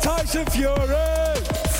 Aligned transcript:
Tyson 0.00 0.46
Fury. 0.46 1.29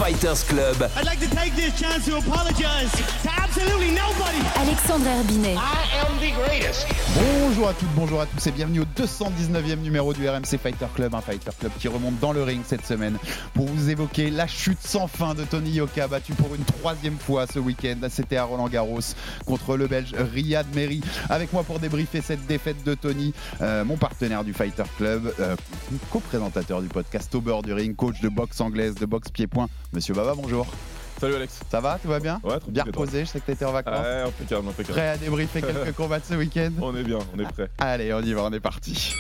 Fighters 0.00 0.45
Club. 0.48 0.90
I'd 0.96 1.04
like 1.04 1.20
to 1.20 1.28
take 1.36 1.54
this 1.56 1.78
chance 1.78 2.06
to 2.06 2.16
apologize 2.16 2.90
to 3.22 3.30
absolutely 3.36 3.90
nobody. 3.90 4.38
Alexandre 4.56 5.10
Herbinet. 5.10 5.56
I 5.59 5.84
am 6.00 6.18
the 6.20 6.32
greatest. 6.42 6.86
Bonjour 7.14 7.68
à 7.68 7.74
toutes, 7.74 7.95
bonjour 7.95 8.20
à 8.23 8.26
tous 8.26 8.46
et 8.46 8.50
bienvenue 8.50 8.80
au 8.80 8.84
219e 8.84 9.80
numéro 9.80 10.14
du 10.14 10.26
RMC 10.26 10.56
Fighter 10.56 10.86
Club, 10.95 11.14
un 11.14 11.20
Fighter 11.20 11.50
Club 11.59 11.73
qui 11.78 11.88
remonte 11.88 12.18
dans 12.18 12.32
le 12.32 12.42
ring 12.42 12.62
cette 12.64 12.86
semaine 12.86 13.18
pour 13.52 13.66
vous 13.66 13.90
évoquer 13.90 14.30
la 14.30 14.46
chute 14.46 14.80
sans 14.80 15.06
fin 15.06 15.34
de 15.34 15.45
Tony 15.45 15.73
Yoka, 15.73 16.09
battu 16.09 16.32
pour 16.32 16.54
une 16.54 16.64
troisième 16.64 17.18
fois 17.18 17.46
ce 17.46 17.59
week-end. 17.59 17.98
C'était 18.09 18.38
à 18.38 18.45
Roland 18.45 18.68
Garros 18.68 19.01
contre 19.45 19.76
le 19.76 19.87
Belge 19.87 20.14
Riyad 20.14 20.66
Meri. 20.74 21.02
Avec 21.28 21.52
moi 21.52 21.62
pour 21.62 21.78
débriefer 21.78 22.23
cette 22.23 22.46
défaite 22.46 22.82
de 22.84 22.95
Tony, 22.95 23.34
euh, 23.60 23.84
mon 23.84 23.98
partenaire 23.98 24.45
du 24.45 24.54
Fighter 24.54 24.84
Club, 24.96 25.34
euh, 25.40 25.56
co-présentateur 26.10 26.80
du 26.80 26.88
podcast 26.88 27.34
Au 27.34 27.42
bord 27.42 27.62
du 27.62 27.74
ring, 27.74 27.95
coach 27.95 28.20
de 28.23 28.30
boxe 28.30 28.62
anglaise, 28.62 28.95
de 28.95 29.04
boxe 29.04 29.30
pied-point. 29.30 29.68
Monsieur 29.92 30.14
Baba, 30.14 30.34
bonjour. 30.36 30.66
Salut 31.20 31.34
Alex. 31.34 31.60
Ça 31.70 31.80
va, 31.80 31.98
tout 32.01 32.09
va 32.09 32.20
bien 32.20 32.40
Ouais, 32.45 32.56
Bien 32.68 32.84
reposé, 32.84 33.24
je 33.24 33.30
sais 33.30 33.40
que 33.40 33.46
tu 33.46 33.51
étais 33.52 33.65
en 33.65 33.73
vacances. 33.73 33.98
Ouais, 34.01 34.23
impeccable, 34.23 34.68
impeccable. 34.68 34.98
Prêt 34.98 35.09
à 35.09 35.16
débriefer 35.16 35.60
quelques 35.60 35.92
combats 35.96 36.18
de 36.20 36.24
ce 36.24 36.34
week-end 36.34 36.70
On 36.80 36.95
est 36.96 37.02
bien, 37.02 37.18
on 37.37 37.38
est 37.40 37.52
prêt. 37.52 37.68
Allez, 37.78 38.15
on 38.15 38.20
y 38.23 38.32
va, 38.32 38.45
on 38.45 38.52
est 38.52 38.60
parti. 38.60 39.12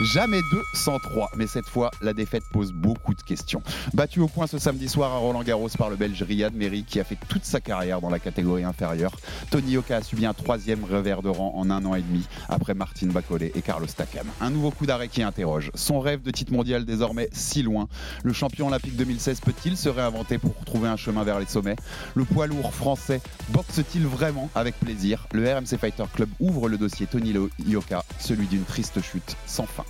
Jamais 0.00 0.40
2 0.50 0.62
sans 0.74 0.98
3, 0.98 1.30
mais 1.36 1.46
cette 1.46 1.68
fois, 1.68 1.90
la 2.00 2.12
défaite 2.12 2.42
pose 2.50 2.72
beaucoup 2.72 3.14
de 3.14 3.22
questions. 3.22 3.62
Battu 3.94 4.20
au 4.20 4.26
point 4.26 4.46
ce 4.46 4.58
samedi 4.58 4.88
soir 4.88 5.12
à 5.12 5.18
Roland 5.18 5.42
Garros 5.42 5.68
par 5.78 5.90
le 5.90 5.96
Belge 5.96 6.22
Riyad 6.22 6.54
Meri, 6.54 6.84
qui 6.84 6.98
a 6.98 7.04
fait 7.04 7.18
toute 7.28 7.44
sa 7.44 7.60
carrière 7.60 8.00
dans 8.00 8.10
la 8.10 8.18
catégorie 8.18 8.64
inférieure, 8.64 9.12
Tony 9.50 9.72
Yoka 9.72 9.98
a 9.98 10.02
subi 10.02 10.26
un 10.26 10.34
troisième 10.34 10.84
revers 10.84 11.22
de 11.22 11.28
rang 11.28 11.52
en 11.56 11.70
un 11.70 11.84
an 11.84 11.94
et 11.94 12.02
demi 12.02 12.26
après 12.48 12.74
Martin 12.74 13.08
Bacolé 13.08 13.52
et 13.54 13.62
Carlos 13.62 13.86
Takam. 13.86 14.26
Un 14.40 14.50
nouveau 14.50 14.70
coup 14.70 14.86
d'arrêt 14.86 15.08
qui 15.08 15.22
interroge. 15.22 15.70
Son 15.74 16.00
rêve 16.00 16.22
de 16.22 16.30
titre 16.30 16.52
mondial 16.52 16.84
désormais 16.84 17.28
si 17.32 17.62
loin. 17.62 17.86
Le 18.24 18.32
champion 18.32 18.68
olympique 18.68 18.96
2016 18.96 19.40
peut-il 19.40 19.76
se 19.76 19.88
réinventer 19.88 20.38
pour 20.38 20.54
trouver 20.64 20.88
un 20.88 20.96
chemin 20.96 21.22
vers 21.22 21.38
les 21.38 21.46
sommets? 21.46 21.76
Le 22.14 22.24
poids 22.24 22.46
lourd 22.46 22.74
français 22.74 23.20
boxe-t-il 23.50 24.06
vraiment 24.06 24.50
avec 24.54 24.78
plaisir? 24.80 25.28
Le 25.32 25.48
RMC 25.48 25.78
Fighter 25.78 26.04
Club 26.12 26.28
ouvre 26.40 26.68
le 26.68 26.78
dossier 26.78 27.06
Tony 27.06 27.34
Yoka, 27.66 28.04
celui 28.18 28.46
d'une 28.46 28.64
triste 28.64 29.00
chute 29.00 29.36
sans 29.46 29.66
fin. 29.66 29.84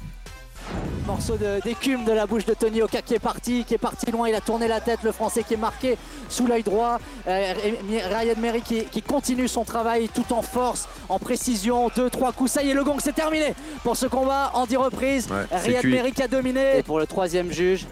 Morceau 1.06 1.36
de- 1.36 1.60
d'écume 1.64 2.04
de, 2.04 2.12
la 2.12 2.26
bouche 2.26 2.44
de 2.44 2.54
Tony 2.54 2.80
Oka 2.80 3.02
qui 3.02 3.14
est 3.14 3.18
parti, 3.18 3.64
qui 3.64 3.74
est 3.74 3.78
parti 3.78 4.10
loin. 4.12 4.28
Il 4.28 4.34
a 4.36 4.40
tourné 4.40 4.68
la 4.68 4.80
tête, 4.80 5.00
le 5.02 5.10
Français 5.10 5.42
qui 5.42 5.54
est 5.54 5.58
marqué 5.58 5.98
sous 6.28 6.46
l'œil 6.46 6.62
droit. 6.62 6.98
Euh, 7.26 7.54
Ryan 7.90 8.34
Mary 8.38 8.62
qui, 8.62 8.84
qui 8.84 9.02
continue 9.02 9.48
son 9.48 9.64
travail 9.64 10.08
tout 10.08 10.32
en 10.32 10.42
force, 10.42 10.88
en 11.08 11.18
précision. 11.18 11.90
Deux, 11.96 12.08
trois 12.08 12.30
coups. 12.32 12.52
Ça 12.52 12.62
y 12.62 12.70
est, 12.70 12.74
le 12.74 12.84
gong, 12.84 12.98
c'est 13.00 13.14
terminé 13.14 13.54
pour 13.82 13.96
ce 13.96 14.06
combat 14.06 14.52
en 14.54 14.64
10 14.64 14.76
reprises. 14.76 15.28
Ryan 15.50 15.80
Mary 15.84 16.12
qui 16.12 16.22
a 16.22 16.28
dominé. 16.28 16.78
Et 16.78 16.82
pour 16.84 17.00
le 17.00 17.06
troisième 17.08 17.50
juge, 17.50 17.86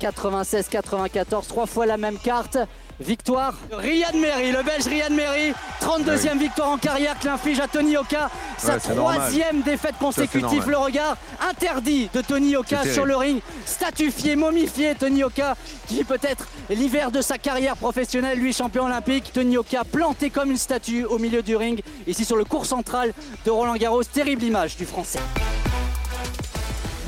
96-94, 0.00 1.46
trois 1.48 1.66
fois 1.66 1.86
la 1.86 1.96
même 1.96 2.18
carte. 2.18 2.58
Victoire 2.98 3.54
Riyad 3.72 4.14
Meri, 4.14 4.52
le 4.52 4.62
Belge 4.62 4.86
Riyad 4.86 5.12
Meri, 5.12 5.52
32e 5.82 6.38
victoire 6.38 6.70
en 6.70 6.78
carrière 6.78 7.18
qu'il 7.18 7.28
inflige 7.28 7.60
à 7.60 7.68
Tony 7.68 7.96
Oka, 7.96 8.30
sa 8.56 8.74
Ouais, 8.74 8.78
c'est 8.80 8.94
normal. 8.94 9.16
troisième 9.18 9.60
défaite 9.60 9.96
consécutive. 10.00 10.68
Le 10.68 10.78
regard 10.78 11.16
interdit 11.48 12.08
de 12.14 12.22
Tony 12.22 12.56
Oka 12.56 12.84
sur 12.90 13.04
le 13.04 13.16
ring, 13.16 13.40
statufié, 13.66 14.34
momifié. 14.34 14.94
Tony 14.94 15.24
Oka 15.24 15.56
qui 15.86 16.02
peut-être 16.04 16.48
l'hiver 16.70 17.10
de 17.10 17.20
sa 17.20 17.36
carrière 17.36 17.76
professionnelle, 17.76 18.38
lui 18.38 18.54
champion 18.54 18.86
olympique. 18.86 19.30
Tony 19.32 19.58
Oka 19.58 19.84
planté 19.84 20.30
comme 20.30 20.50
une 20.50 20.56
statue 20.56 21.04
au 21.04 21.18
milieu 21.18 21.42
du 21.42 21.54
ring, 21.54 21.82
ici 22.06 22.24
sur 22.24 22.36
le 22.36 22.44
cours 22.44 22.64
central 22.64 23.12
de 23.44 23.50
Roland 23.50 23.76
Garros. 23.76 24.04
Terrible 24.04 24.42
image 24.44 24.76
du 24.76 24.86
Français. 24.86 25.18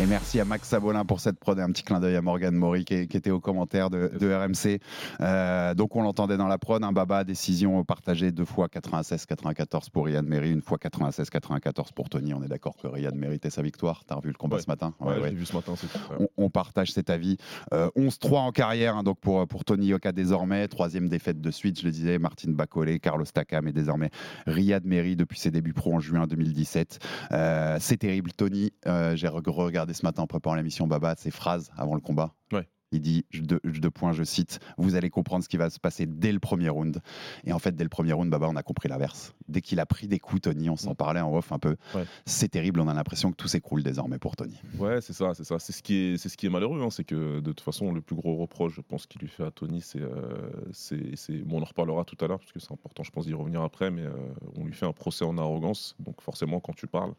Et 0.00 0.06
merci 0.06 0.38
à 0.38 0.44
Max 0.44 0.68
Sabolin 0.68 1.04
pour 1.04 1.18
cette 1.18 1.40
prod 1.40 1.58
et 1.58 1.62
un 1.62 1.70
petit 1.72 1.82
clin 1.82 1.98
d'œil 1.98 2.14
à 2.14 2.22
Morgan 2.22 2.54
Maury 2.54 2.84
qui, 2.84 3.08
qui 3.08 3.16
était 3.16 3.32
au 3.32 3.40
commentaire 3.40 3.90
de, 3.90 4.12
de 4.20 4.32
RMC. 4.32 4.78
Euh, 5.20 5.74
donc 5.74 5.96
on 5.96 6.02
l'entendait 6.02 6.36
dans 6.36 6.46
la 6.46 6.56
prod, 6.56 6.84
un 6.84 6.92
Baba, 6.92 7.24
décision 7.24 7.82
partagée 7.82 8.30
deux 8.30 8.44
fois 8.44 8.68
96-94 8.68 9.90
pour 9.90 10.06
Riyad 10.06 10.24
Meri, 10.24 10.52
une 10.52 10.62
fois 10.62 10.78
96-94 10.78 11.92
pour 11.96 12.08
Tony. 12.10 12.32
On 12.32 12.44
est 12.44 12.48
d'accord 12.48 12.76
que 12.80 12.86
Riyad 12.86 13.16
méritait 13.16 13.50
sa 13.50 13.60
victoire. 13.60 14.04
T'as 14.06 14.14
revu 14.14 14.28
le 14.28 14.34
combat 14.34 14.58
Ouais. 14.58 14.62
ce 14.62 14.68
matin 14.68 14.94
Ouais, 15.00 15.18
Ouais, 15.18 15.32
vu 15.32 15.44
ce 15.44 15.56
matin. 15.56 15.74
On, 16.20 16.28
on 16.36 16.48
partage 16.48 16.92
cet 16.92 17.10
avis. 17.10 17.36
Euh, 17.72 17.90
11-3 17.96 18.36
en 18.36 18.52
carrière 18.52 18.96
hein, 18.96 19.02
donc 19.02 19.18
pour, 19.18 19.48
pour 19.48 19.64
Tony 19.64 19.86
Yoka 19.88 20.12
désormais. 20.12 20.68
Troisième 20.68 21.08
défaite 21.08 21.40
de 21.40 21.50
suite, 21.50 21.80
je 21.80 21.84
le 21.84 21.90
disais, 21.90 22.20
Martin 22.20 22.52
Bacolé, 22.52 23.00
Carlos 23.00 23.24
Takam 23.24 23.66
et 23.66 23.72
désormais 23.72 24.10
Riyad 24.46 24.84
Meri 24.84 25.16
depuis 25.16 25.40
ses 25.40 25.50
débuts 25.50 25.72
pro 25.72 25.92
en 25.94 25.98
juin 25.98 26.28
2017. 26.28 27.00
Euh, 27.32 27.78
c'est 27.80 27.96
terrible, 27.96 28.30
Tony. 28.32 28.72
Euh, 28.86 29.16
J'ai 29.16 29.26
re- 29.26 29.42
regardé 29.88 29.94
ce 29.94 30.04
matin 30.04 30.22
en 30.22 30.26
préparant 30.26 30.54
l'émission 30.56 30.86
Baba 30.86 31.14
ses 31.16 31.30
phrases 31.30 31.70
avant 31.76 31.94
le 31.94 32.00
combat. 32.00 32.34
Ouais. 32.52 32.68
Il 32.90 33.02
dit, 33.02 33.26
deux, 33.34 33.60
deux 33.62 33.90
points, 33.90 34.12
je 34.12 34.24
cite, 34.24 34.60
vous 34.78 34.94
allez 34.94 35.10
comprendre 35.10 35.44
ce 35.44 35.48
qui 35.50 35.58
va 35.58 35.68
se 35.68 35.78
passer 35.78 36.06
dès 36.06 36.32
le 36.32 36.38
premier 36.38 36.70
round. 36.70 37.02
Et 37.44 37.52
en 37.52 37.58
fait, 37.58 37.76
dès 37.76 37.84
le 37.84 37.90
premier 37.90 38.14
round, 38.14 38.30
Baba, 38.30 38.46
on 38.48 38.56
a 38.56 38.62
compris 38.62 38.88
l'inverse. 38.88 39.34
Dès 39.46 39.60
qu'il 39.60 39.78
a 39.78 39.84
pris 39.84 40.08
des 40.08 40.18
coups, 40.18 40.40
Tony, 40.40 40.70
on 40.70 40.76
s'en 40.76 40.94
parlait 40.94 41.20
en 41.20 41.30
off 41.36 41.52
un 41.52 41.58
peu. 41.58 41.76
Ouais. 41.94 42.04
C'est 42.24 42.48
terrible, 42.48 42.80
on 42.80 42.88
a 42.88 42.94
l'impression 42.94 43.30
que 43.30 43.36
tout 43.36 43.46
s'écroule 43.46 43.82
désormais 43.82 44.18
pour 44.18 44.36
Tony. 44.36 44.58
Ouais, 44.78 45.02
c'est 45.02 45.12
ça, 45.12 45.34
c'est 45.34 45.44
ça. 45.44 45.58
C'est 45.58 45.72
ce 45.74 45.82
qui 45.82 45.96
est, 45.96 46.16
c'est 46.16 46.30
ce 46.30 46.38
qui 46.38 46.46
est 46.46 46.48
malheureux, 46.50 46.80
hein, 46.82 46.88
c'est 46.90 47.04
que 47.04 47.40
de 47.40 47.52
toute 47.52 47.60
façon, 47.60 47.92
le 47.92 48.00
plus 48.00 48.16
gros 48.16 48.36
reproche, 48.36 48.72
je 48.74 48.80
pense, 48.80 49.06
qu'il 49.06 49.20
lui 49.20 49.28
fait 49.28 49.44
à 49.44 49.50
Tony, 49.50 49.82
c'est, 49.82 50.00
euh, 50.00 50.48
c'est, 50.72 51.14
c'est- 51.14 51.44
bon, 51.44 51.58
on 51.58 51.62
en 51.62 51.66
reparlera 51.66 52.04
tout 52.06 52.16
à 52.24 52.26
l'heure 52.26 52.38
parce 52.38 52.52
que 52.52 52.58
c'est 52.58 52.72
important, 52.72 53.02
je 53.02 53.10
pense, 53.10 53.26
d'y 53.26 53.34
revenir 53.34 53.60
après, 53.60 53.90
mais 53.90 54.04
euh, 54.06 54.12
on 54.56 54.64
lui 54.64 54.72
fait 54.72 54.86
un 54.86 54.92
procès 54.94 55.26
en 55.26 55.36
arrogance. 55.36 55.94
Donc 56.00 56.22
forcément, 56.22 56.58
quand 56.58 56.72
tu 56.74 56.86
parles. 56.86 57.12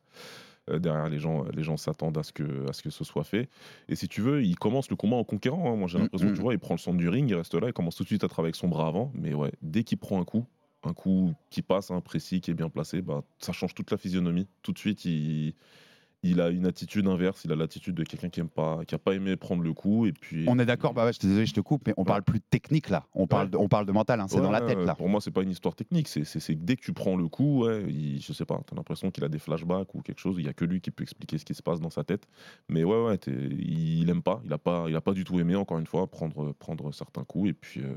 Euh, 0.69 0.80
Derrière, 0.80 1.09
les 1.09 1.19
gens, 1.19 1.44
les 1.53 1.63
gens 1.63 1.78
s'attendent 1.78 2.18
à 2.18 2.24
ce, 2.24 2.31
que, 2.34 2.69
à 2.69 2.74
ce 2.74 2.81
que 2.81 2.90
ce 2.90 3.03
soit 3.03 3.24
fait. 3.24 3.50
Et 3.88 3.96
si 3.96 4.07
tu 4.07 4.22
veux, 4.22 4.44
il 4.44 4.56
commence 4.57 4.90
le 4.90 4.96
combat 4.96 5.16
en 5.18 5.24
conquérant. 5.24 5.72
hein. 5.72 5.75
Moi, 5.75 5.88
j'ai 5.88 5.97
Mm, 5.97 6.02
l'impression, 6.03 6.30
mm. 6.30 6.34
tu 6.34 6.41
vois, 6.41 6.53
il 6.53 6.59
prend 6.59 6.74
le 6.75 6.80
centre 6.80 6.97
du 6.97 7.09
ring, 7.09 7.30
il 7.30 7.35
reste 7.35 7.53
là, 7.56 7.68
il 7.68 7.74
commence 7.74 7.96
tout 7.96 8.03
de 8.03 8.07
suite 8.09 8.24
à 8.24 8.28
travailler 8.28 8.50
avec 8.50 8.56
son 8.56 8.68
bras 8.68 8.88
avant. 8.88 9.12
Mais 9.16 9.34
ouais, 9.34 9.52
dès 9.62 9.84
qu'il 9.84 9.97
prend 9.97 10.19
un 10.22 10.25
coup, 10.25 10.46
un 10.84 10.94
coup 10.94 11.34
qui 11.50 11.62
passe, 11.62 11.91
un 11.91 12.02
précis, 12.02 12.40
qui 12.41 12.52
est 12.52 12.53
bien 12.53 12.69
placé, 12.69 13.02
bah, 13.02 13.24
ça 13.40 13.52
change 13.52 13.74
toute 13.75 13.91
la 13.91 13.97
physionomie. 13.97 14.47
Tout 14.62 14.72
de 14.72 14.80
suite, 14.80 15.03
il, 15.06 15.53
il 16.24 16.41
a 16.41 16.50
une 16.50 16.66
attitude 16.66 17.07
inverse. 17.07 17.44
Il 17.46 17.52
a 17.52 17.56
l'attitude 17.56 17.96
de 17.96 18.03
quelqu'un 18.03 18.30
qui 18.30 18.40
aime 18.41 18.50
pas, 18.50 18.81
qui 18.85 18.94
a 18.96 18.97
pas 19.00 19.13
aimé 19.13 19.35
prendre 19.38 19.63
le 19.63 19.74
coup. 19.74 20.06
Et 20.06 20.12
puis, 20.12 20.46
On 20.47 20.59
est 20.59 20.66
d'accord, 20.66 20.94
bah 20.94 21.06
ouais, 21.06 21.13
je 21.13 21.19
désolé, 21.19 21.46
je 21.46 21.53
te 21.53 21.62
coupe, 21.62 21.84
mais 21.88 21.94
on 21.97 22.03
parle 22.03 22.24
plus 22.24 22.40
de 22.40 22.44
technique 22.50 22.90
là. 22.90 23.06
On 23.13 23.25
parle, 23.28 23.46
Ouais. 23.46 23.52
de, 23.52 23.57
on 23.57 23.68
parle 23.68 23.85
de 23.85 23.91
mental, 23.91 24.19
hein, 24.19 24.28
c'est 24.28 24.35
Ouais, 24.38 24.41
dans 24.41 24.52
la 24.52 24.62
tête 24.62 24.78
ouais, 24.80 24.85
là. 24.85 24.96
Pour 24.96 25.07
moi, 25.09 25.22
c'est 25.22 25.31
pas 25.31 25.44
une 25.44 25.52
histoire 25.52 25.75
technique. 25.75 26.07
C'est 26.07 26.24
que 26.24 26.53
dès 26.53 26.75
que 26.75 26.81
tu 26.81 26.91
prends 26.94 27.16
le 27.16 27.28
coup, 27.28 27.66
ouais, 27.66 27.85
il- 27.88 28.22
je 28.22 28.34
sais 28.34 28.46
pas, 28.46 28.59
t'as 28.66 28.75
l'impression 28.75 29.12
qu'il 29.12 29.24
a 29.24 29.30
des 29.30 29.40
flashbacks 29.40 29.96
ou 29.96 30.02
quelque 30.02 30.19
chose. 30.19 30.35
Il 30.40 30.46
y 30.46 30.50
a 30.50 30.53
que 30.53 30.66
lui 30.66 30.81
qui 30.81 30.91
peut 30.91 31.03
expliquer 31.03 31.38
ce 31.38 31.46
qui 31.46 31.53
se 31.53 31.63
passe 31.63 31.80
dans 31.80 31.90
sa 31.90 32.03
tête. 32.03 32.28
Mais 32.68 32.84
ouais, 32.84 33.01
ouais, 33.06 33.18
il 33.28 34.09
aime 34.09 34.22
pas. 34.22 34.41
Il 34.46 34.51
a 34.53 34.57
pas, 34.57 34.86
il 34.90 34.96
a 34.96 35.01
pas 35.01 35.13
du 35.13 35.24
tout 35.24 35.40
aimé. 35.40 35.56
Encore 35.56 35.80
une 35.80 35.88
fois, 35.88 36.07
prendre, 36.07 36.53
prendre 36.53 36.94
certains 36.94 37.24
coups. 37.24 37.50
Et 37.50 37.53
puis 37.53 37.81
euh, 37.81 37.94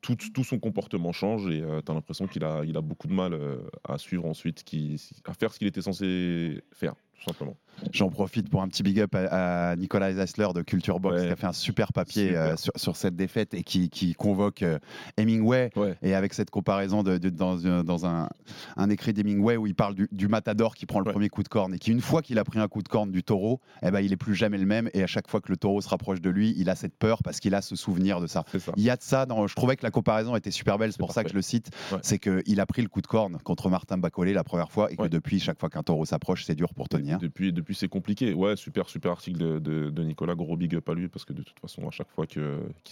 tout, 0.00 0.16
tout 0.34 0.44
son 0.44 0.58
comportement 0.58 1.12
change 1.12 1.46
et 1.48 1.60
euh, 1.62 1.80
t'as 1.82 1.94
l'impression 1.94 2.26
qu'il 2.26 2.42
a, 2.44 2.62
il 2.64 2.76
a 2.76 2.80
beaucoup 2.80 3.06
de 3.06 3.12
mal 3.12 3.34
euh, 3.34 3.58
à 3.88 3.98
suivre 3.98 4.26
ensuite, 4.26 4.64
qui, 4.64 5.00
à 5.26 5.34
faire 5.34 5.52
ce 5.52 5.58
qu'il 5.58 5.68
était 5.68 5.82
censé 5.82 6.62
faire, 6.72 6.94
tout. 7.24 7.56
J'en 7.92 8.10
profite 8.10 8.50
pour 8.50 8.60
un 8.62 8.68
petit 8.68 8.82
big 8.82 9.00
up 9.00 9.14
à, 9.14 9.70
à 9.70 9.76
Nicolas 9.76 10.10
Eisler 10.10 10.48
de 10.54 10.60
Culture 10.62 11.00
Box 11.00 11.16
Ouais. 11.20 11.26
qui 11.26 11.32
a 11.32 11.36
fait 11.36 11.46
un 11.46 11.52
super 11.54 11.92
papier 11.94 12.26
Super. 12.28 12.40
euh, 12.42 12.56
sur, 12.56 12.72
sur 12.76 12.96
cette 12.96 13.16
défaite 13.16 13.54
et 13.54 13.62
qui, 13.62 13.88
qui 13.88 14.12
convoque 14.14 14.62
euh, 14.62 14.78
Hemingway. 15.16 15.70
Ouais. 15.76 15.96
Et 16.02 16.14
avec 16.14 16.34
cette 16.34 16.50
comparaison 16.50 17.02
de, 17.02 17.18
de- 17.18 17.30
dans, 17.30 17.66
un- 17.66 17.82
dans 17.84 18.04
un, 18.06 18.28
un 18.76 18.90
écrit 18.90 19.12
d'Hemingway 19.12 19.56
où 19.56 19.66
il 19.66 19.74
parle 19.74 19.94
du, 19.94 20.08
du 20.12 20.28
matador 20.28 20.74
qui 20.74 20.84
prend 20.86 21.00
le 21.00 21.06
Ouais. 21.06 21.12
premier 21.12 21.28
coup 21.30 21.42
de 21.42 21.48
corne 21.48 21.74
et 21.74 21.78
qui, 21.78 21.90
une 21.90 22.00
fois 22.02 22.20
qu'il 22.22 22.38
a 22.38 22.44
pris 22.44 22.58
un 22.58 22.68
coup 22.68 22.82
de 22.82 22.88
corne 22.88 23.10
du 23.10 23.22
taureau, 23.22 23.60
eh 23.82 23.90
ben, 23.90 24.00
il 24.00 24.12
est 24.12 24.16
plus 24.18 24.34
jamais 24.34 24.58
le 24.58 24.66
même. 24.66 24.90
Et 24.92 25.02
à 25.02 25.06
chaque 25.06 25.28
fois 25.28 25.40
que 25.40 25.50
le 25.50 25.56
taureau 25.56 25.80
se 25.80 25.88
rapproche 25.88 26.20
de 26.20 26.28
lui, 26.30 26.54
il 26.58 26.68
a 26.68 26.74
cette 26.74 26.94
peur 26.96 27.22
parce 27.22 27.40
qu'il 27.40 27.54
a 27.54 27.62
ce 27.62 27.76
souvenir 27.76 28.20
de 28.20 28.26
ça. 28.26 28.44
Il 28.76 28.82
y 28.82 28.90
a 28.90 28.96
de 28.96 29.02
ça. 29.02 29.24
Dans, 29.24 29.46
je 29.46 29.54
trouvais 29.56 29.76
que 29.76 29.84
la 29.84 29.90
comparaison 29.90 30.36
était 30.36 30.50
super 30.50 30.76
belle, 30.76 30.92
c'est 30.92 30.98
pour 30.98 31.12
ça 31.12 31.24
que 31.24 31.30
je 31.30 31.34
le 31.34 31.42
cite. 31.42 31.70
C'est 32.02 32.18
qu'il 32.18 32.60
a 32.60 32.66
pris 32.66 32.82
le 32.82 32.88
coup 32.88 33.00
de 33.00 33.06
corne 33.06 33.38
contre 33.42 33.70
Martin 33.70 33.96
Bacolé 33.96 34.34
la 34.34 34.44
première 34.44 34.70
fois 34.70 34.92
et 34.92 34.96
que 34.96 35.06
depuis, 35.06 35.40
chaque 35.40 35.58
fois 35.58 35.70
qu'un 35.70 35.82
taureau 35.82 36.04
s'approche, 36.04 36.44
c'est 36.44 36.54
dur 36.54 36.74
pour. 36.74 36.88
Depuis, 36.90 37.52
depuis 37.60 37.74
c'est 37.74 37.88
compliqué. 37.88 38.34
Ouais, 38.34 38.56
super, 38.56 38.88
super 38.88 39.12
article 39.12 39.38
de, 39.38 39.58
de- 39.58 39.90
de 39.90 40.02
Nicolas, 40.02 40.34
gros 40.34 40.56
big 40.56 40.74
up 40.74 40.88
à 40.88 40.94
lui, 40.94 41.08
parce 41.08 41.24
que 41.24 41.32
de 41.32 41.42
toute 41.42 41.58
façon, 41.60 41.86
à 41.86 41.90
chaque 41.90 42.10
fois 42.10 42.26
qu'il 42.26 42.42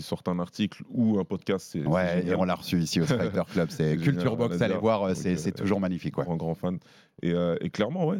sort 0.01 0.23
un 0.27 0.39
article 0.39 0.83
ou 0.91 1.19
un 1.19 1.25
podcast, 1.25 1.69
c'est. 1.73 1.85
Ouais, 1.87 2.27
et 2.27 2.35
on 2.35 2.45
l'a 2.45 2.55
reçu 2.55 2.79
ici 2.79 3.01
au 3.01 3.05
Striker 3.07 3.43
Club. 3.51 3.69
C'est 3.71 3.97
Culture 3.97 4.37
Box, 4.37 4.61
allez 4.63 4.75
voir, 4.77 5.15
c'est 5.17 5.53
toujours 5.53 5.81
magnifique. 5.81 6.17
Ouais. 6.19 6.25
grand 6.25 6.37
grand 6.37 6.55
fan 6.55 6.79
et, 7.23 7.33
euh, 7.33 7.57
et 7.61 7.71
clairement 7.71 8.07
ouais 8.07 8.19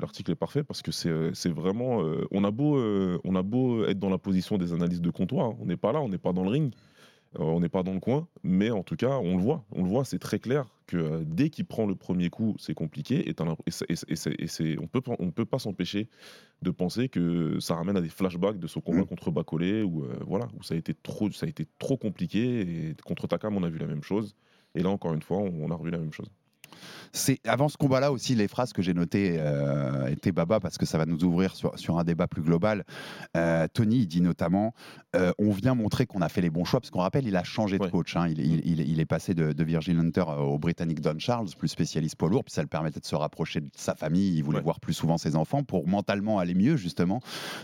l'article 0.00 0.32
est 0.32 0.36
parfait 0.36 0.62
parce 0.64 0.82
que 0.82 0.92
c'est 0.92 1.10
euh, 1.10 1.30
c'est 1.34 1.50
vraiment 1.50 2.02
euh, 2.02 2.26
on 2.30 2.44
a 2.44 2.50
beau 2.50 2.76
euh, 2.76 3.18
on 3.24 3.36
a 3.36 3.42
beau 3.42 3.84
être 3.84 3.98
dans 3.98 4.08
la 4.08 4.18
position 4.18 4.56
des 4.56 4.72
analystes 4.72 5.02
de 5.02 5.10
comptoir 5.10 5.46
hein. 5.48 5.56
on 5.60 5.66
n'est 5.66 5.76
pas 5.76 5.92
là 5.92 6.00
on 6.00 6.08
n'est 6.08 6.18
pas 6.18 6.32
dans 6.32 6.42
le 6.42 6.50
ring 6.50 6.72
on 7.38 7.60
n'est 7.60 7.68
pas 7.68 7.82
dans 7.82 7.94
le 7.94 8.00
coin 8.00 8.28
mais 8.42 8.70
en 8.70 8.82
tout 8.82 8.96
cas 8.96 9.18
on 9.18 9.36
le 9.36 9.42
voit. 9.42 9.64
On 9.72 9.82
le 9.82 9.88
voit 9.88 10.04
c'est 10.04 10.18
très 10.18 10.38
clair 10.38 10.66
que 10.86 10.96
euh, 10.96 11.22
dès 11.24 11.50
qu'il 11.50 11.64
prend 11.64 11.86
le 11.86 11.94
premier 11.94 12.30
coup 12.30 12.54
c'est 12.58 12.74
compliqué 12.74 13.28
et, 13.28 13.34
on 14.78 14.86
peut 14.86 15.02
on 15.18 15.30
peut 15.30 15.44
pas 15.44 15.58
s'empêcher 15.58 16.08
de 16.62 16.70
penser 16.70 17.08
que 17.08 17.58
ça 17.60 17.74
ramène 17.74 17.96
à 17.96 18.00
des 18.00 18.08
flashbacks 18.08 18.58
de 18.58 18.66
ce 18.66 18.78
combat 18.78 19.02
Mm. 19.02 19.06
contre 19.06 19.30
Bacolé 19.30 19.82
où 19.82 20.04
euh, 20.04 20.16
voilà 20.26 20.48
où 20.58 20.62
ça 20.62 20.74
a 20.74 20.76
été 20.76 20.94
trop 20.94 21.30
ça 21.30 21.46
a 21.46 21.48
été 21.48 21.66
trop 21.78 21.96
compliqué 21.96 22.60
et 22.60 22.94
contre 23.04 23.26
Takam 23.26 23.56
on 23.56 23.62
a 23.62 23.68
vu 23.68 23.78
la 23.78 23.86
même 23.86 24.02
chose. 24.02 24.34
Et 24.74 24.82
là 24.82 24.90
encore 24.90 25.14
une 25.14 25.22
fois 25.22 25.38
on, 25.38 25.52
on 25.62 25.70
a 25.70 25.74
revu 25.74 25.90
la 25.90 25.98
même 25.98 26.12
chose 26.12 26.30
C'est 27.12 27.38
avant 27.46 27.68
ce 27.68 27.76
combat-là 27.76 28.10
aussi 28.12 28.34
les 28.34 28.48
phrases 28.48 28.72
que 28.72 28.82
j'ai 28.82 28.94
notées 28.94 29.36
euh, 29.38 30.06
étaient 30.06 30.32
Baba 30.32 30.60
parce 30.60 30.78
que 30.78 30.86
ça 30.86 30.98
va 30.98 31.06
nous 31.06 31.22
ouvrir 31.24 31.54
sur, 31.54 31.78
sur 31.78 31.98
un 31.98 32.04
débat 32.04 32.26
plus 32.26 32.42
global. 32.42 32.84
Euh, 33.36 33.66
Tony 33.72 33.98
il 33.98 34.06
dit 34.06 34.20
notamment 34.20 34.74
euh, 35.16 35.32
on 35.38 35.50
vient 35.52 35.74
montrer 35.74 36.06
qu'on 36.06 36.22
a 36.22 36.28
fait 36.28 36.40
les 36.40 36.50
bons 36.50 36.64
choix 36.64 36.80
parce 36.80 36.90
qu'on 36.90 37.00
rappelle 37.00 37.26
il 37.26 37.36
a 37.36 37.44
changé 37.44 37.78
de 37.78 37.84
Ouais. 37.84 37.90
coach. 37.90 38.16
hein. 38.16 38.28
Il, 38.28 38.40
il- 38.40 38.66
il- 38.66 38.80
il 38.88 39.00
est 39.00 39.06
passé 39.06 39.34
de, 39.34 39.52
de 39.52 39.64
Virgil 39.64 39.98
Hunter 39.98 40.24
au 40.38 40.58
Britannique 40.58 41.00
Don 41.00 41.18
Charles, 41.18 41.48
plus 41.58 41.68
spécialiste 41.68 42.16
poids 42.16 42.28
lourd, 42.28 42.44
puis 42.44 42.52
ça 42.52 42.62
le 42.62 42.68
permettait 42.68 43.00
de 43.00 43.06
se 43.06 43.14
rapprocher 43.14 43.60
de 43.60 43.68
sa 43.76 43.94
famille. 43.94 44.36
Il 44.36 44.42
voulait 44.42 44.58
Ouais. 44.58 44.64
voir 44.64 44.80
plus 44.80 44.94
souvent 44.94 45.18
ses 45.18 45.36
enfants 45.36 45.62
pour 45.62 45.86
mentalement 45.86 46.38
aller 46.38 46.54
mieux 46.54 46.76
justement. 46.76 47.20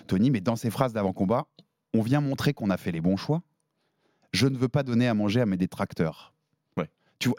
Tony, 0.07 0.31
mais 0.31 0.41
dans 0.41 0.57
ses 0.57 0.71
phrases 0.71 0.93
d'avant 0.93 1.13
combat, 1.13 1.47
on 1.95 2.03
vient 2.03 2.21
montrer 2.21 2.53
qu'on 2.55 2.71
a 2.71 2.77
fait 2.77 2.93
les 2.93 3.01
bons 3.01 3.17
choix. 3.17 3.43
Je 4.33 4.47
ne 4.47 4.57
veux 4.57 4.69
pas 4.69 4.83
donner 4.85 5.09
à 5.09 5.15
manger 5.15 5.41
à 5.41 5.47
mes 5.47 5.57
détracteurs. 5.57 6.33
Ouais. 6.77 6.89
Tu 7.19 7.29
vois, 7.31 7.39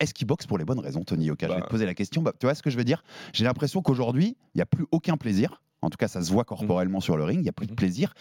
est-ce 0.00 0.14
qu'il 0.14 0.26
boxe 0.26 0.46
pour 0.46 0.58
les 0.58 0.64
bonnes 0.64 0.78
raisons, 0.80 1.02
Tony? 1.02 1.26
Yoka 1.26 1.46
Je 1.46 1.52
vais 1.52 1.58
Bah. 1.60 1.66
te 1.66 1.70
poser 1.70 1.86
la 1.86 1.94
question. 1.94 2.22
Bah, 2.22 2.32
tu 2.38 2.46
vois 2.46 2.54
ce 2.54 2.62
que 2.62 2.70
je 2.70 2.76
veux 2.76 2.84
dire? 2.84 3.02
J'ai 3.32 3.44
l'impression 3.44 3.82
qu'aujourd'hui, 3.82 4.36
il 4.54 4.58
n'y 4.58 4.62
a 4.62 4.66
plus 4.66 4.86
aucun 4.90 5.16
plaisir. 5.16 5.62
En 5.82 5.90
tout 5.90 5.98
cas, 5.98 6.08
ça 6.08 6.22
se 6.22 6.32
voit 6.32 6.44
corporellement 6.44 7.00
sur 7.00 7.16
le 7.16 7.24
ring, 7.24 7.38
il 7.38 7.42
n'y 7.42 7.48
a 7.48 7.52
plus 7.52 7.66
de 7.66 7.72
Mhm. 7.72 7.76
plaisir. 7.76 8.14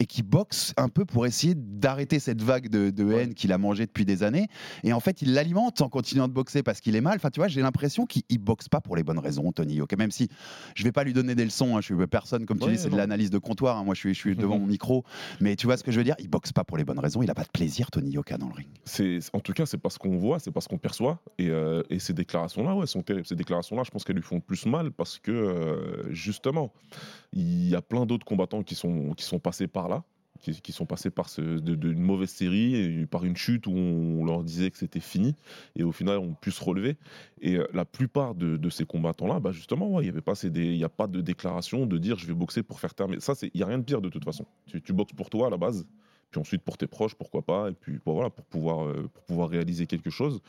Et 0.00 0.06
qui 0.06 0.22
boxe 0.22 0.74
un 0.76 0.88
peu 0.88 1.04
pour 1.04 1.24
essayer 1.24 1.54
d'arrêter 1.56 2.18
cette 2.18 2.42
vague 2.42 2.68
de, 2.68 2.90
de 2.90 3.12
haine 3.12 3.32
qu'il 3.34 3.52
a 3.52 3.58
mangée 3.58 3.86
depuis 3.86 4.04
des 4.04 4.22
années. 4.24 4.48
Et 4.82 4.92
en 4.92 5.00
fait, 5.00 5.22
il 5.22 5.32
l'alimente 5.32 5.80
en 5.80 5.88
continuant 5.88 6.26
de 6.28 6.32
boxer 6.32 6.62
parce 6.62 6.80
qu'il 6.80 6.96
est 6.96 7.00
mal. 7.00 7.14
Enfin, 7.16 7.30
tu 7.30 7.38
vois, 7.40 7.48
j'ai 7.48 7.62
l'impression 7.62 8.06
qu'il 8.06 8.22
ne 8.30 8.36
boxe 8.38 8.68
pas 8.68 8.80
pour 8.80 8.96
les 8.96 9.04
bonnes 9.04 9.20
raisons, 9.20 9.52
Tony 9.52 9.74
Yoka. 9.74 9.96
Même 9.96 10.10
si 10.10 10.28
je 10.74 10.82
vais 10.84 10.92
pas 10.92 11.04
lui 11.04 11.12
donner 11.12 11.34
des 11.36 11.44
leçons, 11.44 11.76
hein, 11.76 11.80
je 11.80 11.94
suis 11.94 12.06
personne, 12.08 12.44
comme 12.44 12.58
tu 12.58 12.66
Ouais, 12.66 12.72
dis, 12.72 12.78
c'est 12.78 12.90
de 12.90 12.96
l'analyse 12.96 13.30
de 13.30 13.38
comptoir. 13.38 13.78
hein. 13.78 13.84
Moi, 13.84 13.94
je 13.94 14.00
suis, 14.00 14.14
je 14.14 14.18
suis 14.18 14.36
devant 14.36 14.56
Mhm. 14.56 14.62
mon 14.62 14.66
micro. 14.66 15.04
Mais 15.40 15.54
tu 15.56 15.66
vois 15.66 15.76
ce 15.76 15.84
que 15.84 15.92
je 15.92 15.98
veux 15.98 16.04
dire? 16.04 16.16
Il 16.18 16.28
boxe 16.28 16.52
pas 16.52 16.64
pour 16.64 16.76
les 16.76 16.84
bonnes 16.84 16.98
raisons. 16.98 17.22
Il 17.22 17.26
n'a 17.26 17.34
pas 17.34 17.44
de 17.44 17.50
plaisir, 17.52 17.90
Tony 17.92 18.10
Yoka, 18.10 18.36
dans 18.36 18.48
le 18.48 18.54
ring. 18.54 18.66
C'est, 18.84 19.20
en 19.32 19.40
tout 19.40 19.52
cas, 19.52 19.64
c'est 19.64 19.78
parce 19.78 19.96
qu'on 19.96 20.16
voit, 20.18 20.38
c'est 20.40 20.50
parce 20.50 20.66
qu'on 20.68 20.78
perçoit. 20.78 21.20
Et, 21.38 21.50
euh, 21.50 21.82
et 21.88 21.98
ces 22.00 22.12
déclarations-là, 22.14 22.74
ouais, 22.74 22.86
sont 22.86 23.02
terribles. 23.02 23.26
Ces 23.26 23.36
déclarations-là, 23.36 23.84
je 23.84 23.90
pense 23.90 24.02
qu'elles 24.04 24.16
lui 24.16 24.22
font 24.22 24.40
plus 24.40 24.66
mal 24.66 24.90
parce 24.90 25.18
que, 25.20 25.30
euh, 25.30 26.12
justement, 26.12 26.72
il 27.32 27.68
y 27.68 27.74
a 27.74 27.82
plein 27.82 28.06
d'autres 28.06 28.26
combattants 28.26 28.62
qui 28.62 28.74
sont, 28.74 29.12
qui 29.14 29.24
sont 29.24 29.38
passés 29.38 29.68
par 29.68 29.88
là, 29.88 30.04
qui, 30.40 30.72
sont 30.72 30.86
passés 30.86 31.10
par 31.10 31.28
d'une 31.38 31.98
mauvaise 31.98 32.30
série, 32.30 32.74
et 32.74 33.06
par 33.06 33.24
une 33.24 33.36
chute 33.36 33.66
où 33.66 33.72
on 33.72 34.24
leur 34.24 34.44
disait 34.44 34.70
que 34.70 34.78
c'était 34.78 35.00
fini, 35.00 35.34
et 35.74 35.82
au 35.82 35.92
final, 35.92 36.18
on 36.18 36.34
pu 36.34 36.50
se 36.50 36.62
relever. 36.62 36.96
Et 37.40 37.56
euh, 37.56 37.66
la 37.72 37.84
plupart 37.84 38.34
de, 38.34 38.56
de 38.56 38.70
ces 38.70 38.84
combattants-là, 38.84 39.40
bah 39.40 39.52
justement, 39.52 39.90
ouais, 39.90 40.04
il 40.04 40.06
y 40.06 40.10
avait 40.10 40.20
pas 40.20 40.34
ces 40.34 40.50
dé- 40.50 40.76
n'y 40.76 40.84
a 40.84 40.88
pas 40.88 41.06
de 41.06 41.20
déclaration 41.20 41.86
de 41.86 41.98
dire 41.98 42.18
je 42.18 42.26
vais 42.26 42.34
boxer 42.34 42.62
pour 42.62 42.80
faire 42.80 42.94
terminer. 42.94 43.20
Ça, 43.20 43.34
il 43.42 43.50
n'y 43.54 43.62
a 43.62 43.66
rien 43.66 43.78
de 43.78 43.84
pire 43.84 44.00
de 44.00 44.08
toute 44.08 44.24
façon. 44.24 44.46
Tu, 44.66 44.82
tu 44.82 44.92
boxes 44.92 45.14
pour 45.14 45.30
toi 45.30 45.48
à 45.48 45.50
la 45.50 45.56
base, 45.56 45.86
puis 46.30 46.40
ensuite 46.40 46.62
pour 46.62 46.76
tes 46.76 46.86
proches, 46.86 47.14
pourquoi 47.14 47.42
pas, 47.42 47.70
et 47.70 47.74
puis 47.74 47.98
bon, 48.04 48.14
voilà, 48.14 48.30
pour 48.30 48.44
pouvoir, 48.46 48.86
euh, 48.86 49.08
pour 49.12 49.24
pouvoir 49.24 49.48
réaliser 49.48 49.86
quelque 49.86 50.10
chose, 50.10 50.40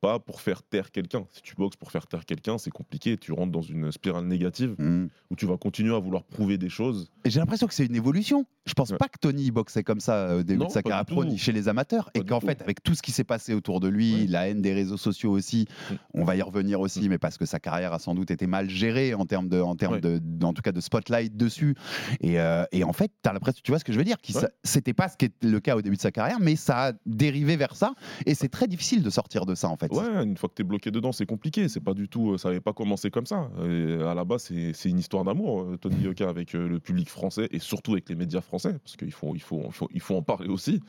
pas 0.00 0.18
pour 0.18 0.40
faire 0.40 0.62
taire 0.62 0.90
quelqu'un. 0.90 1.26
Si 1.32 1.42
tu 1.42 1.54
boxes 1.54 1.76
pour 1.76 1.90
faire 1.90 2.06
taire 2.06 2.24
quelqu'un, 2.26 2.58
c'est 2.58 2.70
compliqué, 2.70 3.16
tu 3.16 3.32
rentres 3.32 3.52
dans 3.52 3.62
une 3.62 3.90
spirale 3.92 4.26
négative 4.26 4.74
Mhm. 4.78 5.08
où 5.30 5.36
tu 5.36 5.46
vas 5.46 5.56
continuer 5.56 5.94
à 5.94 5.98
vouloir 5.98 6.24
prouver 6.24 6.58
des 6.58 6.68
choses. 6.68 7.10
Et 7.24 7.30
j'ai 7.30 7.40
l'impression 7.40 7.66
que 7.66 7.74
c'est 7.74 7.86
une 7.86 7.96
évolution. 7.96 8.46
Je 8.66 8.74
pense 8.74 8.90
Ouais. 8.90 8.96
pas 8.98 9.08
que 9.08 9.18
Tony 9.20 9.50
boxait 9.50 9.84
comme 9.84 10.00
ça 10.00 10.14
euh, 10.16 10.40
au 10.40 10.42
début 10.42 10.60
Non, 10.60 10.66
de 10.66 10.70
sa 10.72 10.82
carrière 10.82 11.04
pro 11.06 11.24
ni 11.24 11.38
chez 11.38 11.52
les 11.52 11.68
amateurs. 11.68 12.10
Pas 12.12 12.20
et 12.20 12.24
qu'en 12.24 12.40
fait, 12.40 12.60
avec 12.62 12.82
tout 12.82 12.94
ce 12.94 13.02
qui 13.02 13.12
s'est 13.12 13.24
passé 13.24 13.54
autour 13.54 13.80
de 13.80 13.88
lui, 13.88 14.12
Ouais. 14.22 14.26
la 14.26 14.48
haine 14.48 14.60
des 14.60 14.72
réseaux 14.74 14.96
sociaux 14.96 15.30
aussi, 15.32 15.66
Mm. 15.90 15.94
on 16.14 16.24
va 16.24 16.36
y 16.36 16.42
revenir 16.42 16.80
aussi, 16.80 17.02
Mm. 17.06 17.08
mais 17.10 17.18
parce 17.18 17.38
que 17.38 17.46
sa 17.46 17.58
carrière 17.60 17.92
a 17.92 17.98
sans 17.98 18.14
doute 18.14 18.30
été 18.30 18.46
mal 18.46 18.68
gérée 18.68 19.14
en 19.14 19.24
termes 19.24 19.48
de, 19.48 19.60
en 19.60 19.76
termes 19.76 19.94
Ouais. 19.94 20.00
de, 20.00 20.20
en 20.44 20.52
tout 20.52 20.62
cas 20.62 20.72
de 20.72 20.80
spotlight 20.80 21.36
dessus. 21.36 21.74
Et, 22.20 22.38
euh, 22.40 22.64
et 22.72 22.84
en 22.84 22.92
fait, 22.92 23.10
tu 23.22 23.28
as 23.30 23.32
l'impression, 23.32 23.60
tu 23.64 23.70
vois 23.70 23.78
ce 23.78 23.84
que 23.84 23.92
je 23.92 23.98
veux 23.98 24.04
dire, 24.04 24.16
c'était 24.64 24.94
pas 24.94 25.08
ce 25.08 25.16
qui 25.16 25.26
était 25.26 25.46
le 25.46 25.60
cas 25.60 25.76
au 25.76 25.82
début 25.82 25.96
de 25.96 26.00
sa 26.00 26.10
carrière, 26.10 26.38
mais 26.40 26.56
ça 26.56 26.88
a 26.88 26.92
dérivé 27.06 27.56
vers 27.56 27.76
ça. 27.76 27.94
Et 28.26 28.34
c'est 28.34 28.48
très 28.48 28.66
difficile 28.66 29.02
de 29.02 29.10
sortir 29.10 29.46
de 29.46 29.54
ça 29.54 29.68
en 29.68 29.76
fait. 29.76 29.85
Ouais, 29.92 30.24
une 30.24 30.36
fois 30.36 30.48
que 30.48 30.54
tu 30.54 30.62
es 30.62 30.64
bloqué 30.64 30.90
dedans, 30.90 31.12
c'est 31.12 31.26
compliqué. 31.26 31.68
C'est 31.68 31.80
pas 31.80 31.94
du 31.94 32.08
tout, 32.08 32.32
euh, 32.32 32.38
ça 32.38 32.48
n'avait 32.48 32.60
pas 32.60 32.72
commencé 32.72 33.10
comme 33.10 33.26
ça. 33.26 33.50
Et 33.68 33.94
à 34.02 34.14
la 34.14 34.24
base, 34.24 34.50
c'est 34.72 34.88
une 34.88 34.98
histoire 34.98 35.24
d'amour, 35.24 35.62
euh, 35.62 35.76
Tony 35.76 36.02
Yoka, 36.02 36.28
avec 36.28 36.54
euh, 36.54 36.68
le 36.68 36.80
public 36.80 37.08
français 37.08 37.48
et 37.50 37.58
surtout 37.58 37.92
avec 37.92 38.08
les 38.08 38.14
médias 38.14 38.40
français, 38.40 38.72
parce 38.82 38.96
qu'il 38.96 39.12
faut, 39.12 39.34
il 39.34 39.40
faut, 39.42 39.62
il 39.66 39.72
faut, 39.72 39.88
il 39.94 40.00
faut 40.00 40.16
en 40.16 40.22
parler 40.22 40.48
aussi. 40.48 40.80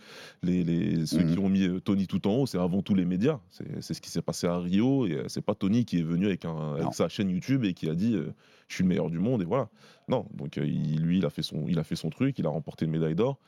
Les, 0.43 0.63
les- 0.63 1.05
ceux 1.05 1.23
Mhm. 1.23 1.33
qui 1.33 1.39
ont 1.39 1.49
mis 1.49 1.81
Tony 1.81 2.07
tout 2.07 2.25
en 2.27 2.35
haut, 2.35 2.45
c'est 2.45 2.57
avant 2.59 2.81
tout 2.81 2.95
les 2.95 3.05
médias. 3.05 3.39
C'est 3.81 3.93
ce 3.93 4.01
qui 4.01 4.09
s'est 4.09 4.21
passé 4.21 4.47
à 4.47 4.57
Rio. 4.59 5.05
Et 5.07 5.23
c'est 5.27 5.41
pas 5.41 5.55
Tony 5.55 5.85
qui 5.85 5.99
est 5.99 6.03
venu 6.03 6.25
avec, 6.27 6.45
un, 6.45 6.73
avec 6.75 6.93
sa 6.93 7.09
chaîne 7.09 7.29
YouTube 7.29 7.63
et 7.65 7.73
qui 7.73 7.89
a 7.89 7.95
dit 7.95 8.13
euh, 8.15 8.33
je 8.67 8.75
suis 8.75 8.83
le 8.83 8.89
meilleur 8.89 9.09
du 9.09 9.19
monde 9.19 9.41
et 9.41 9.45
voilà. 9.45 9.69
Non, 10.09 10.25
donc 10.33 10.57
euh, 10.57 10.65
il- 10.65 11.01
lui, 11.01 11.17
il 11.17 11.25
a 11.25 11.29
fait 11.29 11.41
son, 11.41 11.65
il 11.67 11.79
a 11.79 11.83
fait 11.83 11.95
son 11.95 12.09
truc, 12.09 12.37
il 12.39 12.45
a 12.45 12.49
remporté 12.49 12.85
une 12.85 12.91
médaille 12.91 13.15
d'or. 13.15 13.39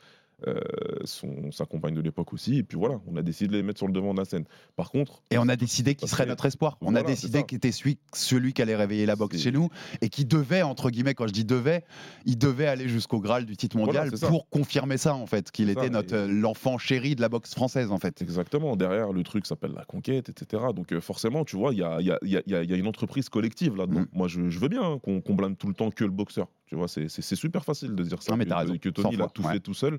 Euh, 0.46 0.60
son, 1.04 1.50
sa 1.52 1.64
compagne 1.64 1.94
de 1.94 2.00
l'époque 2.00 2.32
aussi, 2.32 2.58
et 2.58 2.62
puis 2.62 2.78
voilà, 2.78 3.00
on 3.06 3.16
a 3.16 3.22
décidé 3.22 3.48
de 3.48 3.56
les 3.56 3.62
mettre 3.62 3.78
sur 3.78 3.86
le 3.86 3.92
devant 3.92 4.12
de 4.14 4.18
la 4.18 4.24
scène. 4.24 4.44
Par 4.76 4.90
contre, 4.90 5.22
Et 5.30 5.38
on 5.38 5.48
a 5.48 5.56
décidé 5.56 5.94
qu'il 5.94 6.00
Parce 6.02 6.12
serait 6.12 6.26
notre 6.26 6.46
espoir. 6.46 6.78
On 6.80 6.88
a 6.88 7.00
Voilà, 7.00 7.06
décidé 7.06 7.38
ça. 7.38 7.44
qu'il 7.44 7.56
était 7.56 7.72
celui, 7.72 7.98
celui 8.14 8.52
qui 8.52 8.62
allait 8.62 8.76
réveiller 8.76 9.06
la 9.06 9.16
boxe 9.16 9.38
chez 9.38 9.52
nous 9.52 9.68
et 10.00 10.08
qui 10.08 10.24
devait, 10.24 10.62
entre 10.62 10.90
guillemets, 10.90 11.14
quand 11.14 11.26
je 11.26 11.32
dis 11.32 11.44
devait, 11.44 11.84
il 12.26 12.38
devait 12.38 12.66
aller 12.66 12.88
jusqu'au 12.88 13.20
Graal 13.20 13.46
du 13.46 13.56
titre 13.56 13.76
mondial 13.76 14.10
pour 14.28 14.48
confirmer 14.48 14.96
ça, 14.98 15.14
en 15.14 15.26
fait, 15.26 15.50
qu'il 15.50 15.70
était 15.70 15.82
ça, 15.82 15.88
notre 15.90 16.14
et- 16.14 16.18
euh, 16.18 16.26
l'enfant 16.28 16.78
chéri 16.78 17.14
de 17.16 17.20
la 17.20 17.28
boxe 17.28 17.54
française, 17.54 17.90
en 17.90 17.98
fait. 17.98 18.20
Exactement, 18.22 18.76
derrière 18.76 19.12
le 19.12 19.22
truc 19.22 19.46
s'appelle 19.46 19.72
la 19.76 19.84
conquête, 19.84 20.28
etc. 20.28 20.62
Donc 20.74 20.92
euh, 20.92 21.00
forcément, 21.00 21.44
tu 21.44 21.56
vois, 21.56 21.72
il 21.72 21.78
y 21.78 21.82
a, 21.82 22.00
y, 22.00 22.10
a, 22.10 22.18
y 22.22 22.36
a- 22.36 22.42
y 22.46 22.72
a- 22.72 22.76
une 22.76 22.86
entreprise 22.86 23.28
collective 23.28 23.76
là-dedans. 23.76 24.00
Mm. 24.00 24.06
Moi, 24.12 24.28
je, 24.28 24.48
je 24.48 24.58
veux 24.58 24.68
bien 24.68 24.82
hein, 24.82 24.98
qu'on 25.02 25.20
qu'on 25.20 25.34
blâme 25.34 25.56
tout 25.56 25.68
le 25.68 25.74
temps 25.74 25.90
que 25.90 26.04
le 26.04 26.10
boxeur. 26.10 26.48
Tu 26.70 26.76
vois, 26.76 26.86
c'est 26.86 27.08
super 27.34 27.64
facile 27.64 27.96
de 27.96 28.04
dire 28.04 28.22
ça. 28.22 28.30
Non, 28.30 28.38
mais 28.38 28.44
que, 28.44 28.50
t'as 28.50 28.58
raison, 28.58 28.78
que 28.78 28.88
100 28.90 28.92
Tony 28.92 29.08
il 29.14 29.20
a 29.20 29.24
fois, 29.24 29.32
tout 29.34 29.42
ouais. 29.42 29.54
fait 29.54 29.60
tout 29.60 29.74
seul. 29.74 29.98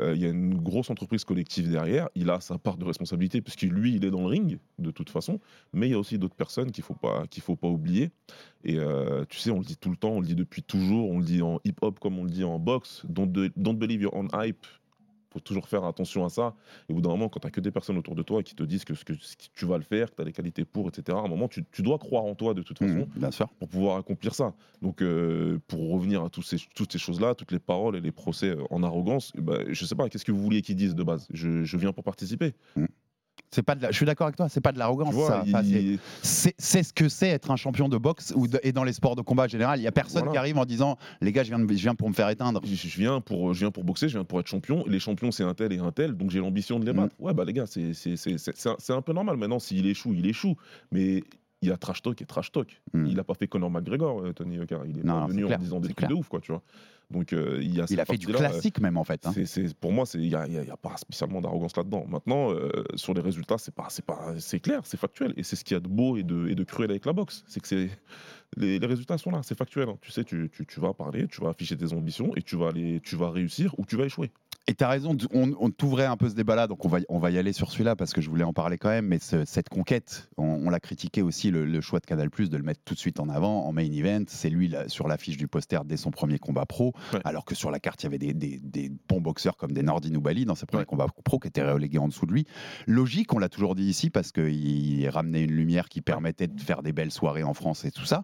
Euh, 0.00 0.14
Il 0.14 0.22
y 0.22 0.24
a 0.24 0.30
une 0.30 0.54
grosse 0.54 0.88
entreprise 0.88 1.24
collective 1.24 1.70
derrière. 1.70 2.08
Il 2.14 2.30
a 2.30 2.40
sa 2.40 2.56
part 2.56 2.78
de 2.78 2.86
responsabilité 2.86 3.42
puisque 3.42 3.62
lui, 3.62 3.96
il 3.96 4.04
est 4.06 4.10
dans 4.10 4.22
le 4.22 4.28
ring 4.28 4.58
de 4.78 4.90
toute 4.90 5.10
façon. 5.10 5.40
Mais 5.74 5.88
il 5.88 5.90
y 5.90 5.94
a 5.94 5.98
aussi 5.98 6.18
d'autres 6.18 6.34
personnes 6.34 6.72
qu'il 6.72 6.84
faut 6.84 6.94
pas 6.94 7.26
qu'il 7.26 7.42
faut 7.42 7.54
pas 7.54 7.68
oublier. 7.68 8.10
Et 8.64 8.78
euh, 8.78 9.26
tu 9.28 9.38
sais, 9.38 9.50
on 9.50 9.58
le 9.58 9.64
dit 9.66 9.76
tout 9.76 9.90
le 9.90 9.96
temps, 9.96 10.12
on 10.12 10.20
le 10.20 10.26
dit 10.26 10.34
depuis 10.34 10.62
toujours, 10.62 11.10
on 11.10 11.18
le 11.18 11.24
dit 11.24 11.42
en 11.42 11.60
hip-hop 11.64 11.98
comme 12.00 12.18
on 12.18 12.24
le 12.24 12.30
dit 12.30 12.44
en 12.44 12.58
boxe. 12.58 13.02
Don't, 13.06 13.30
de- 13.30 13.52
don't 13.54 13.76
believe 13.76 14.00
your 14.00 14.14
own 14.16 14.28
hype. 14.32 14.64
Faut 15.36 15.40
toujours 15.40 15.68
faire 15.68 15.84
attention 15.84 16.24
à 16.24 16.28
ça. 16.30 16.54
Et 16.88 16.92
au 16.92 16.96
bout 16.96 17.02
d'un 17.02 17.10
moment, 17.10 17.28
quand 17.28 17.40
tu 17.40 17.50
que 17.50 17.60
des 17.60 17.70
personnes 17.70 17.98
autour 17.98 18.14
de 18.14 18.22
toi 18.22 18.42
qui 18.42 18.54
te 18.54 18.62
disent 18.62 18.84
que, 18.84 18.94
ce 18.94 19.04
que, 19.04 19.12
tu 19.54 19.66
vas 19.66 19.76
le 19.76 19.84
faire, 19.84 20.10
que 20.10 20.16
tu 20.16 20.22
as 20.22 20.24
les 20.24 20.32
qualités 20.32 20.64
pour, 20.64 20.88
etc., 20.88 21.16
à 21.16 21.20
un 21.20 21.28
moment, 21.28 21.48
tu, 21.48 21.64
tu 21.72 21.82
dois 21.82 21.98
croire 21.98 22.24
en 22.24 22.34
toi 22.34 22.54
de 22.54 22.62
toute 22.62 22.78
façon 22.78 22.86
Mhm, 22.96 23.06
bien 23.16 23.30
sûr. 23.30 23.48
pour 23.58 23.68
pouvoir 23.68 23.98
accomplir 23.98 24.34
ça. 24.34 24.54
Donc, 24.82 25.02
euh, 25.02 25.58
pour 25.68 25.90
revenir 25.92 26.24
à 26.24 26.30
tous 26.30 26.42
ces, 26.42 26.56
toutes 26.74 26.92
ces 26.92 26.98
choses-là, 26.98 27.34
toutes 27.34 27.52
les 27.52 27.58
paroles 27.58 27.96
et 27.96 28.00
les 28.00 28.12
procès 28.12 28.50
euh, 28.50 28.62
en 28.70 28.82
arrogance, 28.82 29.32
ben, 29.36 29.64
je 29.68 29.84
sais 29.84 29.94
pas, 29.94 30.08
qu'est-ce 30.08 30.24
que 30.24 30.32
vous 30.32 30.42
vouliez 30.42 30.62
qu'ils 30.62 30.76
disent 30.76 30.94
de 30.94 31.02
base? 31.02 31.26
Je, 31.32 31.64
je 31.64 31.76
viens 31.76 31.92
pour 31.92 32.04
participer. 32.04 32.54
C'est 33.50 33.62
pas 33.62 33.74
de 33.74 33.82
la- 33.82 33.90
Je 33.90 33.96
suis 33.96 34.04
d'accord 34.06 34.26
avec 34.26 34.36
toi, 34.36 34.48
c'est 34.48 34.60
pas 34.60 34.72
de 34.72 34.78
l'arrogance, 34.78 35.14
il- 35.46 35.98
c'est 36.22 36.82
ce 36.82 36.92
que 36.92 37.08
c'est 37.08 37.28
être 37.28 37.50
un 37.50 37.56
champion 37.56 37.88
de 37.88 37.96
boxe 37.96 38.32
ou 38.36 38.46
de- 38.48 38.58
et 38.62 38.72
dans 38.72 38.84
les 38.84 38.92
sports 38.92 39.16
de 39.16 39.22
combat 39.22 39.44
en 39.44 39.48
général. 39.48 39.78
Il 39.80 39.82
y 39.82 39.86
a 39.86 39.92
personne 39.92 40.20
Voilà. 40.22 40.32
qui 40.32 40.38
arrive 40.38 40.58
en 40.58 40.64
disant 40.64 40.98
les 41.20 41.32
gars, 41.32 41.42
je 41.42 41.48
viens, 41.48 41.58
de- 41.58 41.68
je 41.72 41.82
viens 41.82 41.94
pour 41.94 42.08
me 42.08 42.14
faire 42.14 42.28
éteindre. 42.28 42.60
je 42.64 42.74
je 42.74 42.98
viens, 42.98 43.20
pour, 43.20 43.54
je 43.54 43.60
viens 43.60 43.70
pour 43.70 43.84
boxer, 43.84 44.08
je 44.08 44.18
viens 44.18 44.24
pour 44.24 44.40
être 44.40 44.46
champion. 44.48 44.84
Les 44.86 44.98
champions, 45.00 45.30
c'est 45.30 45.44
un 45.44 45.54
tel 45.54 45.72
et 45.72 45.78
un 45.78 45.92
tel, 45.92 46.12
donc 46.14 46.30
j'ai 46.30 46.38
l'ambition 46.40 46.78
de 46.78 46.84
les 46.84 46.92
Mm. 46.92 46.96
battre. 46.96 47.14
Ouais, 47.18 47.32
bah 47.34 47.44
les 47.44 47.52
gars, 47.52 47.66
c'est 47.66 47.94
c'est- 47.94 48.16
c'est- 48.16 48.36
c'est- 48.38 48.56
c'est 48.78 48.92
un, 48.92 48.96
un 48.96 49.02
peu 49.02 49.12
normal. 49.12 49.36
Maintenant, 49.36 49.58
s'il 49.58 49.86
échoue, 49.86 50.12
il 50.14 50.26
échoue. 50.26 50.56
Mais 50.92 51.22
il 51.62 51.68
y 51.68 51.72
a 51.72 51.76
trash 51.76 52.02
talk 52.02 52.20
et 52.20 52.26
trash 52.26 52.52
talk. 52.52 52.80
Mm. 52.92 53.06
Il 53.06 53.18
a 53.20 53.24
pas 53.24 53.34
fait 53.34 53.46
Conor 53.48 53.70
McGregor, 53.70 54.20
euh, 54.22 54.32
Tony 54.32 54.56
Yoka. 54.56 54.80
Il 54.88 54.98
est 54.98 55.04
Non, 55.04 55.14
pas 55.14 55.20
non, 55.20 55.26
venu 55.28 55.44
en 55.46 55.58
disant 55.58 55.80
des 55.80 55.92
trucs 55.94 56.08
de 56.08 56.14
ouf, 56.14 56.28
quoi, 56.28 56.40
tu 56.40 56.52
vois. 56.52 56.62
Donc 57.10 57.32
euh, 57.32 57.58
il 57.62 57.74
y 57.74 57.80
a 57.80 57.84
Il 57.84 57.88
cette 57.88 58.00
a 58.00 58.04
fait 58.04 58.16
du 58.16 58.26
euh, 58.28 58.32
classique 58.32 58.80
même 58.80 58.96
en 58.96 59.04
fait. 59.04 59.24
hein. 59.26 59.32
c'est- 59.44 59.74
pour 59.78 59.92
moi, 59.92 60.04
il 60.14 60.20
n'y 60.22 60.34
a, 60.34 60.46
il 60.46 60.52
y 60.54 60.58
a- 60.58 60.62
il 60.62 60.68
y 60.68 60.70
a 60.72 60.76
pas 60.76 60.96
spécialement 60.96 61.40
d'arrogance 61.40 61.76
là-dedans. 61.76 62.04
Maintenant, 62.08 62.50
euh, 62.52 62.70
sur 62.96 63.14
les 63.14 63.20
résultats, 63.20 63.58
c'est 63.58 63.74
pas, 63.74 63.86
c'est 63.90 64.04
pas, 64.04 64.34
c'est 64.38 64.58
clair, 64.60 64.80
c'est 64.84 64.98
factuel, 64.98 65.32
et 65.36 65.42
c'est 65.44 65.54
ce 65.56 65.62
qu'il 65.64 65.74
y 65.76 65.78
a 65.78 65.80
de 65.80 65.88
beau 65.88 66.16
et 66.16 66.24
de, 66.24 66.48
et 66.48 66.54
de 66.56 66.64
cruel 66.64 66.90
avec 66.90 67.06
la 67.06 67.12
boxe, 67.12 67.44
c'est 67.46 67.60
que 67.60 67.68
c'est 67.68 67.90
les, 68.56 68.78
les 68.78 68.86
résultats 68.86 69.18
sont 69.18 69.30
là, 69.30 69.40
c'est 69.44 69.56
factuel. 69.56 69.88
hein. 69.88 69.98
Tu 70.00 70.10
sais, 70.10 70.24
tu, 70.24 70.50
tu- 70.52 70.66
tu 70.66 70.80
vas 70.80 70.92
parler, 70.94 71.26
tu 71.28 71.40
vas 71.40 71.50
afficher 71.50 71.76
tes 71.76 71.92
ambitions 71.92 72.32
et 72.36 72.42
tu 72.42 72.56
vas 72.56 72.68
aller, 72.68 73.00
tu 73.02 73.16
vas 73.16 73.30
réussir 73.30 73.74
ou 73.78 73.84
tu 73.84 73.96
vas 73.96 74.04
échouer. 74.04 74.30
Et 74.68 74.74
tu 74.74 74.82
as 74.82 74.88
raison, 74.88 75.16
on, 75.32 75.52
on 75.60 75.70
t'ouvrait 75.70 76.06
un 76.06 76.16
peu 76.16 76.28
ce 76.28 76.34
débat-là, 76.34 76.66
donc 76.66 76.84
on 76.84 76.88
va, 76.88 76.98
on 77.08 77.20
va 77.20 77.30
y 77.30 77.38
aller 77.38 77.52
sur 77.52 77.70
celui-là 77.70 77.94
parce 77.94 78.12
que 78.12 78.20
je 78.20 78.28
voulais 78.28 78.42
en 78.42 78.52
parler 78.52 78.78
quand 78.78 78.88
même. 78.88 79.06
Mais 79.06 79.20
ce- 79.20 79.44
cette 79.44 79.68
conquête, 79.68 80.28
on, 80.38 80.42
on 80.44 80.70
l'a 80.70 80.80
critiqué 80.80 81.22
aussi, 81.22 81.52
le, 81.52 81.64
le 81.64 81.80
choix 81.80 82.00
de 82.00 82.06
Canal 82.06 82.28
de 82.36 82.56
le 82.56 82.62
mettre 82.64 82.80
tout 82.84 82.94
de 82.94 82.98
suite 82.98 83.20
en 83.20 83.28
avant, 83.28 83.64
en 83.64 83.72
main 83.72 83.82
event. 83.84 84.24
C'est 84.26 84.50
lui 84.50 84.66
là, 84.66 84.88
sur 84.88 85.06
l'affiche 85.06 85.36
du 85.36 85.46
poster 85.46 85.78
dès 85.84 85.96
son 85.96 86.10
premier 86.10 86.40
combat 86.40 86.66
pro, 86.66 86.94
Ouais. 87.12 87.20
alors 87.24 87.44
que 87.44 87.54
sur 87.54 87.70
la 87.70 87.78
carte, 87.80 88.02
il 88.02 88.06
y 88.06 88.08
avait 88.08 88.18
des, 88.18 88.32
des- 88.34 88.60
des 88.62 88.90
bons 89.08 89.20
boxeurs 89.20 89.56
comme 89.56 89.72
des 89.72 89.82
Nordin 89.82 90.14
ou 90.14 90.20
Bali 90.20 90.44
dans 90.44 90.54
ses 90.54 90.66
premiers 90.66 90.80
Ouais. 90.82 90.86
combats 90.86 91.06
pro 91.24 91.38
qui 91.38 91.48
étaient 91.48 91.62
relégués 91.62 91.98
en 91.98 92.08
dessous 92.08 92.26
de 92.26 92.32
lui. 92.32 92.46
Logique, 92.86 93.32
on 93.34 93.38
l'a 93.38 93.48
toujours 93.48 93.74
dit 93.74 93.84
ici, 93.84 94.10
parce 94.10 94.32
qu'il 94.32 95.08
ramenait 95.08 95.42
une 95.44 95.52
lumière 95.52 95.88
qui 95.88 96.00
permettait 96.02 96.46
de 96.48 96.60
faire 96.60 96.82
des 96.82 96.92
belles 96.92 97.12
soirées 97.12 97.42
en 97.44 97.54
France 97.54 97.84
et 97.84 97.90
tout 97.90 98.04
ça. 98.04 98.22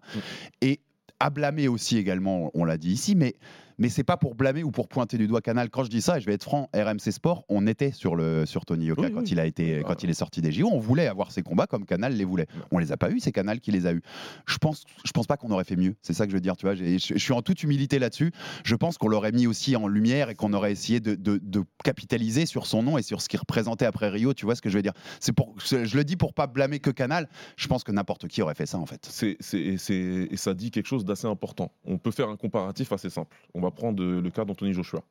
Et 0.61 0.79
à 1.19 1.29
blâmer 1.29 1.67
aussi 1.67 1.97
également, 1.97 2.51
on 2.53 2.65
l'a 2.65 2.77
dit 2.77 2.91
ici, 2.91 3.15
mais, 3.15 3.35
mais 3.77 3.89
c'est 3.89 4.03
pas 4.03 4.17
pour 4.17 4.35
blâmer 4.35 4.63
ou 4.63 4.71
pour 4.71 4.87
pointer 4.87 5.17
du 5.17 5.27
doigt 5.27 5.41
Canal. 5.41 5.69
Quand 5.69 5.83
je 5.83 5.89
dis 5.89 6.01
ça, 6.01 6.17
et 6.17 6.21
je 6.21 6.25
vais 6.25 6.33
être 6.33 6.43
franc, 6.43 6.69
RMC 6.75 7.11
Sport, 7.11 7.45
on 7.49 7.67
était 7.67 7.91
sur, 7.91 8.15
le, 8.15 8.45
sur 8.45 8.65
Tony 8.65 8.85
Yoka 8.85 9.01
Oui, 9.03 9.11
quand, 9.11 9.19
oui. 9.21 9.27
Il 9.31 9.39
a 9.39 9.45
été, 9.45 9.79
Ah. 9.79 9.87
quand 9.87 10.03
il 10.03 10.09
est 10.09 10.13
sorti 10.13 10.41
des 10.41 10.51
JO. 10.51 10.69
On 10.71 10.79
voulait 10.79 11.07
avoir 11.07 11.31
ses 11.31 11.41
combats 11.43 11.67
comme 11.67 11.85
Canal 11.85 12.13
les 12.13 12.25
voulait. 12.25 12.47
On 12.71 12.77
les 12.77 12.91
a 12.91 12.97
pas 12.97 13.09
eu, 13.11 13.19
c'est 13.19 13.31
Canal 13.31 13.59
qui 13.59 13.71
les 13.71 13.85
a 13.85 13.93
eu. 13.93 14.01
Je 14.45 14.57
pense, 14.57 14.83
je 15.05 15.11
pense 15.11 15.27
pas 15.27 15.37
qu'on 15.37 15.51
aurait 15.51 15.63
fait 15.63 15.75
mieux. 15.75 15.95
C'est 16.01 16.13
ça 16.13 16.25
que 16.25 16.31
je 16.31 16.35
veux 16.35 16.41
dire. 16.41 16.55
Tu 16.57 16.65
vois, 16.65 16.75
je, 16.75 16.83
je 16.97 17.17
suis 17.17 17.33
en 17.33 17.41
toute 17.41 17.63
humilité 17.63 17.99
là-dessus. 17.99 18.31
Je 18.63 18.75
pense 18.75 18.97
qu'on 18.97 19.07
l'aurait 19.07 19.31
mis 19.31 19.47
aussi 19.47 19.75
en 19.75 19.87
lumière 19.87 20.29
et 20.29 20.35
qu'on 20.35 20.53
aurait 20.53 20.71
essayé 20.71 20.99
de, 20.99 21.15
de- 21.15 21.39
de 21.41 21.63
capitaliser 21.83 22.45
sur 22.45 22.65
son 22.67 22.83
nom 22.83 22.97
et 22.97 23.01
sur 23.01 23.21
ce 23.21 23.29
qu'il 23.29 23.39
représentait 23.39 23.85
après 23.85 24.09
Rio. 24.09 24.33
Tu 24.33 24.45
vois 24.45 24.55
ce 24.55 24.61
que 24.61 24.69
je 24.69 24.75
veux 24.77 24.81
dire 24.83 24.93
C'est 25.19 25.31
pour, 25.33 25.55
je 25.59 25.95
le 25.97 26.03
dis 26.03 26.15
pour 26.15 26.33
pas 26.33 26.47
blâmer 26.47 26.79
que 26.79 26.89
Canal. 26.89 27.27
Je 27.57 27.67
pense 27.67 27.83
que 27.83 27.91
n'importe 27.91 28.27
qui 28.27 28.41
aurait 28.41 28.55
fait 28.55 28.65
ça 28.65 28.77
en 28.77 28.85
fait. 28.85 29.07
C'est, 29.09 29.37
et, 29.53 29.77
c'est- 29.77 30.27
et 30.31 30.37
ça 30.37 30.53
dit 30.53 30.71
quelque 30.71 30.87
chose 30.87 31.05
d'assez 31.05 31.27
important. 31.27 31.71
On 31.85 31.97
peut 31.97 32.11
faire 32.11 32.29
un 32.29 32.37
comparatif 32.37 32.91
assez 32.91 33.09
simple. 33.09 33.35
On 33.53 33.61
va 33.63 33.71
prendre 33.71 34.03
le 34.03 34.29
cas 34.29 34.45
d'Anthony 34.45 34.73
Joshua, 34.73 35.03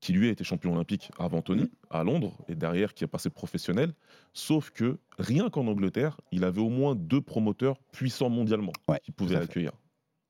qui 0.00 0.12
lui 0.12 0.28
a 0.28 0.30
été 0.30 0.44
champion 0.44 0.72
olympique 0.74 1.10
avant 1.18 1.42
Tony, 1.42 1.62
Mm. 1.64 1.68
à 1.90 2.04
Londres, 2.04 2.36
et 2.48 2.54
derrière 2.54 2.94
qui 2.94 3.04
est 3.04 3.06
passé 3.06 3.30
professionnel. 3.30 3.92
Sauf 4.32 4.70
que 4.70 4.98
rien 5.18 5.50
qu'en 5.50 5.66
Angleterre, 5.66 6.20
il 6.32 6.44
avait 6.44 6.60
au 6.60 6.70
moins 6.70 6.94
deux 6.94 7.20
promoteurs 7.20 7.78
puissants 7.92 8.30
mondialement 8.30 8.72
Ouais, 8.88 9.00
qui 9.02 9.12
pouvaient. 9.12 9.40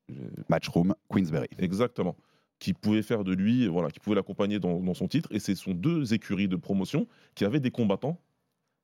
Je- 0.09 0.13
Matchroom, 0.49 0.93
Queensberry. 1.09 1.47
Exactement. 1.57 2.15
Qui 2.59 2.73
pouvaient 2.73 3.01
faire 3.01 3.23
de 3.23 3.33
lui, 3.33 3.67
voilà, 3.67 3.89
qui 3.89 3.99
pouvaient 3.99 4.15
l'accompagner 4.17 4.59
dans, 4.59 4.79
dans 4.79 4.93
son 4.93 5.07
titre. 5.07 5.29
Et 5.31 5.39
ce 5.39 5.55
sont 5.55 5.73
deux 5.73 6.13
écuries 6.13 6.47
de 6.49 6.57
promotion 6.57 7.07
qui 7.33 7.45
avaient 7.45 7.59
des 7.61 7.71
combattants 7.71 8.19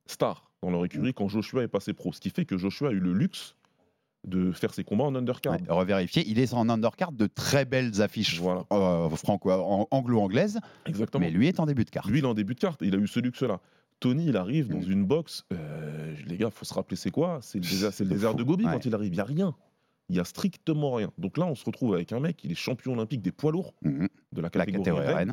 stars 0.06 0.50
dans 0.62 0.70
leur 0.70 0.80
Mm. 0.82 0.86
écurie 0.86 1.14
quand 1.14 1.28
Joshua 1.28 1.62
est 1.64 1.68
passé 1.68 1.92
pro. 1.92 2.12
Ce 2.12 2.20
qui 2.20 2.30
fait 2.30 2.44
que 2.46 2.56
Joshua 2.56 2.88
a 2.88 2.92
eu 2.92 2.98
le 3.00 3.12
luxe 3.12 3.54
de 4.26 4.52
faire 4.52 4.74
ses 4.74 4.84
combats 4.84 5.04
en 5.04 5.14
undercard. 5.14 5.52
Ouais, 5.54 5.60
revérifier. 5.68 6.24
Il 6.26 6.38
est 6.38 6.52
en 6.54 6.68
undercard 6.68 7.12
de 7.12 7.26
très 7.26 7.64
belles 7.64 8.02
affiches 8.02 8.40
Voilà. 8.40 8.64
euh, 8.72 9.08
franco 9.10 9.50
en- 9.50 9.86
anglo-anglaises, 9.90 10.58
Exactement. 10.86 11.24
mais 11.24 11.30
lui 11.30 11.46
est 11.46 11.60
en 11.60 11.66
début 11.66 11.84
de 11.84 11.90
carte. 11.90 12.08
Lui, 12.08 12.18
il 12.18 12.24
est 12.24 12.28
en 12.28 12.34
début 12.34 12.54
de 12.54 12.60
carte. 12.60 12.80
Il 12.82 12.94
a 12.94 12.98
eu 12.98 13.06
ce 13.06 13.20
luxe-là. 13.20 13.60
Tony, 14.00 14.26
il 14.26 14.36
arrive 14.36 14.68
dans 14.68 14.78
Mm. 14.78 14.90
une 14.92 15.04
box. 15.04 15.44
euh, 15.52 16.14
les 16.26 16.36
gars, 16.36 16.50
faut 16.50 16.64
se 16.64 16.74
rappeler, 16.74 16.96
c'est 16.96 17.10
quoi? 17.10 17.38
C'est 17.42 17.58
le 17.58 17.64
désert, 17.68 17.92
c'est 17.92 18.04
le 18.04 18.10
désert 18.10 18.34
de 18.34 18.42
Gobi 18.42 18.64
Ouais. 18.64 18.72
quand 18.72 18.84
il 18.84 18.94
arrive. 18.94 19.12
Il 19.12 19.16
n'y 19.16 19.20
a 19.20 19.24
rien. 19.24 19.54
Il 20.08 20.16
y 20.16 20.20
a 20.20 20.24
strictement 20.24 20.92
rien. 20.92 21.10
Donc 21.18 21.36
là, 21.36 21.46
on 21.46 21.54
se 21.54 21.64
retrouve 21.64 21.94
avec 21.94 22.12
un 22.12 22.20
mec, 22.20 22.42
il 22.44 22.50
est 22.52 22.54
champion 22.56 22.92
olympique 22.94 23.22
des 23.22 23.32
poids 23.32 23.52
lourds 23.52 23.74
Mhm. 23.82 24.08
de 24.32 24.40
la 24.40 24.50
La 24.54 24.66
catégorie. 24.66 25.26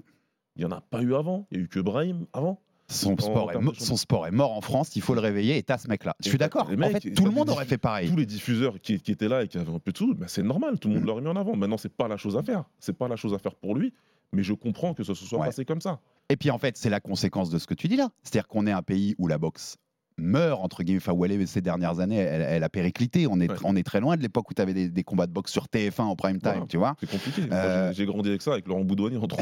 Il 0.58 0.60
n'y 0.60 0.66
en 0.66 0.72
a 0.72 0.82
pas 0.82 1.02
eu 1.02 1.14
avant. 1.16 1.48
Il 1.52 1.58
n'y 1.58 1.64
a 1.64 1.66
eu 1.66 1.68
que 1.70 1.80
Brahim 1.80 2.26
avant. 2.34 2.62
Son 2.88 3.18
sport, 3.18 3.52
est 3.52 3.80
son 3.80 3.98
sport 3.98 4.28
mort 4.32 4.54
en 4.54 4.62
France, 4.62 4.96
il 4.96 5.02
faut 5.02 5.16
le 5.16 5.20
réveiller 5.20 5.58
et 5.58 5.64
t'as 5.64 5.78
ce 5.80 5.88
mec-là. 5.88 6.16
Je 6.24 6.30
suis 6.30 6.38
d'accord. 6.38 6.70
En 6.70 6.90
fait, 6.90 7.12
tout 7.14 7.26
le 7.26 7.32
monde 7.32 7.50
aurait 7.50 7.66
fait 7.66 7.80
pareil. 7.80 8.10
Tous 8.10 8.16
les 8.16 8.26
diffuseurs 8.28 8.80
qui, 8.80 9.00
qui 9.00 9.12
étaient 9.12 9.28
là 9.28 9.44
et 9.44 9.48
qui 9.48 9.58
avaient 9.58 9.74
un 9.74 9.80
peu 9.80 9.92
de 9.92 9.98
sous, 9.98 10.14
ben 10.14 10.28
c'est 10.28 10.44
normal, 10.44 10.78
tout 10.80 10.90
le 10.90 10.96
monde 10.96 11.06
l'aurait 11.06 11.22
mis 11.22 11.28
en 11.28 11.36
avant. 11.36 11.56
Maintenant, 11.56 11.78
c'est 11.78 11.92
pas 11.94 12.08
la 12.08 12.18
chose 12.18 12.38
à 12.38 12.44
faire. 12.44 12.66
C'est 12.80 12.94
pas 12.98 13.08
la 13.08 13.16
chose 13.16 13.34
à 13.34 13.40
faire 13.40 13.56
pour 13.56 13.74
lui, 13.76 13.92
mais 14.34 14.44
je 14.44 14.54
comprends 14.54 14.94
que 14.94 15.04
ce 15.04 15.14
se 15.16 15.26
soit 15.26 15.40
Ouais. 15.40 15.48
passé 15.48 15.66
comme 15.66 15.82
ça. 15.82 16.00
Et 16.30 16.38
puis 16.38 16.52
en 16.52 16.60
fait, 16.60 16.78
c'est 16.78 16.90
la 16.92 17.00
conséquence 17.00 17.50
de 17.50 17.58
ce 17.58 17.66
que 17.68 17.74
tu 17.74 17.88
dis 17.88 17.96
là. 17.96 18.10
C'est-à-dire 18.24 18.48
qu'on 18.48 18.68
est 18.68 18.72
un 18.72 18.82
pays 18.84 19.16
où 19.18 19.28
la 19.28 19.38
boxe 19.40 19.78
meurt, 20.18 20.62
entre 20.64 20.84
guillemets, 20.84 21.00
enfin 21.02 21.12
où 21.12 21.26
elle 21.26 21.32
est 21.34 21.46
ces 21.46 21.62
dernières 21.62 22.00
années, 22.00 22.18
elle, 22.18 22.42
elle 22.42 22.64
a 22.64 22.70
périclité. 22.70 23.28
On 23.30 23.40
est, 23.40 23.50
Ouais. 23.52 23.58
on 23.64 23.76
est 23.76 23.84
très 23.84 24.00
loin 24.00 24.16
de 24.16 24.22
l'époque 24.22 24.50
où 24.50 24.54
tu 24.54 24.62
avais 24.62 24.74
des, 24.74 24.90
des 24.90 25.04
combats 25.04 25.28
de 25.28 25.32
boxe 25.34 25.52
sur 25.52 25.66
TF1 25.68 26.02
en 26.04 26.16
prime 26.16 26.40
time, 26.40 26.52
Voilà. 26.52 26.66
tu 26.68 26.78
vois. 26.78 26.96
C'est 27.00 27.10
compliqué. 27.10 27.44
Euh, 27.52 27.92
j'ai- 27.94 28.06
grandi 28.06 28.30
avec 28.30 28.42
ça, 28.42 28.54
avec 28.54 28.68
Laurent 28.68 28.84
Boudouani 28.84 29.18
entre 29.18 29.38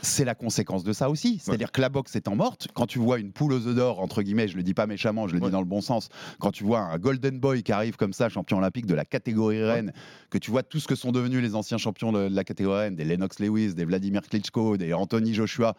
c'est 0.00 0.24
la 0.24 0.34
conséquence 0.34 0.84
de 0.84 0.92
ça 0.92 1.10
aussi. 1.10 1.38
C'est-à-dire 1.42 1.70
que 1.72 1.80
la 1.80 1.88
boxe 1.88 2.16
étant 2.16 2.34
morte, 2.36 2.68
quand 2.72 2.86
tu 2.86 2.98
vois 2.98 3.18
une 3.18 3.32
poule 3.32 3.52
aux 3.52 3.66
œufs 3.66 3.74
d'or, 3.74 4.00
entre 4.00 4.22
guillemets, 4.22 4.48
je 4.48 4.56
le 4.56 4.62
dis 4.62 4.74
pas 4.74 4.86
méchamment, 4.86 5.28
je 5.28 5.34
le 5.34 5.40
Ouais. 5.40 5.46
dis 5.48 5.52
dans 5.52 5.60
le 5.60 5.66
bon 5.66 5.80
sens, 5.80 6.08
quand 6.38 6.50
tu 6.52 6.64
vois 6.64 6.80
un 6.80 6.98
Golden 6.98 7.38
Boy 7.40 7.62
qui 7.62 7.72
arrive 7.72 7.96
comme 7.96 8.12
ça, 8.12 8.28
champion 8.28 8.58
olympique 8.58 8.86
de 8.86 8.94
la 8.94 9.04
catégorie 9.04 9.62
reine, 9.62 9.92
que 10.30 10.38
tu 10.38 10.50
vois 10.50 10.62
tout 10.62 10.80
ce 10.80 10.86
que 10.88 10.94
sont 10.94 11.12
devenus 11.12 11.42
les 11.42 11.54
anciens 11.54 11.78
champions 11.78 12.12
de, 12.12 12.28
de 12.28 12.34
la 12.34 12.44
catégorie 12.44 12.80
reine, 12.84 12.96
des 12.96 13.04
Lennox 13.04 13.38
Lewis, 13.40 13.74
des 13.74 13.84
Vladimir 13.84 14.22
Klitschko, 14.22 14.76
des 14.76 14.94
Anthony 14.94 15.34
Joshua, 15.34 15.74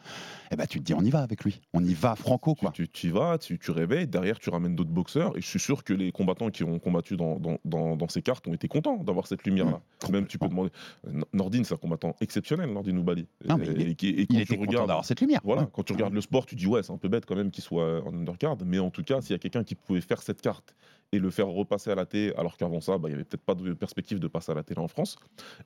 eh 0.52 0.56
ben 0.56 0.66
tu 0.68 0.80
te 0.80 0.84
dis 0.84 0.94
on 0.94 1.02
y 1.02 1.10
va 1.10 1.20
avec 1.22 1.44
lui, 1.44 1.62
on 1.74 1.84
y 1.84 1.94
va 1.94 2.16
franco 2.16 2.54
quoi. 2.56 2.72
Tu, 2.72 2.84
tu, 2.88 2.90
tu 2.90 3.08
y 3.08 3.12
vas, 3.12 3.38
tu, 3.38 3.58
tu 3.64 3.72
réveilles, 3.72 4.08
derrière 4.08 4.40
tu 4.40 4.50
ramènes 4.50 4.76
d'autres 4.76 4.92
boxeurs, 4.92 5.36
et 5.38 5.42
je 5.42 5.48
suis 5.48 5.60
sûr 5.60 5.84
que 5.84 5.94
les 5.94 6.12
combattants 6.12 6.50
qui 6.50 6.64
ont 6.64 6.78
combattu 6.80 7.16
dans, 7.18 7.40
dans, 7.40 7.58
dans- 7.66 7.96
dans 7.96 8.08
ces 8.10 8.22
cartes 8.22 8.48
ont 8.48 8.54
été 8.54 8.68
contents 8.68 8.98
d'avoir 8.98 9.26
cette 9.28 9.44
lumière-là. 9.46 9.82
Mmh, 10.08 10.12
Même 10.12 10.28
tu 10.28 10.38
peux 10.38 10.48
demander. 10.50 10.70
N- 11.08 11.24
Nordine, 11.34 11.64
c'est 11.64 11.74
un 11.74 11.78
combattant 11.78 12.16
exceptionnel, 12.22 12.72
Nordine 12.72 12.98
Oubali. 12.98 13.26
Non, 13.48 13.58
mais 13.58 13.66
il 13.68 13.82
Et- 13.82 13.84
et 13.84 13.90
et 13.90 13.96
quand 13.96 14.08
Il 14.10 14.28
tu 14.28 14.42
était 14.42 14.58
content 14.58 14.70
regardes- 14.72 14.88
d'avoir 14.88 15.06
cette 15.06 15.22
lumière. 15.22 15.40
Voilà, 15.44 15.62
Ouais. 15.64 15.68
quand 15.72 15.84
tu 15.84 15.94
regardes 15.94 16.14
le 16.14 16.22
sport, 16.22 16.46
tu 16.46 16.56
dis 16.56 16.68
ouais, 16.68 16.84
c'est 16.84 16.92
un 16.94 16.98
peu 16.98 17.08
bête 17.08 17.26
quand 17.26 17.36
même 17.36 17.52
qu'il 17.52 17.64
soit 17.64 18.04
en 18.06 18.14
undercard, 18.14 18.58
mais 18.66 18.80
en 18.80 18.90
tout 18.90 19.04
cas, 19.04 19.22
s'il 19.22 19.32
y 19.32 19.36
a 19.36 19.40
quelqu'un 19.40 19.64
qui 19.64 19.76
pouvait 19.76 20.02
faire 20.02 20.22
cette 20.22 20.42
carte 20.42 20.76
et 21.14 21.20
le 21.20 21.30
faire 21.30 21.48
repasser 21.48 21.90
à 21.92 21.96
la 21.96 22.06
télé, 22.06 22.34
alors 22.38 22.58
qu'avant 22.58 22.82
ça, 22.82 22.98
bah, 22.98 23.08
il 23.08 23.12
y 23.12 23.16
avait 23.16 23.24
peut-être 23.24 23.44
pas 23.46 23.56
de 23.56 23.74
perspective 23.74 24.20
de 24.20 24.28
passer 24.28 24.52
à 24.52 24.56
la 24.56 24.64
télé 24.64 24.80
en 24.82 24.88
France, 24.88 25.16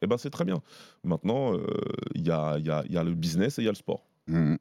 eh 0.02 0.08
ben 0.08 0.18
c'est 0.18 0.30
très 0.30 0.46
bien. 0.46 0.62
Maintenant, 1.04 1.54
euh, 1.56 1.66
il 2.14 2.28
y, 2.28 2.32
a, 2.32 2.58
y 2.60 2.70
a- 2.70 2.84
y 2.90 2.98
a 2.98 3.04
le 3.04 3.14
business 3.16 3.58
et 3.58 3.62
il 3.64 3.66
y 3.66 3.70
a 3.70 3.72
le 3.72 3.76
sport. 3.76 4.06
Mhm. 4.28 4.58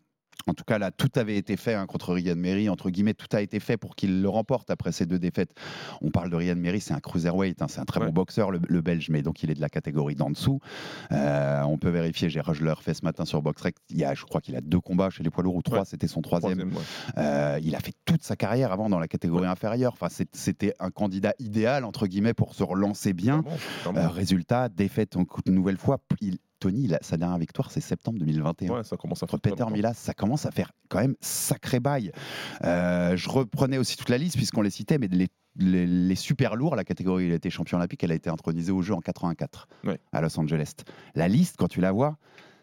En 0.46 0.54
tout 0.54 0.64
cas, 0.64 0.78
là, 0.78 0.90
tout 0.92 1.08
avait 1.16 1.36
été 1.36 1.56
fait 1.56 1.74
hein, 1.74 1.86
contre 1.86 2.12
Riyad 2.12 2.38
Meri, 2.38 2.68
entre 2.68 2.90
guillemets, 2.90 3.14
tout 3.14 3.26
a 3.34 3.40
été 3.40 3.58
fait 3.58 3.76
pour 3.76 3.96
qu'il 3.96 4.22
le 4.22 4.28
remporte 4.28 4.70
après 4.70 4.92
ces 4.92 5.04
deux 5.06 5.18
défaites. 5.18 5.50
On 6.02 6.10
parle 6.10 6.30
de 6.30 6.36
Riyad 6.36 6.56
Meri, 6.58 6.80
c'est 6.80 6.94
un 6.94 7.00
cruiserweight, 7.00 7.60
hein, 7.62 7.66
c'est 7.68 7.80
un 7.80 7.84
très 7.84 8.00
Ouais. 8.00 8.06
bon 8.06 8.12
boxeur, 8.12 8.50
le, 8.52 8.60
le 8.68 8.80
belge, 8.80 9.08
mais 9.10 9.22
donc 9.22 9.42
il 9.42 9.50
est 9.50 9.54
de 9.54 9.60
la 9.60 9.68
catégorie 9.68 10.14
d'en 10.14 10.30
dessous. 10.30 10.60
Euh, 11.10 11.62
on 11.62 11.78
peut 11.78 11.88
vérifier, 11.90 12.28
j'ai 12.30 12.42
je 12.52 12.64
l'ai 12.64 12.70
refait 12.70 12.94
ce 12.94 13.04
matin 13.04 13.24
sur 13.24 13.42
BoxRec, 13.42 13.74
il 13.90 13.96
y 13.98 14.04
a, 14.04 14.14
je 14.14 14.24
crois 14.24 14.40
qu'il 14.40 14.54
a 14.56 14.60
deux 14.60 14.78
combats 14.80 15.10
chez 15.10 15.22
les 15.24 15.30
poids 15.30 15.42
lourds, 15.42 15.56
ou 15.56 15.62
trois, 15.62 15.80
Ouais. 15.80 15.84
c'était 15.84 16.06
son 16.06 16.22
troisième. 16.22 16.58
Troisième, 16.70 16.76
ouais. 16.76 16.82
Euh, 17.18 17.58
il 17.62 17.74
a 17.74 17.80
fait 17.80 17.94
toute 18.04 18.22
sa 18.22 18.36
carrière 18.36 18.72
avant 18.72 18.88
dans 18.88 18.98
la 19.00 19.08
catégorie 19.08 19.46
inférieure. 19.48 19.92
Enfin, 20.00 20.08
c'était 20.32 20.74
un 20.78 20.90
candidat 20.90 21.32
idéal, 21.40 21.84
entre 21.84 22.06
guillemets, 22.06 22.34
pour 22.34 22.54
se 22.54 22.62
relancer 22.62 23.12
bien. 23.14 23.42
Euh, 23.86 24.08
résultat, 24.08 24.68
défaite 24.68 25.16
une 25.46 25.54
nouvelle 25.54 25.78
fois. 25.78 25.98
Il- 26.20 26.38
Tony, 26.58 26.90
sa 27.02 27.16
dernière 27.16 27.38
victoire, 27.38 27.70
c'est 27.70 27.80
septembre 27.80 28.18
2021 28.18 28.70
Ouais, 28.70 28.84
ça 28.84 28.96
commence 28.96 29.22
à 29.22 29.26
faire 29.26 29.40
Peter 29.40 29.56
longtemps. 29.60 29.70
Milas, 29.70 29.94
ça 29.94 30.14
commence 30.14 30.46
à 30.46 30.50
faire 30.50 30.72
quand 30.88 31.00
même 31.00 31.14
sacré 31.20 31.80
bail. 31.80 32.12
Euh, 32.64 33.16
je 33.16 33.28
reprenais 33.28 33.78
aussi 33.78 33.96
toute 33.96 34.08
la 34.08 34.18
liste 34.18 34.36
puisqu'on 34.36 34.62
les 34.62 34.70
citait, 34.70 34.98
mais 34.98 35.08
les, 35.08 35.28
les- 35.58 35.86
les 35.86 36.14
super 36.14 36.56
lourds, 36.56 36.74
la 36.76 36.84
catégorie 36.84 37.26
il 37.26 37.32
a 37.32 37.36
été 37.36 37.50
champion 37.50 37.76
olympique, 37.78 38.02
elle 38.04 38.12
a 38.12 38.14
été 38.14 38.30
intronisée 38.30 38.72
au 38.72 38.80
jeu 38.82 38.94
en 38.94 39.00
84 39.00 39.68
Ouais. 39.84 39.98
à 40.12 40.20
Los 40.20 40.38
Angeles. 40.40 40.72
La 41.14 41.28
liste, 41.28 41.56
quand 41.58 41.68
tu 41.68 41.80
la 41.80 41.92
vois, 41.92 42.16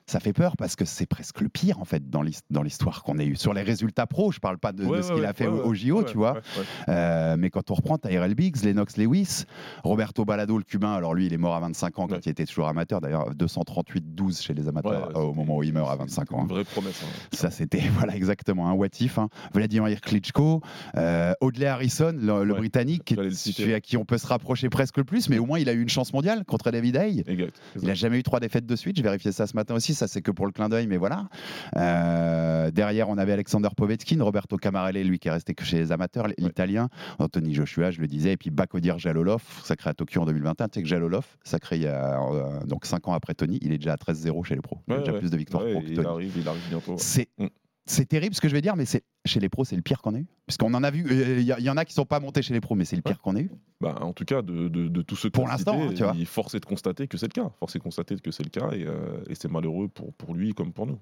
ça 0.05 0.19
fait 0.19 0.33
peur 0.33 0.55
parce 0.57 0.75
que 0.75 0.85
c'est 0.85 1.05
presque 1.05 1.41
le 1.41 1.49
pire 1.49 1.79
en 1.79 1.85
fait 1.85 2.09
dans 2.09 2.21
l'his- 2.21 2.41
dans 2.49 2.61
l'histoire 2.63 3.03
qu'on 3.03 3.17
ait 3.19 3.25
eu. 3.25 3.35
Sur 3.35 3.53
les 3.53 3.61
résultats 3.61 4.05
pro, 4.07 4.31
je 4.31 4.39
parle 4.39 4.57
pas 4.57 4.71
de, 4.71 4.83
ce 4.83 4.89
ouais, 4.89 5.01
qu'il 5.15 5.25
a 5.25 5.33
fait 5.33 5.47
au, 5.47 5.73
JO, 5.73 6.03
tu 6.03 6.17
vois. 6.17 6.41
Euh, 6.89 7.35
mais 7.37 7.49
quand 7.49 7.71
on 7.71 7.73
reprend 7.75 7.97
Tyrell 7.97 8.35
Biggs, 8.35 8.63
Lennox 8.63 8.97
Lewis, 8.97 9.43
Roberto 9.83 10.25
Balado, 10.25 10.57
le 10.57 10.63
cubain, 10.63 10.93
alors 10.93 11.13
lui, 11.13 11.25
il 11.27 11.33
est 11.33 11.37
mort 11.37 11.55
à 11.55 11.59
25 11.61 11.99
ans 11.99 12.07
quand 12.07 12.25
il 12.25 12.29
était 12.29 12.45
toujours 12.45 12.67
amateur. 12.67 13.01
D'ailleurs, 13.01 13.33
238-12 13.35 14.41
chez 14.41 14.53
les 14.53 14.67
amateurs 14.67 15.09
euh, 15.15 15.21
au 15.21 15.33
moment 15.33 15.57
où 15.57 15.63
il 15.63 15.73
meurt 15.73 15.87
à 15.89 15.93
c'était 15.93 16.03
25 16.03 16.31
une 16.31 16.37
ans. 16.37 16.41
hein. 16.43 16.47
vraie 16.47 16.63
promesse. 16.63 17.01
hein. 17.03 17.07
Ça, 17.31 17.51
c'était 17.51 17.81
voilà, 17.97 18.15
exactement 18.15 18.69
un 18.69 18.73
what 18.73 18.87
if. 18.99 19.17
hein. 19.17 19.29
Vladimir 19.53 20.01
Klitschko, 20.01 20.61
euh, 20.97 21.33
Audley 21.41 21.65
Harrison, 21.67 22.15
le, 22.19 22.43
le 22.43 22.53
Britannique, 22.53 23.15
celui 23.31 23.73
à 23.73 23.81
qui 23.81 23.97
on 23.97 24.05
peut 24.05 24.17
se 24.17 24.27
rapprocher 24.27 24.69
presque 24.69 24.97
le 24.97 25.03
plus, 25.03 25.29
mais 25.29 25.37
au 25.39 25.45
moins 25.45 25.59
il 25.59 25.69
a 25.69 25.73
eu 25.73 25.81
une 25.81 25.89
chance 25.89 26.13
mondiale 26.13 26.43
contre 26.45 26.71
David 26.71 26.97
Hay. 26.97 27.23
Exact. 27.27 27.55
Il 27.81 27.87
n'a 27.87 27.93
jamais 27.93 28.19
eu 28.19 28.23
trois 28.23 28.39
défaites 28.39 28.65
de 28.65 28.75
suite. 28.75 28.95
J'ai 28.97 29.03
vérifié 29.03 29.31
ça 29.31 29.47
ce 29.47 29.55
matin 29.55 29.75
aussi. 29.75 29.92
Ça, 29.93 30.07
c'est 30.07 30.21
que 30.21 30.31
pour 30.31 30.45
le 30.45 30.51
clin 30.51 30.69
d'œil, 30.69 30.87
mais 30.87 30.97
voilà. 30.97 31.27
Euh, 31.75 32.71
derrière, 32.71 33.09
on 33.09 33.17
avait 33.17 33.33
Alexander 33.33 33.69
Povetkin, 33.75 34.21
Roberto 34.23 34.57
Camarelli, 34.57 35.03
lui 35.03 35.19
qui 35.19 35.27
est 35.27 35.31
resté 35.31 35.53
que 35.53 35.63
chez 35.63 35.77
les 35.77 35.91
amateurs, 35.91 36.27
l'Italien, 36.37 36.89
Anthony 37.19 37.53
Joshua, 37.53 37.91
je 37.91 37.99
le 38.01 38.07
disais, 38.07 38.33
et 38.33 38.37
puis 38.37 38.49
Bakodir 38.49 38.99
Jalolov, 38.99 39.43
sacré 39.63 39.89
à 39.89 39.93
Tokyo 39.93 40.21
en 40.21 40.25
2021. 40.25 40.67
Tu 40.67 40.75
sais 40.79 40.81
que 40.83 40.87
Jalolov, 40.87 41.25
sacré 41.43 41.77
il 41.77 41.83
y 41.83 41.87
a 41.87 42.19
euh, 42.21 42.63
donc 42.65 42.85
5 42.85 43.07
ans 43.07 43.13
après 43.13 43.33
Tony, 43.33 43.59
il 43.61 43.71
est 43.73 43.77
déjà 43.77 43.93
à 43.93 43.97
13-0 43.97 44.43
chez 44.43 44.55
les 44.55 44.61
pros. 44.61 44.77
Il 44.87 44.93
a 44.93 44.95
Ouais, 44.95 44.99
déjà 45.01 45.13
ouais. 45.13 45.19
plus 45.19 45.29
de 45.31 45.37
victoires 45.37 45.63
Ouais, 45.63 45.71
pro 45.71 45.81
que 45.81 45.87
il 45.87 45.95
Tony. 45.95 46.07
arrive, 46.07 46.33
il 46.37 46.47
arrive 46.47 46.61
bientôt. 46.69 46.91
ouais. 46.91 46.97
C'est 46.99 47.27
Mm. 47.37 47.47
C'est 47.85 48.05
terrible 48.07 48.33
ce 48.35 48.41
que 48.41 48.47
je 48.47 48.53
vais 48.53 48.61
dire, 48.61 48.75
mais 48.75 48.85
c'est 48.85 49.03
chez 49.25 49.39
les 49.39 49.49
pros, 49.49 49.65
c'est 49.65 49.75
le 49.75 49.81
pire 49.81 50.01
qu'on 50.01 50.13
a 50.15 50.19
eu. 50.19 50.25
Puisqu'on 50.47 50.73
en 50.73 50.83
a 50.83 50.91
vu, 50.91 51.05
euh, 51.09 51.39
il 51.39 51.45
y, 51.45 51.51
a- 51.51 51.59
il 51.59 51.65
y 51.65 51.69
en 51.69 51.77
a 51.77 51.85
qui 51.85 51.93
sont 51.93 52.05
pas 52.05 52.19
montés 52.19 52.41
chez 52.41 52.53
les 52.53 52.61
pros, 52.61 52.75
mais 52.75 52.85
c'est 52.85 52.95
le 52.95 53.01
pire 53.01 53.19
qu'on 53.21 53.35
a 53.35 53.41
eu. 53.41 53.51
Bah, 53.81 53.97
en 54.01 54.13
tout 54.13 54.25
cas, 54.25 54.41
de, 54.41 54.67
de, 54.69 54.87
de 54.87 55.01
tous 55.01 55.15
ceux 55.15 55.29
Pour 55.29 55.47
l'instant, 55.47 55.81
hein, 55.81 55.93
tu 55.95 56.03
vois. 56.03 56.13
il 56.15 56.25
force 56.25 56.55
est 56.55 56.59
de 56.59 56.65
constater 56.65 57.07
que 57.07 57.17
c'est 57.17 57.27
le 57.27 57.41
cas. 57.41 57.51
Force 57.59 57.75
est 57.75 57.79
de 57.79 57.83
constater 57.83 58.15
que 58.17 58.31
c'est 58.31 58.43
le 58.43 58.49
cas 58.49 58.71
et, 58.71 58.85
euh, 58.85 59.21
et 59.29 59.35
c'est 59.35 59.49
malheureux 59.51 59.87
pour, 59.89 60.13
pour 60.13 60.33
lui 60.33 60.53
comme 60.53 60.71
pour 60.73 60.87
nous. 60.87 60.99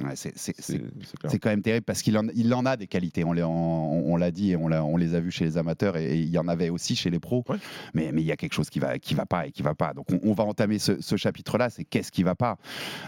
Ouais, 0.00 0.14
c'est- 0.14 1.38
quand 1.40 1.50
même 1.50 1.62
terrible 1.62 1.84
parce 1.84 2.02
qu'il 2.02 2.16
en, 2.16 2.26
il 2.34 2.52
en 2.54 2.64
a 2.66 2.76
des 2.76 2.86
qualités. 2.86 3.24
On, 3.24 3.32
les- 3.32 3.42
on, 3.42 4.12
on 4.12 4.16
l'a 4.16 4.30
dit 4.30 4.52
et 4.52 4.56
on, 4.56 4.96
les 4.96 5.14
a 5.14 5.20
vus 5.20 5.30
chez 5.32 5.44
les 5.44 5.56
amateurs 5.56 5.96
et, 5.96 6.12
et 6.12 6.16
il 6.18 6.28
y 6.30 6.38
en 6.38 6.46
avait 6.48 6.68
aussi 6.70 6.94
chez 6.96 7.10
les 7.10 7.18
pros. 7.18 7.44
Ouais. 7.48 7.56
Mais, 7.94 8.10
mais 8.12 8.22
il 8.22 8.26
y 8.26 8.32
a 8.32 8.36
quelque 8.36 8.52
chose 8.52 8.70
qui 8.70 8.78
va, 8.78 8.98
qui 8.98 9.14
va 9.14 9.26
pas 9.26 9.46
et 9.46 9.50
qui 9.52 9.62
va 9.62 9.74
pas. 9.74 9.94
Donc 9.94 10.06
on, 10.12 10.20
on 10.22 10.32
va 10.34 10.44
entamer 10.44 10.78
ce, 10.78 11.00
ce 11.00 11.16
chapitre-là. 11.16 11.68
C'est 11.70 11.84
qu'est-ce 11.84 12.12
qui 12.12 12.22
va 12.22 12.34
pas? 12.34 12.58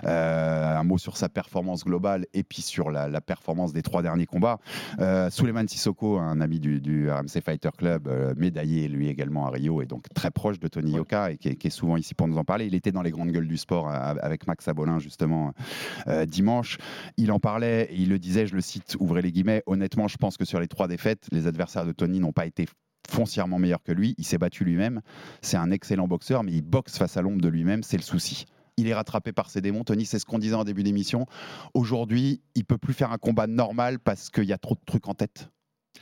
Euh, 0.04 0.76
Un 0.76 0.84
mot 0.84 0.98
sur 0.98 1.16
sa 1.16 1.28
performance 1.28 1.84
globale 1.84 2.26
et 2.34 2.42
puis 2.42 2.62
sur 2.62 2.90
la, 2.90 3.08
la 3.08 3.20
performance 3.20 3.72
des 3.72 3.82
trois 3.82 4.02
derniers 4.02 4.26
combats. 4.26 4.58
Euh, 4.98 5.30
Suleiman 5.30 5.66
Sissoko, 5.68 6.18
un 6.18 6.40
ami 6.40 6.58
du, 6.60 6.80
du 6.80 7.08
RMC 7.10 7.40
Fighter 7.44 7.70
Club, 7.76 8.08
euh, 8.08 8.34
médaillé 8.36 8.88
lui 8.88 9.08
également 9.08 9.46
à 9.46 9.50
Rio 9.50 9.80
et 9.82 9.86
donc 9.86 10.04
très 10.14 10.30
proche 10.30 10.58
de 10.58 10.68
Tony 10.68 10.90
Ouais. 10.92 10.96
Yoka 10.98 11.30
et 11.30 11.36
qui 11.38 11.48
est, 11.50 11.54
qui 11.56 11.68
est 11.68 11.70
souvent 11.70 11.96
ici 11.96 12.14
pour 12.14 12.26
nous 12.26 12.36
en 12.38 12.44
parler. 12.44 12.66
Il 12.66 12.74
était 12.74 12.90
dans 12.92 13.02
les 13.02 13.10
grandes 13.12 13.30
gueules 13.30 13.46
du 13.48 13.56
sport 13.56 13.88
euh, 13.88 14.14
avec 14.22 14.46
Max 14.46 14.66
Abolin 14.66 14.98
justement 14.98 15.52
dimanche. 16.26 16.78
Il 17.16 17.32
en 17.32 17.40
parlait 17.40 17.88
et 17.90 17.96
il 17.96 18.08
le 18.08 18.18
disait, 18.18 18.46
je 18.46 18.54
le 18.54 18.60
cite, 18.60 18.96
ouvrez 19.00 19.22
les 19.22 19.32
guillemets, 19.32 19.62
honnêtement, 19.66 20.08
je 20.08 20.16
pense 20.16 20.36
que 20.36 20.44
sur 20.44 20.60
les 20.60 20.68
trois 20.68 20.88
défaites, 20.88 21.26
les 21.32 21.46
adversaires 21.46 21.86
de 21.86 21.92
Tony 21.92 22.20
n'ont 22.20 22.32
pas 22.32 22.46
été 22.46 22.66
foncièrement 23.08 23.58
meilleurs 23.58 23.82
que 23.82 23.92
lui. 23.92 24.14
Il 24.18 24.24
s'est 24.24 24.38
battu 24.38 24.64
lui-même. 24.64 25.00
C'est 25.42 25.56
un 25.56 25.70
excellent 25.70 26.08
boxeur, 26.08 26.42
mais 26.42 26.52
il 26.52 26.62
boxe 26.62 26.96
face 26.96 27.16
à 27.16 27.22
l'ombre 27.22 27.40
de 27.40 27.48
lui-même, 27.48 27.82
c'est 27.82 27.96
le 27.96 28.02
souci. 28.02 28.46
Il 28.76 28.88
est 28.88 28.94
rattrapé 28.94 29.32
par 29.32 29.50
ses 29.50 29.60
démons. 29.60 29.84
Tony, 29.84 30.06
c'est 30.06 30.18
ce 30.18 30.24
qu'on 30.24 30.38
disait 30.38 30.54
en 30.54 30.64
début 30.64 30.82
d'émission. 30.82 31.26
Aujourd'hui, 31.74 32.40
il 32.54 32.64
peut 32.64 32.78
plus 32.78 32.94
faire 32.94 33.12
un 33.12 33.18
combat 33.18 33.46
normal 33.46 33.98
parce 33.98 34.30
qu'il 34.30 34.44
y 34.44 34.52
a 34.52 34.58
trop 34.58 34.74
de 34.74 34.80
trucs 34.86 35.06
en 35.08 35.14
tête. 35.14 35.50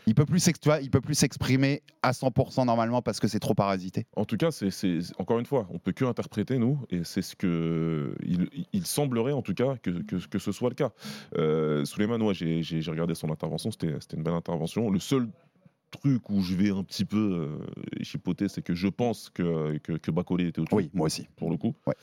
Il 0.07 0.15
peut 0.15 0.25
plus, 0.25 0.47
il 0.83 0.91
peut 0.91 1.01
plus 1.01 1.15
s'exprimer 1.15 1.83
à 2.03 2.13
100% 2.13 2.67
normalement 2.67 3.03
parce 3.03 3.21
que 3.21 3.29
c'est 3.29 3.41
trop 3.41 3.55
parasité. 3.55 4.07
En 4.17 4.25
tout 4.25 4.37
cas, 4.37 4.51
c'est 4.51 4.71
encore 5.19 5.39
une 5.39 5.47
fois, 5.47 5.67
on 5.71 5.79
peut 5.79 5.93
que 5.93 6.05
interpréter 6.05 6.59
nous, 6.59 6.81
et 6.91 7.05
c'est 7.05 7.23
ce 7.23 7.37
que 7.37 8.15
il, 8.73 8.87
semblerait 8.87 9.33
en 9.33 9.43
tout 9.43 9.55
cas 9.55 9.77
que, 9.83 10.39
ce 10.39 10.53
soit 10.53 10.71
le 10.71 10.75
cas. 10.75 10.93
Euh, 11.37 11.85
Souleymane, 11.85 12.23
ouais, 12.23 12.35
j'ai 12.35 12.91
regardé 12.91 13.15
son 13.15 13.31
intervention, 13.31 13.71
c'était 13.71 14.17
une 14.17 14.23
belle 14.23 14.35
intervention. 14.35 14.91
Le 14.91 14.99
seul 14.99 15.29
truc 15.91 16.29
où 16.31 16.41
je 16.43 16.55
vais 16.55 16.71
un 16.71 16.83
petit 16.85 17.05
peu 17.05 17.17
euh, 17.17 18.03
chipoter, 18.03 18.49
c'est 18.49 18.63
que 18.63 18.75
je 18.75 18.89
pense 18.89 19.31
que 19.31 19.79
que, 19.79 19.93
que 19.95 20.11
Bacolé 20.11 20.49
était 20.49 20.61
au-dessus. 20.61 20.75
Oui, 20.77 20.91
moi 20.95 21.07
aussi. 21.07 21.29
pour 21.37 21.51
le 21.51 21.57
coup. 21.57 21.75
Ouais. 21.87 21.95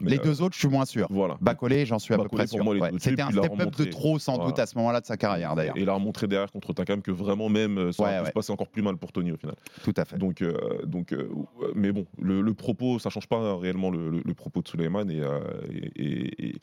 Les 0.00 0.18
euh, 0.18 0.22
deux 0.22 0.40
autres, 0.42 0.54
je 0.54 0.60
suis 0.60 0.68
moins 0.68 0.86
sûr. 0.86 1.06
Voilà. 1.10 1.36
Bacolé, 1.40 1.84
j'en 1.84 1.98
suis 1.98 2.14
à 2.14 2.18
peu 2.18 2.28
près 2.28 2.46
sûr. 2.46 2.66
Ouais. 2.66 2.90
C'était 2.98 3.20
un 3.22 3.30
step-up 3.30 3.76
de 3.76 3.84
trop 3.84 4.18
sans 4.18 4.38
doute 4.38 4.58
à 4.58 4.66
ce 4.66 4.76
moment-là 4.78 5.00
de 5.00 5.06
sa 5.06 5.16
carrière 5.16 5.54
d'ailleurs. 5.54 5.76
Et 5.76 5.82
il 5.82 5.88
a 5.88 5.94
remontré 5.94 6.26
derrière 6.28 6.50
contre 6.50 6.72
Takam 6.72 7.02
que 7.02 7.10
vraiment 7.10 7.48
même 7.48 7.78
euh, 7.78 7.92
ça 7.92 8.02
Ouais, 8.04 8.26
se 8.26 8.32
passer 8.32 8.52
encore 8.52 8.68
plus 8.68 8.82
mal 8.82 8.96
pour 8.96 9.12
Tony 9.12 9.32
au 9.32 9.36
final. 9.36 9.56
Tout 9.84 9.94
à 9.96 10.04
fait. 10.04 10.16
Donc, 10.18 10.40
euh, 10.42 10.54
donc 10.86 11.14
mais 11.74 11.92
bon, 11.92 12.06
le, 12.18 12.40
le 12.40 12.54
propos, 12.54 12.98
ça 12.98 13.10
change 13.10 13.26
pas 13.28 13.56
réellement 13.58 13.90
le, 13.90 14.08
le- 14.08 14.22
le 14.24 14.34
propos 14.34 14.62
de 14.62 14.68
Suleiman 14.68 15.08
et, 15.10 15.20
et- 15.70 16.02
et- 16.02 16.48
et 16.48 16.54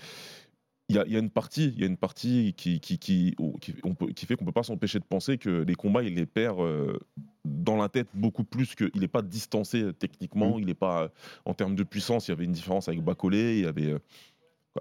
il 0.90 0.96
y, 0.96 1.00
a, 1.00 1.06
il 1.06 1.14
y 1.14 1.16
a 1.16 1.20
une 1.20 1.30
partie, 1.30 1.68
il 1.76 1.80
y 1.80 1.84
a 1.84 1.88
une 1.88 1.98
partie 1.98 2.54
qui, 2.58 2.80
qui, 2.80 2.98
qui, 2.98 3.36
qui- 3.62 3.76
on 3.84 3.94
peut- 3.94 4.08
qui 4.08 4.26
fait 4.26 4.36
qu'on 4.36 4.46
peut 4.46 4.52
pas 4.52 4.64
s'empêcher 4.64 5.00
de 5.00 5.04
penser 5.06 5.38
que 5.38 5.50
les 5.62 5.76
combats, 5.76 6.02
il 6.04 6.16
les 6.16 6.26
perd 6.26 6.60
euh, 6.60 6.98
dans 7.46 7.78
la 7.78 7.90
tête 7.90 8.08
beaucoup 8.14 8.44
plus 8.44 8.74
qu'il 8.76 8.90
n'est 8.96 9.08
pas 9.08 9.22
distancé 9.22 9.92
techniquement, 9.98 10.58
Mm. 10.58 10.60
il 10.62 10.66
n'est 10.66 10.74
pas 10.74 11.04
euh, 11.04 11.08
en 11.46 11.54
termes 11.54 11.76
de 11.76 11.84
puissance. 11.84 12.28
Il 12.28 12.32
y 12.32 12.34
avait 12.34 12.46
une 12.46 12.52
différence 12.54 12.88
avec 12.90 13.04
Bacolé, 13.04 13.60
il 13.60 13.64
y 13.66 13.68
avait 13.68 13.92
euh, 13.94 14.00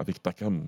avec 0.00 0.22
Takam, 0.22 0.66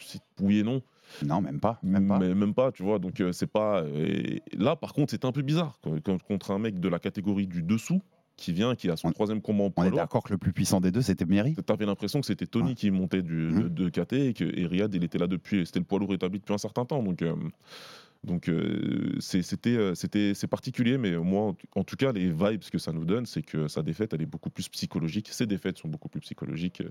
c'est 0.00 0.20
oui 0.40 0.58
et 0.60 0.62
non. 0.62 0.82
Non, 1.24 1.40
même 1.40 1.58
pas. 1.60 1.78
Même 1.82 2.06
pas. 2.08 2.18
Mais 2.18 2.34
même 2.34 2.52
pas, 2.54 2.70
tu 2.72 2.82
vois. 2.82 2.98
Donc 2.98 3.20
euh, 3.20 3.32
c'est 3.32 3.46
pas. 3.46 3.82
euh, 3.82 4.38
là, 4.54 4.76
par 4.76 4.92
contre, 4.92 5.10
c'est 5.10 5.24
un 5.24 5.32
peu 5.32 5.42
bizarre 5.42 5.78
contre 6.26 6.50
un 6.50 6.58
mec 6.58 6.80
de 6.80 6.88
la 6.88 6.98
catégorie 6.98 7.46
du 7.46 7.62
dessous 7.62 8.02
qui 8.38 8.52
vient, 8.54 8.74
qui 8.74 8.88
a 8.88 8.96
son 8.96 9.08
On- 9.08 9.12
troisième 9.12 9.42
combat 9.42 9.64
en 9.64 9.66
On 9.66 9.70
poids 9.70 9.86
est 9.86 9.90
lourd. 9.90 9.98
d'accord 9.98 10.22
que 10.22 10.32
le 10.32 10.38
plus 10.38 10.52
puissant 10.54 10.80
des 10.80 10.90
deux, 10.90 11.02
c'était 11.02 11.26
Mary. 11.26 11.54
T'avais 11.66 11.84
l'impression 11.84 12.20
que 12.20 12.26
c'était 12.26 12.46
Tony 12.46 12.70
Ouais. 12.70 12.74
qui 12.74 12.90
montait 12.90 13.20
du, 13.20 13.34
Mhm. 13.34 13.62
de, 13.64 13.68
de 13.68 13.88
KT 13.90 14.12
et 14.28 14.32
que 14.32 14.44
et 14.44 14.66
Riyad, 14.66 14.94
il 14.94 15.04
était 15.04 15.18
là 15.18 15.26
depuis. 15.26 15.66
C'était 15.66 15.80
le 15.80 15.84
poids 15.84 15.98
lourd 15.98 16.14
établi 16.14 16.38
depuis 16.38 16.54
un 16.54 16.58
certain 16.58 16.86
temps. 16.86 17.02
Donc. 17.02 17.20
euh, 17.20 17.34
donc 18.24 18.48
euh, 18.48 19.16
c'est- 19.20 19.42
c'était 19.42 19.76
euh, 19.76 19.94
particulier, 20.50 20.98
mais 20.98 21.16
moi 21.16 21.42
en, 21.42 21.52
tout- 21.54 21.66
en 21.76 21.84
tout 21.84 21.96
cas 21.96 22.12
les 22.12 22.30
vibes 22.30 22.62
que 22.70 22.78
ça 22.78 22.92
nous 22.92 23.04
donne, 23.04 23.26
c'est 23.26 23.42
que 23.42 23.68
sa 23.68 23.82
défaite 23.82 24.12
elle 24.12 24.22
est 24.22 24.26
beaucoup 24.26 24.50
plus 24.50 24.68
psychologique. 24.68 25.28
Ses 25.30 25.46
défaites 25.46 25.78
sont 25.78 25.88
beaucoup 25.88 26.08
plus 26.08 26.20
psychologiques 26.20 26.80
euh, 26.80 26.90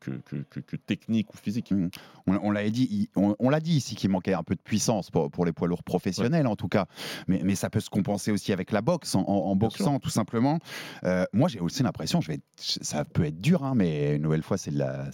que, 0.00 0.10
que, 0.24 0.36
que, 0.48 0.60
que 0.60 0.76
techniques 0.76 1.32
ou 1.34 1.36
physiques. 1.36 1.70
Mhm. 1.72 1.90
On, 2.26 2.36
on 2.42 2.50
l'avait 2.50 2.70
dit, 2.70 3.10
on, 3.16 3.36
on 3.38 3.50
l'a 3.50 3.60
dit 3.60 3.74
ici 3.76 3.94
qu'il 3.96 4.10
manquait 4.10 4.32
un 4.34 4.42
peu 4.42 4.54
de 4.54 4.60
puissance 4.62 5.10
pour, 5.10 5.30
pour 5.30 5.44
les 5.44 5.52
poids 5.52 5.68
lourds 5.68 5.84
professionnels 5.84 6.46
en 6.46 6.56
tout 6.56 6.68
cas, 6.68 6.86
mais, 7.28 7.42
mais 7.44 7.54
ça 7.54 7.68
peut 7.70 7.80
se 7.80 7.90
compenser 7.90 8.32
aussi 8.32 8.52
avec 8.52 8.72
la 8.72 8.80
boxe, 8.80 9.14
en, 9.14 9.20
en- 9.20 9.24
en 9.50 9.56
Bien 9.56 9.68
boxant 9.68 9.98
tout 10.00 10.10
simplement. 10.10 10.58
Euh, 11.04 11.24
moi 11.34 11.48
j'ai 11.48 11.60
aussi 11.60 11.82
l'impression, 11.82 12.20
je 12.20 12.28
vais 12.28 12.34
être- 12.34 12.44
ça 12.56 13.04
peut 13.04 13.24
être 13.24 13.40
dur, 13.40 13.62
hein, 13.62 13.74
mais 13.76 14.16
une 14.16 14.22
nouvelle 14.22 14.42
fois 14.42 14.56
c'est 14.56 14.70
la, 14.70 15.10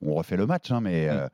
on 0.00 0.14
refait 0.14 0.36
le 0.38 0.46
match, 0.46 0.70
hein, 0.70 0.80
mais 0.80 1.08
euh, 1.08 1.28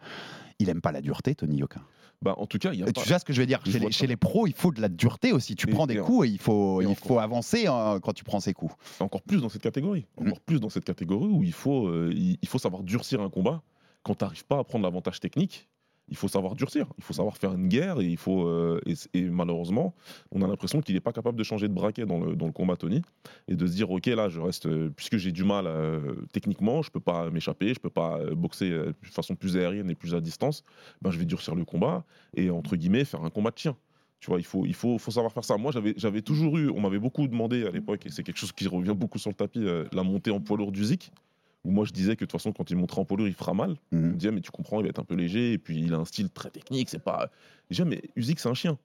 il 0.59 0.69
aime 0.69 0.81
pas 0.81 0.93
la 0.93 1.01
dureté, 1.01 1.35
Tony 1.37 1.57
Yoka. 1.59 1.81
Bah, 2.23 2.35
en 2.37 2.47
tout 2.47 2.59
cas, 2.59 2.73
il 2.75 2.81
y 2.81 2.83
a 2.83 2.87
pas- 2.87 2.93
Tu 2.93 3.09
vois 3.09 3.19
ce 3.19 3.25
que 3.25 3.33
je 3.33 3.41
veux 3.41 3.47
dire 3.47 3.61
Je 3.65 3.71
chez 3.73 3.79
les, 3.79 3.87
ça. 3.87 3.91
chez 3.93 4.07
les 4.07 4.17
pros, 4.17 4.47
il 4.47 4.53
faut 4.53 4.73
de 4.73 4.81
la 4.83 4.91
dureté 4.91 5.33
aussi. 5.33 5.57
Tu 5.57 5.67
Et- 5.69 5.73
prends 5.73 5.87
des 5.87 5.97
coups 5.97 6.27
et 6.27 6.31
il 6.31 6.39
faut, 6.39 6.83
et 6.83 6.85
il 6.87 6.95
faut 6.95 7.19
avancer 7.19 7.67
hein, 7.67 7.99
quand 8.03 8.13
tu 8.13 8.25
prends 8.25 8.41
ces 8.41 8.53
coups. 8.53 8.75
encore 9.01 9.23
plus 9.23 9.41
dans 9.41 9.49
cette 9.49 9.63
catégorie. 9.63 10.07
Mm. 10.19 10.27
Encore 10.27 10.41
plus 10.41 10.61
dans 10.61 10.69
cette 10.69 10.85
catégorie 10.85 11.29
où 11.31 11.43
il 11.43 11.53
faut, 11.55 11.87
euh, 11.87 12.13
il 12.15 12.47
faut 12.49 12.59
savoir 12.59 12.83
durcir 12.83 13.23
un 13.23 13.31
combat. 13.31 13.63
Quand 14.03 14.15
tu 14.15 14.25
n'arrives 14.25 14.45
pas 14.45 14.59
à 14.59 14.65
prendre 14.65 14.85
l'avantage 14.85 15.19
technique, 15.21 15.69
il 16.11 16.17
faut 16.17 16.29
savoir 16.29 16.55
durcir. 16.55 16.87
Il 16.99 17.05
faut 17.05 17.13
savoir 17.13 17.37
faire 17.37 17.53
une 17.53 17.69
guerre 17.69 18.01
et, 18.01 18.07
il 18.07 18.17
faut, 18.17 18.47
euh, 18.47 18.81
et, 19.15 19.23
malheureusement, 19.23 19.95
on 20.33 20.43
a 20.43 20.47
l'impression 20.47 20.81
qu'il 20.81 20.95
n'est 20.95 21.01
pas 21.01 21.13
capable 21.13 21.39
de 21.39 21.45
changer 21.45 21.69
de 21.69 21.73
braquet 21.73 22.05
dans 22.05 22.19
le, 22.19 22.53
combat 22.53 22.77
Tony 22.77 23.03
et 23.47 23.55
de 23.55 23.67
se 23.67 23.73
dire 23.73 23.91
ok 23.93 24.07
là 24.07 24.29
je 24.29 24.41
reste 24.41 24.67
euh, 24.67 24.91
puisque 24.95 25.17
j'ai 25.17 25.31
du 25.31 25.45
mal 25.45 25.67
euh, 25.69 26.17
techniquement, 26.33 26.83
je 26.83 26.91
peux 26.91 27.01
pas 27.01 27.31
m'échapper, 27.31 27.73
je 27.75 27.79
peux 27.79 27.91
pas 27.91 28.19
boxer 28.35 28.71
de 28.71 28.95
façon 29.05 29.37
plus 29.37 29.57
aérienne 29.57 29.89
et 29.89 29.95
plus 29.95 30.15
à 30.15 30.21
distance. 30.21 30.65
Ben 31.01 31.11
je 31.11 31.19
vais 31.19 31.25
durcir 31.25 31.55
le 31.55 31.65
combat 31.65 32.05
et 32.35 32.51
entre 32.51 32.75
guillemets 32.77 33.05
faire 33.05 33.23
un 33.23 33.31
combat 33.31 33.53
de 33.53 33.59
chien. 33.59 33.77
Tu 34.19 34.29
vois, 34.29 34.39
il 34.39 34.45
faut, 34.45 34.67
il 34.67 34.75
faut, 34.75 34.99
savoir 34.99 35.33
faire 35.33 35.45
ça. 35.45 35.57
Moi, 35.57 35.73
j'avais, 35.97 36.21
toujours 36.21 36.59
eu, 36.59 36.69
on 36.69 36.79
m'avait 36.79 36.99
beaucoup 36.99 37.27
demandé 37.27 37.67
à 37.67 37.71
l'époque, 37.71 38.05
et 38.05 38.11
c'est 38.11 38.23
quelque 38.23 38.37
chose 38.37 38.53
qui 38.53 38.69
revient 38.69 38.95
beaucoup 38.95 39.19
sur 39.19 39.31
le 39.31 39.35
tapis, 39.35 39.65
la 39.93 40.03
montée 40.03 40.31
en 40.31 40.41
poids 40.41 40.59
lourd 40.59 40.73
d'Uzik, 40.73 41.11
où 41.65 41.71
moi 41.71 41.85
je 41.85 41.93
disais 41.93 42.17
que 42.17 42.25
de 42.25 42.31
toute 42.31 42.33
façon, 42.33 42.53
quand 42.53 42.71
il 42.71 42.77
montrait 42.77 43.01
en 43.01 43.05
poids 43.05 43.17
lourd, 43.19 43.29
il 43.29 43.35
fera 43.35 43.55
mal. 43.55 43.77
On 43.93 43.97
me 43.97 44.03
Mhm. 44.03 44.17
disait, 44.17 44.31
mais 44.33 44.41
tu 44.41 44.51
comprends, 44.51 44.81
il 44.81 44.85
va 44.85 44.89
être 44.91 44.99
un 45.01 45.05
peu 45.05 45.15
léger, 45.15 45.53
et 45.53 45.59
puis 45.59 45.79
il 45.81 45.93
a 45.95 45.99
un 45.99 46.05
style 46.05 46.31
très 46.31 46.51
technique, 46.51 46.89
c'est 46.91 47.03
pas. 47.05 47.31
Déjà, 47.69 47.85
mais 47.85 48.03
Uzik, 48.17 48.41
c'est 48.41 48.49
un 48.49 48.55
chien. 48.55 48.79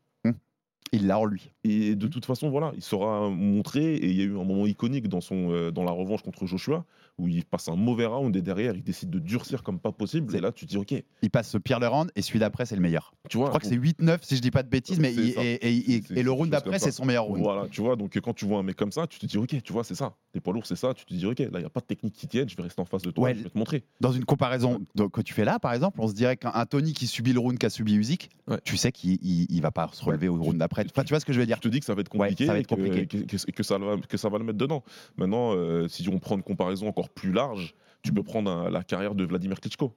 Il 0.92 1.08
l'a 1.08 1.20
en 1.20 1.26
lui. 1.26 1.52
Et 1.64 1.96
de 1.96 2.08
toute 2.08 2.26
façon, 2.26 2.50
voilà, 2.50 2.72
il 2.76 2.82
sera 2.84 3.30
montré. 3.30 3.96
Et 3.96 4.08
il 4.10 4.16
y 4.16 4.22
a 4.22 4.26
eu 4.26 4.34
un 4.40 4.44
moment 4.44 4.66
iconique 4.66 5.08
dans, 5.08 5.20
son, 5.22 5.52
euh, 5.52 5.72
dans 5.72 5.84
la 5.84 5.92
revanche 5.92 6.22
contre 6.22 6.46
Joshua, 6.46 6.86
où 7.18 7.28
il 7.28 7.44
passe 7.44 7.68
un 7.70 7.76
mauvais 7.76 8.06
round 8.06 8.34
et 8.36 8.42
derrière, 8.42 8.76
il 8.76 8.84
décide 8.84 9.10
de 9.10 9.20
durcir 9.20 9.64
comme 9.64 9.80
pas 9.80 9.92
possible. 9.92 10.36
Et 10.36 10.40
là, 10.40 10.52
tu 10.52 10.66
te 10.66 10.70
dis, 10.70 10.78
ok, 10.78 10.94
Il 11.22 11.30
passe 11.32 11.50
ce 11.50 11.58
pire 11.58 11.80
le 11.80 11.88
round 11.88 12.12
et 12.16 12.22
celui 12.22 12.40
d'après 12.40 12.66
c'est 12.66 12.76
le 12.76 12.82
meilleur. 12.82 13.14
tu 13.30 13.38
vois. 13.38 13.48
Je 13.48 13.50
crois 13.50 13.60
que 13.60 13.66
c'est 13.68 13.76
8-9 13.76 14.20
si 14.22 14.36
je 14.38 14.42
dis 14.42 14.52
pas 14.52 14.64
de 14.64 14.70
bêtises, 14.70 15.00
mais 15.00 15.14
il- 15.14 15.30
et, 15.40 15.54
et- 15.56 15.96
et- 15.96 16.02
C'est 16.08 16.18
et 16.18 16.24
le 16.24 16.32
round 16.32 16.50
d'après 16.52 16.78
c'est 16.78 16.92
son 16.92 17.04
meilleur 17.06 17.26
round. 17.26 17.42
Voilà, 17.42 17.68
tu 17.70 17.82
vois, 17.82 17.96
donc 17.96 18.16
quand 18.20 18.34
tu 18.34 18.46
vois 18.46 18.60
un 18.60 18.64
mec 18.64 18.76
comme 18.76 18.92
ça, 18.92 19.08
tu 19.08 19.18
te 19.20 19.26
dis, 19.26 19.38
ok, 19.38 19.62
tu 19.64 19.74
vois, 19.74 19.84
c'est 19.84 19.96
ça. 19.96 20.16
Les 20.34 20.40
poids 20.42 20.54
lourds, 20.54 20.66
c'est 20.66 20.76
ça. 20.76 20.94
Tu 20.94 21.06
te 21.06 21.14
dis, 21.14 21.26
ok, 21.26 21.40
là, 21.40 21.48
il 21.54 21.60
n'y 21.60 21.66
a 21.66 21.70
pas 21.70 21.80
de 21.80 21.86
technique 21.86 22.14
qui 22.14 22.28
tienne, 22.28 22.48
je 22.48 22.56
vais 22.56 22.64
rester 22.64 22.82
en 22.82 22.86
face 22.86 23.02
de 23.02 23.12
toi, 23.12 23.24
Ouais, 23.26 23.36
je 23.36 23.44
vais 23.44 23.50
te 23.50 23.58
montrer. 23.58 23.84
Dans 24.02 24.12
une 24.12 24.26
comparaison 24.26 24.82
donc, 24.94 25.12
que 25.14 25.22
tu 25.22 25.34
fais 25.34 25.46
là, 25.46 25.58
par 25.60 25.74
exemple, 25.74 26.00
on 26.02 26.08
se 26.08 26.14
dirait 26.14 26.38
qu'un 26.38 26.52
un 26.54 26.66
Tony 26.66 26.94
qui 26.94 27.08
subit 27.08 27.34
le 27.34 27.40
round 27.40 27.58
qu'a 27.58 27.70
subi 27.70 27.96
Usyk, 27.96 28.30
Ouais. 28.48 28.60
tu 28.64 28.78
sais 28.78 28.92
qu'il 28.92 29.18
il, 29.24 29.48
il 29.50 29.62
va 29.62 29.72
pas 29.72 29.90
se 29.94 30.04
relever 30.04 30.28
au 30.28 30.36
round 30.36 30.58
d'après. 30.58 30.75
Enfin, 30.84 31.04
tu 31.04 31.10
vois 31.14 31.20
ce 31.20 31.26
que 31.26 31.34
je 31.34 31.40
veux 31.40 31.46
dire 31.46 31.58
Je 31.58 31.62
te 31.62 31.68
dis 31.68 31.80
que 31.80 31.86
ça 31.86 31.94
va 31.96 32.02
être 32.02 32.14
Ouais, 32.16 32.20
compliqué, 32.30 32.46
ça 32.46 32.54
va 32.54 32.60
être 32.60 32.72
et 32.74 33.08
que- 33.08 33.64
ça 33.64 33.78
va, 33.78 33.98
que 33.98 34.18
ça 34.18 34.30
va 34.30 34.38
le 34.38 34.44
mettre 34.44 34.58
dedans. 34.58 34.84
Maintenant, 35.18 35.54
euh, 35.56 35.88
si 35.88 36.08
on 36.10 36.20
prend 36.20 36.36
une 36.36 36.44
comparaison 36.44 36.88
encore 36.88 37.10
plus 37.10 37.32
large, 37.32 37.76
tu 38.04 38.12
peux 38.14 38.24
prendre 38.24 38.50
un- 38.52 38.70
la 38.70 38.84
carrière 38.84 39.16
de 39.16 39.24
Vladimir 39.26 39.60
Klitschko. 39.60 39.96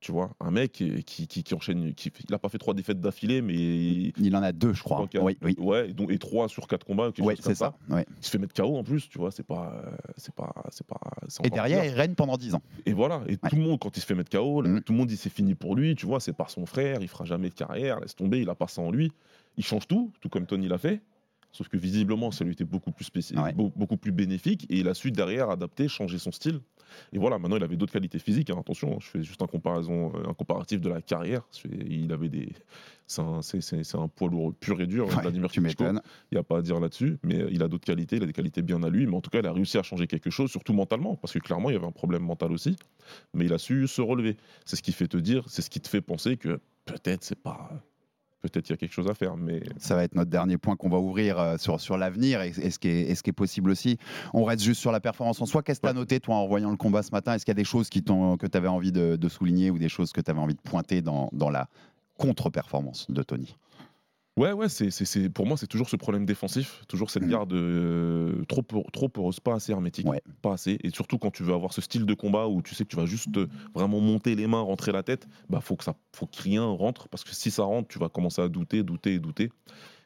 Tu 0.00 0.10
vois, 0.10 0.32
un 0.40 0.50
mec 0.50 0.72
qui, 0.72 1.04
qui, 1.04 1.28
qui- 1.28 1.44
qui 1.44 1.54
enchaîne, 1.54 1.94
qui, 1.94 2.10
il 2.18 2.32
n'a 2.32 2.38
pas 2.40 2.48
fait 2.48 2.58
trois 2.58 2.74
défaites 2.74 3.00
d'affilée, 3.00 3.40
mais 3.40 3.54
Il 4.18 4.34
en 4.34 4.42
a 4.42 4.50
deux, 4.50 4.72
je 4.72 4.82
crois. 4.82 5.08
Oui, 5.20 5.38
oui. 5.42 5.54
ouais, 5.60 5.90
et, 5.90 5.92
donc, 5.92 6.10
et 6.10 6.18
trois 6.18 6.48
sur 6.48 6.66
quatre 6.66 6.84
combats, 6.84 7.12
comme 7.16 7.32
c'est 7.38 7.54
ça. 7.54 7.76
ouais. 7.88 8.04
Il 8.18 8.24
se 8.26 8.30
fait 8.30 8.38
mettre 8.38 8.52
KO 8.52 8.76
en 8.76 8.82
plus, 8.82 9.08
tu 9.08 9.18
vois, 9.18 9.30
c'est 9.30 9.44
pas, 9.46 9.80
c'est 10.16 10.34
pas, 10.34 10.52
c'est 10.70 10.84
pas. 10.84 10.98
Et 11.44 11.50
derrière, 11.50 11.82
pire. 11.82 11.92
il 11.92 11.94
règne 11.94 12.14
pendant 12.16 12.36
10 12.36 12.52
ans. 12.52 12.62
Et 12.84 12.92
voilà, 12.94 13.22
et 13.28 13.38
Ouais. 13.40 13.48
tout 13.48 13.54
le 13.54 13.62
monde, 13.62 13.78
quand 13.78 13.96
il 13.96 14.00
se 14.00 14.06
fait 14.06 14.16
mettre 14.16 14.30
KO, 14.36 14.62
là, 14.62 14.70
Mhm. 14.70 14.82
tout 14.82 14.92
le 14.92 14.98
monde 14.98 15.06
dit 15.06 15.16
c'est 15.16 15.30
fini 15.32 15.54
pour 15.54 15.76
lui, 15.76 15.94
tu 15.94 16.04
vois, 16.06 16.18
c'est 16.18 16.32
par 16.32 16.50
son 16.50 16.66
frère, 16.66 16.98
il 17.00 17.06
fera 17.06 17.24
jamais 17.24 17.48
de 17.48 17.54
carrière, 17.54 18.00
laisse 18.00 18.16
tomber, 18.16 18.40
il 18.40 18.50
a 18.50 18.56
pas 18.56 18.66
ça 18.66 18.82
en 18.82 18.90
lui. 18.90 19.12
Il 19.56 19.64
change 19.64 19.86
tout, 19.86 20.12
tout 20.20 20.28
comme 20.28 20.46
Tony 20.46 20.68
l'a 20.68 20.78
fait. 20.78 21.00
Sauf 21.54 21.68
que 21.68 21.76
visiblement, 21.76 22.30
ça 22.30 22.44
lui 22.44 22.52
était 22.52 22.64
beaucoup 22.64 22.92
plus, 22.92 23.04
spéci- 23.04 23.38
Ouais. 23.38 23.52
beau- 23.52 23.70
beaucoup 23.76 23.98
plus 23.98 24.10
bénéfique 24.12 24.64
et 24.70 24.78
il 24.78 24.88
a 24.88 24.94
su 24.94 25.10
derrière 25.10 25.50
adapter, 25.50 25.86
changer 25.86 26.18
son 26.18 26.32
style. 26.32 26.60
Et 27.12 27.18
voilà, 27.18 27.38
maintenant 27.38 27.56
il 27.58 27.62
avait 27.62 27.76
d'autres 27.76 27.92
qualités 27.92 28.18
physiques. 28.18 28.48
hein, 28.48 28.56
attention, 28.58 28.98
je 29.00 29.06
fais 29.08 29.22
juste 29.22 29.42
un, 29.42 29.46
comparaison, 29.46 30.12
euh, 30.14 30.30
un 30.30 30.34
comparatif 30.34 30.80
de 30.80 30.88
la 30.88 31.02
carrière. 31.02 31.42
Il 31.86 32.10
avait 32.12 32.30
des. 32.30 32.52
C'est 33.06 33.20
un, 33.20 33.42
c'est- 33.42 33.96
poids 34.16 34.30
lourd 34.30 34.54
pur 34.58 34.80
et 34.80 34.86
dur, 34.86 35.06
Ouais, 35.08 35.20
Vladimir 35.20 35.50
tu 35.50 35.60
Klitschko. 35.60 35.84
Il 35.84 36.00
n'y 36.32 36.38
a 36.38 36.42
pas 36.42 36.58
à 36.58 36.62
dire 36.62 36.80
là-dessus, 36.80 37.18
mais 37.22 37.40
euh, 37.42 37.48
il 37.52 37.62
a 37.62 37.68
d'autres 37.68 37.84
qualités, 37.84 38.16
il 38.16 38.22
a 38.22 38.26
des 38.26 38.32
qualités 38.32 38.62
bien 38.62 38.82
à 38.82 38.88
lui, 38.88 39.06
mais 39.06 39.14
en 39.16 39.20
tout 39.20 39.28
cas, 39.30 39.40
il 39.40 39.46
a 39.46 39.52
réussi 39.52 39.76
à 39.76 39.82
changer 39.82 40.06
quelque 40.06 40.30
chose, 40.30 40.50
surtout 40.50 40.72
mentalement, 40.72 41.16
parce 41.16 41.34
que 41.34 41.38
clairement, 41.38 41.68
il 41.68 41.74
y 41.74 41.76
avait 41.76 41.86
un 41.86 41.92
problème 41.92 42.22
mental 42.22 42.50
aussi, 42.52 42.76
mais 43.34 43.44
il 43.44 43.52
a 43.52 43.58
su 43.58 43.86
se 43.88 44.00
relever. 44.00 44.38
C'est 44.64 44.76
ce 44.76 44.82
qui 44.82 44.92
fait 44.92 45.08
te 45.08 45.18
dire, 45.18 45.44
c'est 45.48 45.60
ce 45.60 45.68
qui 45.68 45.80
te 45.80 45.88
fait 45.88 46.00
penser 46.00 46.38
que 46.38 46.60
peut-être 46.86 47.24
c'est 47.24 47.38
pas 47.38 47.70
peut-être 48.42 48.68
il 48.68 48.72
y 48.72 48.74
a 48.74 48.76
quelque 48.76 48.92
chose 48.92 49.08
à 49.08 49.14
faire. 49.14 49.36
Mais 49.36 49.62
Ça 49.78 49.94
va 49.94 50.04
être 50.04 50.14
notre 50.14 50.30
dernier 50.30 50.58
point 50.58 50.76
qu'on 50.76 50.90
va 50.90 50.98
ouvrir 50.98 51.38
euh, 51.38 51.56
sur, 51.56 51.80
sur 51.80 51.96
l'avenir 51.96 52.42
et, 52.42 52.48
et 52.48 52.70
ce 52.70 52.78
qui 52.78 52.88
est, 52.88 53.02
et 53.02 53.14
ce 53.14 53.22
qui 53.22 53.30
est 53.30 53.34
possible 53.34 53.70
aussi. 53.70 53.98
On 54.34 54.44
reste 54.44 54.62
juste 54.62 54.80
sur 54.80 54.92
la 54.92 55.00
performance 55.00 55.40
en 55.40 55.46
soi. 55.46 55.62
Qu'est-ce 55.62 55.80
que 55.80 55.86
tu 55.86 55.90
as 55.90 55.94
noté, 55.94 56.20
toi, 56.20 56.36
en 56.36 56.46
voyant 56.46 56.70
le 56.70 56.76
combat 56.76 57.02
ce 57.02 57.12
matin? 57.12 57.34
Est-ce 57.34 57.44
qu'il 57.44 57.52
y 57.52 57.58
a 57.58 57.62
des 57.62 57.64
choses 57.64 57.88
qui 57.88 58.02
que 58.02 58.46
tu 58.46 58.56
avais 58.58 58.68
envie 58.68 58.92
de, 58.92 59.16
de 59.16 59.28
souligner 59.28 59.70
ou 59.70 59.78
des 59.78 59.88
choses 59.88 60.12
que 60.12 60.20
tu 60.20 60.30
avais 60.30 60.40
envie 60.40 60.54
de 60.54 60.60
pointer 60.60 61.02
dans, 61.02 61.30
dans 61.32 61.50
la 61.50 61.68
contre-performance 62.18 63.06
de 63.10 63.22
Tony? 63.22 63.56
Ouais, 64.38 64.52
ouais, 64.52 64.70
c'est, 64.70 64.90
c'est, 64.90 65.04
c'est- 65.04 65.28
pour 65.28 65.46
moi, 65.46 65.58
c'est 65.58 65.66
toujours 65.66 65.90
ce 65.90 65.96
problème 65.96 66.24
défensif, 66.24 66.82
toujours 66.88 67.10
cette 67.10 67.24
Mhm. 67.24 67.28
garde 67.30 67.52
euh, 67.52 68.42
trop, 68.48 68.62
trop 68.90 69.08
poreuse, 69.10 69.40
pas 69.40 69.54
assez 69.54 69.72
hermétique, 69.72 70.08
Ouais. 70.08 70.22
pas 70.40 70.54
assez. 70.54 70.78
Et 70.82 70.88
surtout 70.90 71.18
quand 71.18 71.30
tu 71.30 71.42
veux 71.42 71.52
avoir 71.52 71.74
ce 71.74 71.82
style 71.82 72.06
de 72.06 72.14
combat 72.14 72.48
où 72.48 72.62
tu 72.62 72.74
sais 72.74 72.84
que 72.84 72.88
tu 72.88 72.96
vas 72.96 73.04
juste 73.04 73.36
euh, 73.36 73.46
vraiment 73.74 74.00
monter 74.00 74.34
les 74.34 74.46
mains, 74.46 74.60
rentrer 74.62 74.90
la 74.90 75.02
tête, 75.02 75.28
bah 75.50 75.60
faut 75.60 75.76
que 75.76 75.84
ça, 75.84 75.94
faut 76.16 76.24
que 76.26 76.40
rien 76.42 76.64
rentre 76.64 77.08
parce 77.08 77.24
que 77.24 77.34
si 77.34 77.50
ça 77.50 77.64
rentre, 77.64 77.88
tu 77.88 77.98
vas 77.98 78.08
commencer 78.08 78.40
à 78.40 78.48
douter, 78.48 78.82
douter 78.82 79.14
et 79.14 79.18
douter. 79.18 79.50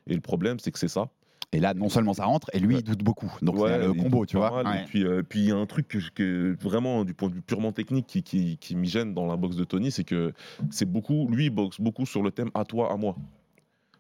Et 0.09 0.15
le 0.15 0.21
problème, 0.21 0.59
c'est 0.59 0.73
que 0.73 0.79
c'est 0.81 0.89
ça. 0.89 1.09
Et 1.53 1.61
là, 1.61 1.73
non 1.75 1.89
seulement 1.89 2.13
ça 2.13 2.25
rentre, 2.25 2.51
et 2.53 2.59
lui, 2.59 2.75
Ouais. 2.75 2.81
il 2.81 2.85
doute 2.85 3.05
beaucoup. 3.05 3.33
Donc, 3.41 3.55
Ouais, 3.57 3.71
c'est 3.71 3.79
le 3.79 3.95
combo, 3.95 4.27
tu 4.27 4.37
vois. 4.37 4.65
Ouais. 4.65 4.83
Et 4.83 4.85
puis, 4.87 5.05
euh, 5.05 5.23
puis 5.23 5.39
il 5.39 5.47
y 5.47 5.53
a 5.53 5.57
un 5.57 5.67
truc 5.67 5.87
que, 5.87 6.57
vraiment, 6.61 7.05
du 7.05 7.15
point 7.15 7.29
de 7.29 7.35
vue 7.35 7.43
purement 7.43 7.71
technique, 7.71 8.09
qui, 8.09 8.25
qui, 8.25 8.59
qui 8.59 8.75
m'y 8.75 8.89
gêne 8.89 9.15
dans 9.15 9.27
la 9.27 9.37
boxe 9.37 9.55
de 9.55 9.63
Tony, 9.63 9.93
c'est 9.93 10.03
que 10.03 10.33
c'est 10.71 10.91
beaucoup, 10.91 11.29
lui, 11.31 11.45
il 11.47 11.51
boxe 11.51 11.81
beaucoup 11.81 12.05
sur 12.05 12.23
le 12.25 12.33
thème 12.33 12.51
à 12.55 12.65
toi, 12.65 12.93
à 12.93 12.97
moi. 12.97 13.15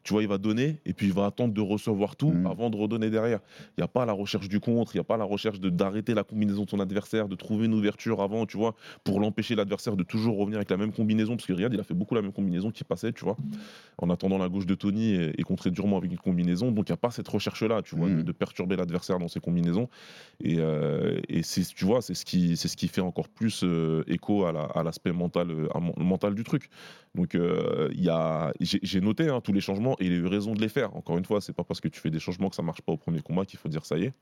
Tu 0.06 0.12
vois, 0.12 0.22
il 0.22 0.28
va 0.28 0.38
donner 0.38 0.78
et 0.86 0.92
puis 0.92 1.06
il 1.08 1.12
va 1.12 1.26
attendre 1.26 1.52
de 1.52 1.60
recevoir 1.60 2.14
tout 2.14 2.30
Mhm. 2.30 2.46
avant 2.46 2.70
de 2.70 2.76
redonner 2.76 3.10
derrière. 3.10 3.40
Il 3.76 3.80
n'y 3.80 3.84
a 3.84 3.88
pas 3.88 4.06
la 4.06 4.12
recherche 4.12 4.48
du 4.48 4.60
contre, 4.60 4.94
il 4.94 4.98
n'y 4.98 5.00
a 5.00 5.04
pas 5.04 5.16
la 5.16 5.24
recherche 5.24 5.58
d'arrêter 5.58 6.14
la 6.14 6.22
combinaison 6.22 6.62
de 6.62 6.70
son 6.70 6.78
adversaire, 6.78 7.26
de 7.26 7.34
trouver 7.34 7.66
une 7.66 7.74
ouverture 7.74 8.22
avant, 8.22 8.46
tu 8.46 8.56
vois, 8.56 8.76
pour 9.02 9.18
l'empêcher 9.18 9.56
l'adversaire 9.56 9.96
de 9.96 10.04
toujours 10.04 10.38
revenir 10.38 10.58
avec 10.58 10.70
la 10.70 10.76
même 10.76 10.92
combinaison. 10.92 11.34
Parce 11.34 11.46
que 11.48 11.52
Riyad, 11.52 11.74
il 11.74 11.80
a 11.80 11.82
fait 11.82 11.92
beaucoup 11.94 12.14
la 12.14 12.22
même 12.22 12.30
combinaison 12.32 12.70
qui 12.70 12.84
passait, 12.84 13.12
tu 13.12 13.24
vois, 13.24 13.36
en 13.98 14.08
attendant 14.08 14.38
la 14.38 14.48
gauche 14.48 14.66
de 14.66 14.76
Tony 14.76 15.14
et, 15.14 15.40
et 15.40 15.42
contrer 15.42 15.72
durement 15.72 15.96
avec 15.96 16.12
une 16.12 16.18
combinaison. 16.18 16.70
Donc 16.70 16.88
il 16.88 16.92
n'y 16.92 16.94
a 16.94 16.98
pas 16.98 17.10
cette 17.10 17.26
recherche-là, 17.26 17.82
tu 17.82 17.96
vois, 17.96 18.08
de, 18.08 18.14
Mhm. 18.14 18.22
de 18.22 18.32
perturber 18.32 18.76
l'adversaire 18.76 19.18
dans 19.18 19.26
ses 19.26 19.40
combinaisons. 19.40 19.88
Et, 20.40 20.56
euh, 20.60 21.18
et 21.28 21.42
c'est, 21.42 21.64
tu 21.74 21.84
vois, 21.84 22.00
c'est 22.00 22.14
ce 22.14 22.24
qui, 22.24 22.56
c'est 22.56 22.68
ce 22.68 22.76
qui 22.76 22.86
fait 22.86 23.00
encore 23.00 23.28
plus 23.28 23.62
euh, 23.64 24.04
écho 24.06 24.44
à, 24.44 24.52
la- 24.52 24.60
à 24.60 24.84
l'aspect 24.84 25.10
mental, 25.12 25.50
euh, 25.50 25.68
à 25.74 25.80
mental 25.80 26.34
du 26.36 26.44
truc. 26.44 26.68
Donc, 27.16 27.34
euh, 27.34 27.88
il 27.94 28.04
y 28.04 28.10
a, 28.10 28.52
j'ai, 28.60 28.78
j'ai 28.82 29.00
noté 29.00 29.28
hein, 29.30 29.40
tous 29.42 29.52
les 29.54 29.60
changements 29.62 29.95
et 30.00 30.06
il 30.06 30.12
a 30.12 30.16
eu 30.16 30.26
raison 30.26 30.54
de 30.54 30.60
les 30.60 30.68
faire. 30.68 30.94
Encore 30.96 31.18
une 31.18 31.24
fois, 31.24 31.40
c'est 31.40 31.52
pas 31.52 31.64
parce 31.64 31.80
que 31.80 31.88
tu 31.88 32.00
fais 32.00 32.10
des 32.10 32.18
changements 32.20 32.48
que 32.50 32.56
ça 32.56 32.62
marche 32.62 32.82
pas 32.82 32.92
au 32.92 32.96
premier 32.96 33.20
combat 33.22 33.44
qu'il 33.44 33.58
faut 33.58 33.68
dire 33.68 33.84
ça 33.84 33.96
y 33.98 34.04
est. 34.04 34.12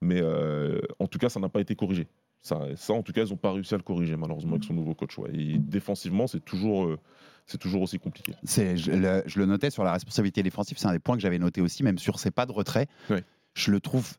Mais 0.00 0.20
euh, 0.20 0.80
en 0.98 1.06
tout 1.06 1.18
cas, 1.18 1.28
ça 1.28 1.38
n'a 1.40 1.48
pas 1.48 1.60
été 1.60 1.74
corrigé. 1.76 2.08
Ça, 2.40 2.60
ça, 2.76 2.92
en 2.92 3.02
tout 3.02 3.12
cas, 3.12 3.22
ils 3.24 3.30
n'ont 3.30 3.36
pas 3.36 3.52
réussi 3.52 3.72
à 3.72 3.76
le 3.76 3.84
corriger 3.84 4.16
malheureusement 4.16 4.52
avec 4.52 4.64
son 4.64 4.74
nouveau 4.74 4.94
coach. 4.94 5.16
ouais. 5.18 5.30
Et 5.32 5.58
défensivement, 5.58 6.26
c'est 6.26 6.44
toujours, 6.44 6.86
euh, 6.86 6.98
c'est 7.46 7.58
toujours 7.58 7.82
aussi 7.82 8.00
compliqué. 8.00 8.32
C'est- 8.42 8.76
je, 8.76 8.90
le, 8.90 9.22
je 9.26 9.38
le 9.38 9.46
notais 9.46 9.70
sur 9.70 9.84
la 9.84 9.92
responsabilité 9.92 10.42
défensive, 10.42 10.76
c'est 10.76 10.88
un 10.88 10.92
des 10.92 10.98
points 10.98 11.14
que 11.14 11.22
j'avais 11.22 11.38
noté 11.38 11.60
aussi, 11.60 11.84
même 11.84 11.98
sur 11.98 12.18
ses 12.18 12.32
pas 12.32 12.46
de 12.46 12.52
retrait. 12.52 12.88
Ouais. 13.10 13.22
Je 13.54 13.70
le 13.70 13.78
trouve 13.80 14.14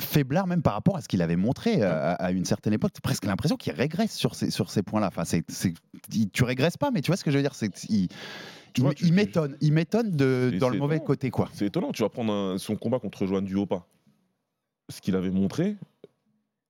faiblard 0.00 0.46
même 0.46 0.60
par 0.62 0.74
rapport 0.74 0.96
à 0.96 1.00
ce 1.00 1.08
qu'il 1.08 1.22
avait 1.22 1.36
montré 1.36 1.82
euh, 1.82 1.90
à, 1.90 2.12
à 2.12 2.30
une 2.30 2.44
certaine 2.44 2.74
époque. 2.74 2.92
Presque 3.02 3.24
l'impression 3.24 3.56
qu'il 3.56 3.72
régresse 3.72 4.14
sur 4.14 4.34
ces, 4.34 4.50
sur 4.50 4.70
ces 4.70 4.82
points-là. 4.82 5.08
Enfin, 5.08 5.24
c'est, 5.24 5.42
c'est- 5.50 5.72
il- 6.12 6.30
tu 6.30 6.44
régresses 6.44 6.76
pas, 6.76 6.90
mais 6.92 7.00
tu 7.00 7.06
vois 7.10 7.16
ce 7.16 7.24
que 7.24 7.30
je 7.30 7.36
veux 7.36 7.42
dire 7.42 7.54
c'est 7.54 7.70
Tu 8.76 8.82
il, 8.82 8.84
vois, 8.84 8.94
tu- 8.94 9.10
m'étonne, 9.12 9.56
il 9.60 9.72
m'étonne 9.72 10.10
de, 10.12 10.52
dans 10.60 10.68
le 10.68 10.78
mauvais 10.78 10.96
étonnant. 10.96 11.06
côté 11.06 11.30
quoi. 11.30 11.48
C'est 11.54 11.66
étonnant, 11.66 11.92
tu 11.92 12.02
vas 12.02 12.08
prendre 12.10 12.32
un- 12.32 12.58
son 12.58 12.76
combat 12.76 12.98
contre 12.98 13.26
Joanne 13.26 13.44
Duopa. 13.46 13.86
Ce 14.90 15.00
qu'il 15.00 15.16
avait 15.16 15.30
montré, 15.30 15.76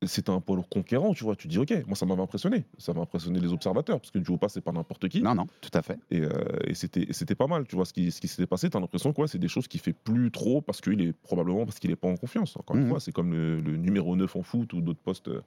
c'était 0.05 0.31
un 0.31 0.42
lourd 0.47 0.69
conquérant, 0.69 1.12
tu 1.14 1.25
vois. 1.25 1.37
Tu 1.37 1.49
dis, 1.49 1.59
ok, 1.59 1.73
moi 1.87 1.97
ça 1.97 2.07
m'avait 2.07 2.23
impressionné. 2.23 2.64
Ça 2.79 2.92
m'a 2.95 3.01
impressionné 3.01 3.40
les 3.40 3.53
observateurs, 3.53 3.99
parce 4.01 4.11
que 4.11 4.19
Duopa, 4.19 4.49
c'est 4.49 4.61
pas 4.61 4.73
n'importe 4.73 5.09
qui. 5.09 5.21
Non, 5.23 5.35
non, 5.35 5.47
tout 5.61 5.71
à 5.75 5.83
fait. 5.83 5.99
Et, 6.11 6.21
euh, 6.21 6.31
et 6.66 6.75
c'était 6.75 7.35
pas 7.35 7.47
mal, 7.47 7.66
tu 7.66 7.75
vois, 7.77 7.85
ce 7.85 7.92
qui, 7.92 8.11
ce 8.12 8.21
qui 8.21 8.29
s'était 8.29 8.47
passé. 8.47 8.71
T'as 8.71 8.79
l'impression 8.81 9.12
que 9.12 9.21
ouais, 9.23 9.27
c'est 9.29 9.38
des 9.38 9.49
choses 9.49 9.66
qu'il 9.69 9.81
fait 9.81 9.92
plus 9.95 10.31
trop, 10.31 10.61
parce 10.61 10.81
qu'il 10.81 11.01
est 11.03 11.12
probablement 11.12 11.64
parce 11.66 11.79
qu'il 11.79 11.90
est 11.90 11.97
pas 11.97 12.09
en 12.09 12.16
confiance. 12.16 12.57
Encore 12.57 12.77
Mhm. 12.77 12.83
une 12.83 12.88
fois, 12.88 13.01
c'est 13.01 13.12
comme 13.12 13.33
le, 13.33 13.61
le 13.61 13.77
numéro 13.77 14.14
9 14.16 14.37
en 14.37 14.42
foot 14.42 14.73
ou 14.75 14.81
d'autres 14.81 15.01
postes 15.01 15.29
euh, 15.29 15.42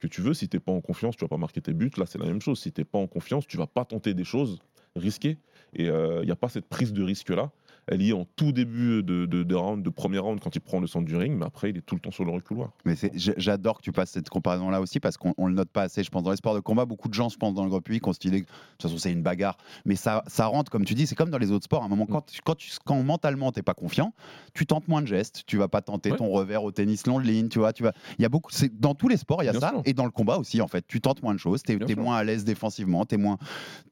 que 0.00 0.06
tu 0.06 0.22
veux. 0.22 0.32
Si 0.34 0.48
t'es 0.48 0.60
pas 0.60 0.72
en 0.72 0.80
confiance, 0.80 1.16
tu 1.16 1.24
vas 1.24 1.28
pas 1.28 1.36
marquer 1.36 1.60
tes 1.60 1.72
buts. 1.74 1.90
Là, 1.98 2.06
c'est 2.06 2.18
la 2.18 2.26
même 2.26 2.40
chose. 2.40 2.60
Si 2.60 2.72
t'es 2.72 2.84
pas 2.84 2.98
en 2.98 3.06
confiance, 3.08 3.46
tu 3.46 3.56
vas 3.58 3.66
pas 3.66 3.84
tenter 3.84 4.14
des 4.14 4.24
choses 4.24 4.58
risquées. 4.96 5.38
Et 5.74 5.86
il 5.86 6.24
n'y 6.24 6.30
a 6.30 6.36
pas 6.36 6.48
cette 6.48 6.68
prise 6.68 6.92
de 6.92 7.02
risque-là. 7.02 7.50
Elle 7.90 8.02
y 8.02 8.10
est 8.10 8.12
en 8.12 8.26
tout 8.36 8.52
début 8.52 9.02
de, 9.02 9.26
de, 9.26 9.42
de 9.42 9.54
round, 9.54 9.82
de 9.82 9.90
premier 9.90 10.18
round, 10.18 10.40
quand 10.40 10.54
il 10.54 10.60
prend 10.60 10.78
le 10.80 10.86
centre 10.86 11.06
du 11.06 11.16
ring, 11.16 11.36
mais 11.38 11.46
après, 11.46 11.70
il 11.70 11.76
est 11.76 11.80
tout 11.82 11.94
le 11.94 12.00
temps 12.00 12.10
sur 12.10 12.24
le 12.24 12.30
reculoir. 12.30 12.70
Mais 12.84 12.94
j'adore 13.14 13.78
que 13.78 13.82
tu 13.82 13.92
passes 13.92 14.10
cette 14.10 14.28
comparaison-là 14.28 14.80
aussi 14.80 15.00
parce 15.00 15.16
qu'on 15.16 15.34
on 15.38 15.46
le 15.46 15.54
note 15.54 15.70
pas 15.70 15.82
assez, 15.82 16.02
je 16.04 16.10
pense, 16.10 16.22
dans 16.22 16.30
les 16.30 16.36
sports 16.36 16.54
de 16.54 16.60
combat. 16.60 16.84
Beaucoup 16.84 17.08
de 17.08 17.14
gens, 17.14 17.28
je 17.28 17.36
pense, 17.36 17.54
dans 17.54 17.64
le 17.64 17.70
grand 17.70 17.80
public 17.80 18.06
ont 18.06 18.12
que 18.12 18.28
de 18.28 18.38
toute 18.38 18.46
façon, 18.82 18.98
c'est 18.98 19.12
une 19.12 19.22
bagarre. 19.22 19.56
Mais 19.84 19.96
ça, 19.96 20.22
ça 20.26 20.46
rentre, 20.46 20.70
comme 20.70 20.84
tu 20.84 20.94
dis, 20.94 21.06
c'est 21.06 21.14
comme 21.14 21.30
dans 21.30 21.38
les 21.38 21.50
autres 21.50 21.64
sports. 21.64 21.82
À 21.82 21.86
un 21.86 21.88
moment, 21.88 22.06
quand, 22.06 22.24
quand, 22.44 22.54
tu, 22.54 22.70
quand 22.84 23.02
mentalement, 23.02 23.52
tu 23.52 23.58
n'es 23.58 23.62
pas 23.62 23.74
confiant, 23.74 24.12
tu 24.54 24.66
tentes 24.66 24.88
moins 24.88 25.02
de 25.02 25.06
gestes. 25.06 25.42
Tu 25.46 25.56
vas 25.56 25.68
pas 25.68 25.80
tenter 25.82 26.10
Ouais. 26.10 26.16
ton 26.16 26.28
revers 26.30 26.62
au 26.64 26.72
tennis 26.72 27.06
long 27.06 27.20
de 27.20 27.24
ligne. 27.26 27.48
Tu 27.48 27.58
vois, 27.58 27.72
tu 27.72 27.82
vas, 27.82 27.92
il 28.18 28.22
y 28.22 28.24
a 28.24 28.28
beaucoup, 28.28 28.50
dans 28.72 28.94
tous 28.94 29.08
les 29.08 29.16
sports, 29.16 29.42
il 29.42 29.46
y 29.46 29.48
a 29.48 29.52
Bien 29.52 29.60
ça. 29.60 29.70
sûr. 29.70 29.82
Et 29.84 29.92
dans 29.94 30.04
le 30.04 30.10
combat 30.10 30.38
aussi, 30.38 30.60
en 30.60 30.68
fait. 30.68 30.84
Tu 30.86 31.00
tentes 31.00 31.22
moins 31.22 31.34
de 31.34 31.38
choses. 31.38 31.62
Tu 31.62 31.72
es, 31.72 31.94
moins 31.94 32.16
à 32.16 32.24
l'aise 32.24 32.44
défensivement. 32.44 33.04
Tu 33.04 33.14
es, 33.14 33.18
moins, 33.18 33.38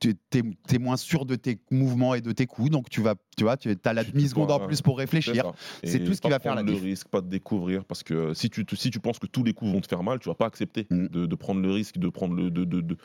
es, 0.04 0.78
moins 0.78 0.96
sûr 0.96 1.26
de 1.26 1.34
tes 1.36 1.58
mouvements 1.70 2.14
et 2.14 2.20
de 2.20 2.32
tes 2.32 2.46
coups. 2.46 2.70
Donc, 2.70 2.88
tu 2.90 3.00
vas, 3.00 3.14
tu 3.36 3.44
vois, 3.44 3.56
tu 3.56 3.68
as 3.88 3.92
la 3.92 4.04
Tu- 4.04 4.10
tu 4.10 4.16
demi-seconde 4.16 4.50
en 4.50 4.60
plus 4.66 4.82
pour 4.82 4.98
réfléchir. 4.98 5.52
C'est 5.84 6.04
tout 6.04 6.14
ce 6.14 6.20
qui 6.20 6.28
va 6.28 6.38
faire 6.38 6.54
la 6.54 6.62
le 6.62 6.72
risque, 6.74 7.08
pas 7.08 7.20
de 7.20 7.28
découvrir, 7.28 7.84
parce 7.84 8.02
que 8.02 8.34
si 8.34 8.50
tu, 8.50 8.64
si 8.74 8.90
tu 8.90 9.00
penses 9.00 9.18
que 9.18 9.26
tous 9.26 9.44
les 9.44 9.52
coups 9.54 9.72
vont 9.72 9.80
te 9.80 9.88
faire 9.88 10.02
mal, 10.02 10.18
tu 10.18 10.28
vas 10.28 10.34
pas 10.34 10.46
accepter 10.46 10.86
Mm. 10.90 11.06
de, 11.08 11.26
de 11.26 11.34
prendre 11.34 11.60
le 11.60 11.70
risque, 11.70 11.98
de 11.98 12.08
prendre 12.08 12.34
le, 12.34 12.50
de, 12.50 12.64
de- 12.64 12.96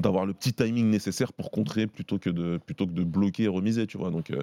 d'avoir 0.00 0.26
le 0.26 0.32
petit 0.32 0.52
timing 0.52 0.90
nécessaire 0.90 1.32
pour 1.32 1.50
contrer 1.52 1.86
plutôt 1.86 2.18
que 2.18 2.28
de 2.28 2.58
plutôt 2.58 2.86
que 2.86 2.92
de 2.92 3.04
bloquer 3.04 3.44
et 3.44 3.48
remiser, 3.48 3.86
tu 3.86 3.98
vois. 3.98 4.10
Donc 4.10 4.30
euh, 4.30 4.40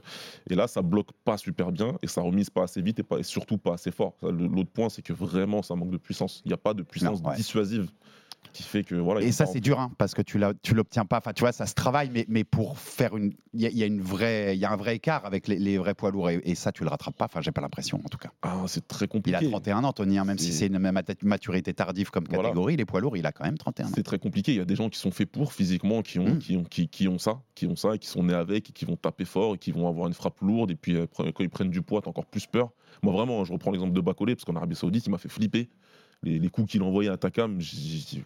et 0.49 0.55
là, 0.55 0.67
ça 0.67 0.81
bloque 0.81 1.09
pas 1.25 1.37
super 1.37 1.71
bien 1.73 1.97
et 2.01 2.07
ça 2.07 2.21
remise 2.21 2.49
pas 2.49 2.63
assez 2.63 2.81
vite 2.81 2.99
et, 2.99 3.03
pas, 3.03 3.17
et 3.19 3.23
surtout 3.23 3.57
pas 3.57 3.73
assez 3.73 3.91
fort. 3.91 4.13
L'autre 4.21 4.69
point, 4.71 4.87
c'est 4.89 5.01
que 5.01 5.11
vraiment, 5.11 5.61
ça 5.61 5.75
manque 5.75 5.91
de 5.91 5.97
puissance. 5.97 6.41
Il 6.45 6.49
n'y 6.49 6.53
a 6.53 6.57
pas 6.57 6.73
de 6.73 6.81
puissance 6.83 7.19
ouais. 7.21 7.35
dissuasive 7.35 7.89
qui 8.53 8.63
fait 8.63 8.83
que 8.83 8.95
voilà. 8.95 9.21
Et 9.21 9.27
il 9.27 9.33
ça, 9.33 9.45
c'est 9.45 9.59
dur, 9.59 9.79
hein, 9.79 9.91
parce 9.97 10.13
que 10.13 10.21
tu 10.21 10.37
l'obtiens 10.73 11.05
pas. 11.05 11.17
Enfin, 11.17 11.33
tu 11.33 11.41
vois, 11.41 11.51
ça 11.51 11.65
se 11.65 11.73
travaille, 11.73 12.09
mais, 12.13 12.25
mais 12.29 12.43
pour 12.43 12.77
faire 12.79 13.15
une. 13.17 13.33
Il 13.53 13.61
y, 13.61 13.65
a- 13.65 13.69
il 13.69 13.77
y 13.77 13.83
a 13.83 13.85
une 13.87 14.01
vraie, 14.01 14.55
il 14.55 14.59
y 14.59 14.65
a 14.65 14.71
un 14.71 14.75
vrai 14.77 14.95
écart 14.95 15.25
avec 15.25 15.47
les, 15.47 15.57
les 15.57 15.77
vrais 15.77 15.95
poids 15.95 16.11
lourds, 16.11 16.29
et, 16.29 16.39
et 16.43 16.55
ça, 16.55 16.71
tu 16.71 16.83
le 16.83 16.89
rattrapes 16.89 17.15
pas. 17.17 17.25
Enfin, 17.25 17.41
j'ai 17.41 17.51
pas 17.51 17.61
l'impression, 17.61 17.99
en 18.05 18.09
tout 18.09 18.17
cas. 18.19 18.29
Ah, 18.43 18.63
c'est 18.67 18.87
très 18.87 19.05
Il 19.05 19.09
compliqué. 19.09 19.37
a 19.37 19.49
31 19.49 19.83
ans, 19.83 19.93
Tony, 19.93 20.17
hein, 20.19 20.25
même 20.25 20.37
si 20.37 20.51
C'est- 20.53 20.67
une 20.67 20.77
mat- 20.79 21.23
maturité 21.23 21.73
tardive 21.73 22.09
comme 22.11 22.25
Voilà. 22.29 22.43
catégorie, 22.49 22.75
les 22.77 22.85
poids 22.85 23.01
lourds, 23.01 23.17
il 23.17 23.25
a 23.25 23.31
quand 23.31 23.45
même 23.45 23.57
31 23.57 23.87
ans. 23.87 23.91
C'est 23.95 24.03
très 24.03 24.19
compliqué. 24.19 24.51
Il 24.51 24.57
y 24.57 24.61
a 24.61 24.65
des 24.65 24.75
gens 24.75 24.89
qui 24.89 24.99
sont 24.99 25.11
faits 25.11 25.29
pour 25.31 25.53
physiquement, 25.53 26.01
qui 26.01 26.19
ont, 26.19 26.35
Mm. 26.35 26.37
qui 26.39 26.57
ont, 26.57 26.63
qui, 26.63 26.87
qui 26.87 27.07
ont 27.07 27.17
ça, 27.17 27.41
qui 27.55 27.65
ont 27.65 27.75
ça, 27.75 27.95
et 27.95 27.99
qui 27.99 28.07
sont 28.07 28.23
nés 28.23 28.33
avec, 28.33 28.69
et 28.69 28.73
qui 28.73 28.85
vont 28.85 28.95
taper 28.97 29.25
fort, 29.25 29.55
et 29.55 29.57
qui 29.57 29.71
vont 29.71 29.87
avoir 29.87 30.07
une 30.07 30.13
frappe 30.13 30.39
lourde. 30.41 30.69
Et 30.71 30.75
puis 30.75 30.95
euh, 30.95 31.07
quand 31.15 31.25
ils 31.39 31.49
prennent 31.49 31.69
du 31.71 31.81
poids, 31.81 32.01
t'as 32.01 32.09
encore 32.09 32.25
plus 32.25 32.45
peur. 32.45 32.69
Moi 33.01 33.13
vraiment, 33.13 33.43
je 33.45 33.53
reprends 33.53 33.71
l'exemple 33.71 33.93
de 33.93 34.01
Bakolé, 34.01 34.35
parce 34.35 34.45
qu'en 34.45 34.55
Arabie 34.55 34.75
Saoudite, 34.75 35.05
il 35.05 35.09
m'a 35.09 35.17
fait 35.17 35.29
flipper. 35.29 35.69
Les, 36.23 36.49
coups 36.49 36.71
qu'il 36.71 36.83
envoyait 36.83 37.09
à 37.09 37.17
Takam, 37.17 37.59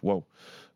waouh. 0.02 0.24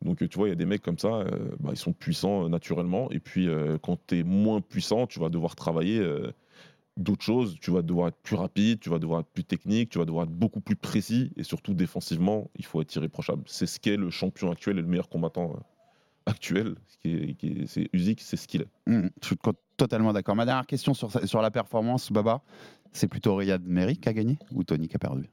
Donc 0.01 0.21
euh, 0.21 0.27
tu 0.27 0.37
vois, 0.37 0.47
il 0.47 0.51
y 0.51 0.53
a 0.53 0.55
des 0.55 0.65
mecs 0.65 0.81
comme 0.81 0.97
ça, 0.97 1.07
euh, 1.07 1.49
bah, 1.59 1.71
ils 1.73 1.77
sont 1.77 1.91
puissants 1.91 2.45
euh, 2.45 2.49
naturellement. 2.49 3.11
Et 3.11 3.19
puis 3.19 3.47
quand 3.81 3.97
tu 4.07 4.19
es 4.19 4.23
moins 4.23 4.61
puissant, 4.61 5.07
tu 5.07 5.19
vas 5.19 5.29
devoir 5.29 5.55
travailler. 5.55 6.01
d'autres 6.97 7.23
choses, 7.23 7.57
tu 7.61 7.71
vas 7.71 7.81
devoir 7.81 8.09
être 8.09 8.17
plus 8.23 8.35
rapide, 8.35 8.79
tu 8.79 8.89
vas 8.89 8.99
devoir 8.99 9.21
être 9.21 9.29
plus 9.33 9.43
technique, 9.43 9.89
tu 9.89 9.99
vas 9.99 10.05
devoir 10.05 10.25
être 10.25 10.31
beaucoup 10.31 10.61
plus 10.61 10.75
précis 10.75 11.31
et 11.35 11.43
surtout 11.43 11.73
défensivement, 11.73 12.49
il 12.55 12.65
faut 12.65 12.81
être 12.81 12.93
irréprochable. 12.95 13.43
C'est 13.47 13.67
ce 13.67 13.79
qu'est 13.79 13.97
le 13.97 14.09
champion 14.09 14.51
actuel 14.51 14.79
et 14.79 14.81
le 14.81 14.87
meilleur 14.87 15.09
combattant 15.09 15.59
actuel, 16.25 16.75
ce 16.87 16.97
qui 16.97 17.35
qui 17.35 17.63
c'est 17.67 17.89
Usyk, 17.93 18.21
c'est 18.21 18.37
ce 18.37 18.47
qu'il 18.47 18.61
est. 18.61 18.69
Mmh, 18.87 19.07
je 19.21 19.27
suis 19.27 19.37
totalement 19.77 20.13
d'accord. 20.13 20.35
Ma 20.35 20.45
dernière 20.45 20.67
question 20.67 20.93
sur, 20.93 21.11
sur 21.27 21.41
la 21.41 21.51
performance, 21.51 22.11
Baba, 22.11 22.41
c'est 22.91 23.07
plutôt 23.07 23.35
Riyad 23.35 23.65
Meri 23.65 23.97
qui 23.97 24.09
a 24.09 24.13
gagné 24.13 24.37
ou 24.51 24.63
Tony 24.63 24.87
qui 24.87 24.95
a 24.95 24.99
perdu? 24.99 25.29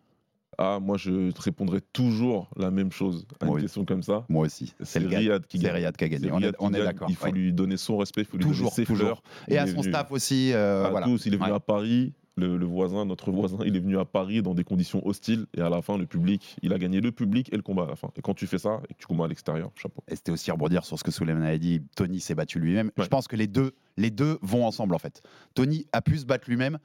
Ah, 0.59 0.79
moi 0.81 0.97
je 0.97 1.31
te 1.31 1.42
répondrai 1.42 1.81
toujours 1.92 2.49
la 2.57 2.71
même 2.71 2.90
chose 2.92 3.27
à 3.40 3.47
une 3.47 3.61
question 3.61 3.85
comme 3.85 4.03
ça. 4.03 4.25
Moi 4.29 4.47
aussi. 4.47 4.75
C'est 4.81 5.01
Riyad 5.01 5.47
qui 5.47 5.59
C'est 5.59 5.64
gagne. 5.64 5.75
Riyad 5.75 5.97
qui 5.97 6.05
a 6.05 6.09
gagné. 6.09 6.31
On 6.33 6.40
est, 6.42 6.53
on 6.59 6.71
d'accord. 6.71 7.09
Il 7.11 7.16
faut 7.16 7.27
ouais. 7.27 7.33
lui 7.33 7.53
donner 7.53 7.77
son 7.77 7.97
respect, 7.99 8.23
il 8.23 8.27
faut 8.27 8.37
lui 8.38 8.45
Toujours, 8.45 8.71
donner 8.71 8.75
ses 8.77 8.85
toujours. 8.87 9.07
fleurs. 9.07 9.23
Et 9.49 9.59
à 9.59 9.66
son 9.66 9.81
venu- 9.81 9.90
staff 9.90 10.11
aussi. 10.12 10.53
euh, 10.53 10.85
à 10.87 10.90
voilà. 10.90 11.07
tous, 11.07 11.27
il 11.27 11.35
est 11.35 11.37
venu 11.37 11.51
Ouais. 11.51 11.57
à 11.57 11.61
Paris. 11.61 12.12
Le, 12.38 12.59
le 12.59 12.66
voisin, 12.66 13.07
notre 13.07 13.31
voisin, 13.31 13.57
il 13.64 13.75
est 13.77 13.81
venu 13.81 13.97
à 13.99 14.05
Paris 14.05 14.42
dans 14.42 14.53
des 14.53 14.62
conditions 14.62 15.01
hostiles 15.07 15.47
et 15.57 15.62
à 15.62 15.71
la 15.71 15.81
fin, 15.81 15.97
le 15.97 16.05
public, 16.05 16.57
il 16.61 16.75
a 16.75 16.79
gagné 16.79 17.01
le 17.01 17.11
public 17.11 17.49
et 17.51 17.57
le 17.57 17.62
combat 17.62 17.85
à 17.85 17.87
la 17.87 17.97
fin. 17.97 18.11
Et 18.14 18.21
quand 18.21 18.35
tu 18.35 18.47
fais 18.47 18.59
ça 18.59 18.83
et 18.90 18.92
que 18.92 18.99
tu 18.99 19.07
combats 19.07 19.25
à 19.25 19.29
l'extérieur, 19.29 19.71
chapeau. 19.75 20.03
Et 20.07 20.16
c'était 20.16 20.33
aussi 20.33 20.51
rebondir 20.51 20.85
sur 20.85 20.99
ce 20.99 21.05
que 21.05 21.11
Souleymane 21.11 21.45
avait 21.45 21.59
dit. 21.59 21.81
Tony 21.97 22.21
s'est 22.21 22.35
battu 22.35 22.61
lui-même. 22.61 22.88
Ouais. 22.99 23.05
Je 23.05 23.09
pense 23.09 23.27
que 23.27 23.37
les 23.37 23.47
deux, 23.47 23.73
les 23.97 24.11
deux 24.11 24.38
vont 24.42 24.66
ensemble 24.66 24.95
en 24.95 24.99
fait. 24.99 25.23
Tony 25.55 25.87
a 25.92 26.03
pu 26.03 26.19
se 26.19 26.27
battre 26.27 26.45
lui-même, 26.51 26.77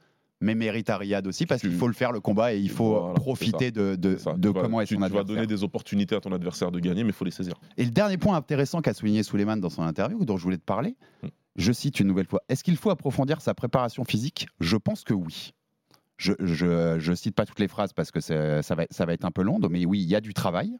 mais 0.42 0.54
mérite 0.54 0.90
à 0.90 0.98
Riyad 0.98 1.26
aussi 1.26 1.46
parce 1.46 1.62
qu'il 1.62 1.72
faut 1.74 1.86
le 1.86 1.94
faire 1.94 2.12
le 2.12 2.20
combat 2.20 2.52
et 2.52 2.58
il 2.58 2.68
faut 2.70 2.98
Voilà, 3.00 3.14
profiter 3.14 3.70
de, 3.70 3.94
de, 3.96 4.14
de 4.14 4.16
Tu 4.16 4.22
vas- 4.54 4.60
comment 4.60 4.80
est 4.82 4.86
tu, 4.86 4.94
son 4.94 4.96
tu 4.96 5.00
vas 5.00 5.06
adversaire. 5.06 5.24
donner 5.34 5.46
des 5.46 5.64
opportunités 5.64 6.14
à 6.14 6.20
ton 6.20 6.32
adversaire 6.32 6.70
de 6.70 6.78
gagner, 6.80 7.04
mais 7.04 7.10
il 7.10 7.14
faut 7.14 7.24
les 7.24 7.30
saisir. 7.30 7.54
Et 7.78 7.84
le 7.84 7.90
dernier 7.90 8.18
point 8.18 8.36
intéressant 8.36 8.82
qu'a 8.82 8.92
souligné 8.92 9.22
Souleymane 9.22 9.60
dans 9.60 9.70
son 9.70 9.82
interview, 9.82 10.24
dont 10.24 10.36
je 10.36 10.42
voulais 10.42 10.58
te 10.58 10.64
parler, 10.64 10.96
Mm. 11.22 11.28
je 11.56 11.72
cite 11.72 12.00
une 12.00 12.08
nouvelle 12.08 12.26
fois 12.26 12.42
Est-ce 12.48 12.62
qu'il 12.64 12.76
faut 12.76 12.90
approfondir 12.90 13.40
sa 13.40 13.54
préparation 13.54 14.04
physique? 14.04 14.48
Je 14.60 14.76
pense 14.76 15.04
que 15.04 15.14
oui. 15.14 15.52
Je, 16.18 16.32
je, 16.40 16.96
je 17.00 17.12
cite 17.14 17.34
pas 17.34 17.46
toutes 17.46 17.58
les 17.60 17.68
phrases 17.68 17.92
parce 17.92 18.10
que 18.10 18.20
c'est- 18.20 18.62
ça 18.62 18.74
va, 18.74 18.84
ça 18.90 19.06
va 19.06 19.12
être 19.12 19.24
un 19.24 19.30
peu 19.30 19.42
long, 19.42 19.58
mais 19.70 19.84
oui, 19.86 20.00
il 20.02 20.08
y 20.08 20.14
a 20.14 20.20
du 20.20 20.34
travail. 20.34 20.76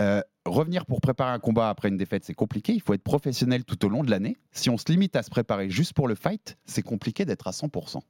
Euh, 0.00 0.20
revenir 0.44 0.84
pour 0.84 1.00
préparer 1.00 1.30
un 1.32 1.38
combat 1.38 1.70
après 1.70 1.88
une 1.88 1.96
défaite, 1.96 2.24
c'est 2.24 2.34
compliqué. 2.34 2.74
Il 2.74 2.82
faut 2.82 2.92
être 2.92 3.02
professionnel 3.02 3.64
tout 3.64 3.82
au 3.84 3.88
long 3.88 4.04
de 4.04 4.10
l'année. 4.10 4.36
Si 4.52 4.68
on 4.68 4.76
se 4.76 4.84
limite 4.88 5.16
à 5.16 5.22
se 5.22 5.30
préparer 5.30 5.70
juste 5.70 5.94
pour 5.94 6.06
le 6.06 6.14
fight, 6.14 6.56
c'est 6.66 6.82
compliqué 6.82 7.24
d'être 7.24 7.46
à 7.48 7.52
100%. 7.52 8.00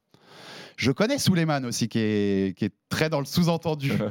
Je 0.77 0.91
connais 0.91 1.17
Suleiman 1.17 1.65
aussi, 1.65 1.87
qui 1.87 1.99
est, 1.99 2.57
qui 2.57 2.65
est 2.65 2.73
très 2.89 3.09
dans 3.09 3.19
le 3.19 3.25
sous-entendu. 3.25 3.91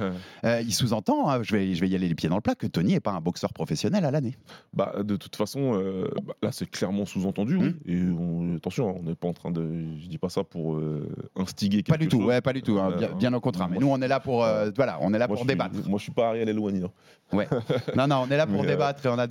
Euh, 0.44 0.60
il 0.64 0.72
sous-entend, 0.72 1.28
hein, 1.28 1.42
je, 1.42 1.56
vais, 1.56 1.74
je 1.74 1.80
vais 1.80 1.88
y 1.88 1.94
aller 1.94 2.08
les 2.08 2.14
pieds 2.14 2.28
dans 2.28 2.36
le 2.36 2.40
plat, 2.40 2.54
que 2.54 2.66
Tony 2.66 2.92
n'est 2.92 3.00
pas 3.00 3.10
un 3.12 3.20
boxeur 3.20 3.52
professionnel 3.52 4.04
à 4.04 4.10
l'année. 4.10 4.36
Bah, 4.74 4.94
de 5.02 5.16
toute 5.16 5.34
façon, 5.34 5.74
euh, 5.74 6.08
bah, 6.24 6.34
là, 6.42 6.52
c'est 6.52 6.70
clairement 6.70 7.04
sous-entendu. 7.06 7.56
oui. 7.56 7.74
Et 7.86 8.00
on- 8.02 8.56
attention, 8.56 8.90
hein, 8.90 8.94
on 9.00 9.02
n'est 9.02 9.14
pas 9.14 9.26
en 9.28 9.32
train 9.32 9.50
de. 9.50 9.62
Je 10.00 10.06
dis 10.06 10.18
pas 10.18 10.28
ça 10.28 10.44
pour 10.44 10.76
euh, 10.76 11.08
instiguer 11.36 11.78
quelque 11.82 11.90
Pas 11.96 11.98
du 11.98 12.08
tout, 12.08 12.18
chose. 12.18 12.26
ouais, 12.28 12.40
pas 12.40 12.52
du 12.52 12.62
tout. 12.62 12.78
hein, 12.78 12.90
Euh, 12.92 12.96
bien, 12.98 13.08
bien 13.16 13.32
au 13.34 13.40
contraire. 13.40 13.68
Mais 13.68 13.76
moi, 13.76 13.80
nous, 13.84 13.90
on 13.90 14.00
est 14.04 14.08
là 14.08 14.20
pour, 14.20 14.44
euh, 14.44 14.70
voilà, 14.76 14.98
on 15.00 15.12
est 15.14 15.18
là 15.18 15.26
moi, 15.26 15.36
pour 15.36 15.38
suis- 15.44 15.48
débattre. 15.48 15.74
Moi, 15.88 15.98
je 15.98 16.02
suis 16.04 16.12
pas 16.12 16.28
Ariel 16.28 16.48
Elouani. 16.48 16.82
hein. 16.84 16.90
Ouais. 17.32 17.48
Non, 17.96 18.06
non, 18.06 18.24
on 18.26 18.30
est 18.30 18.36
là 18.36 18.46
pour 18.46 18.62
Mais, 18.62 18.68
euh, 18.68 18.72
débattre 18.72 19.04
et 19.06 19.08
on 19.08 19.18
a 19.18 19.26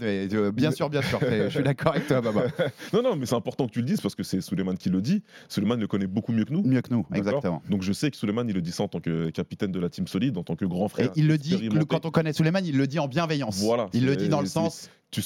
bien 0.51 0.71
sûr, 0.71 0.89
bien 0.89 1.01
sûr. 1.01 1.19
Je 1.21 1.47
suis 1.49 1.63
d'accord 1.63 1.93
avec 1.93 2.07
toi, 2.07 2.19
Baba. 2.19 2.41
Non, 2.93 3.01
non, 3.03 3.15
mais 3.15 3.25
c'est 3.25 3.35
important 3.35 3.67
que 3.67 3.71
tu 3.71 3.79
le 3.79 3.85
dises 3.85 4.01
parce 4.01 4.15
que 4.15 4.23
c'est 4.23 4.41
Suleiman 4.41 4.73
qui 4.75 4.89
le 4.89 5.01
dit. 5.01 5.23
Suleiman 5.47 5.75
le 5.79 5.87
connaît 5.87 6.07
beaucoup 6.07 6.33
mieux 6.33 6.43
que 6.45 6.51
nous. 6.53 6.63
Mieux 6.63 6.81
que 6.81 6.91
nous, 6.93 7.05
exactement. 7.13 7.61
Donc 7.69 7.83
je 7.83 7.93
sais 7.93 8.11
que 8.11 8.17
Suleiman, 8.17 8.43
il 8.49 8.53
le 8.55 8.61
dit 8.61 8.71
ça 8.71 8.83
en 8.83 8.87
tant 8.89 8.99
que 8.99 9.29
capitaine 9.35 9.71
de 9.71 9.79
la 9.79 9.89
team 9.89 10.07
solide, 10.07 10.37
en 10.37 10.43
tant 10.43 10.55
que 10.55 10.65
grand 10.65 10.85
Et 10.87 10.89
frère. 10.89 11.11
il 11.15 11.27
le 11.27 11.37
dit, 11.37 11.69
quand 11.87 12.05
on 12.05 12.11
connaît 12.11 12.33
Suleiman, 12.33 12.61
il 12.65 12.77
le 12.77 12.87
dit 12.87 12.99
en 12.99 13.07
bienveillance. 13.07 13.59
Voilà. 13.59 13.89
Il 13.93 14.05
le 14.05 14.15
dit 14.15 14.29
dans 14.29 14.41
le 14.41 14.47
sens, 14.47 14.89
tu- 15.11 15.21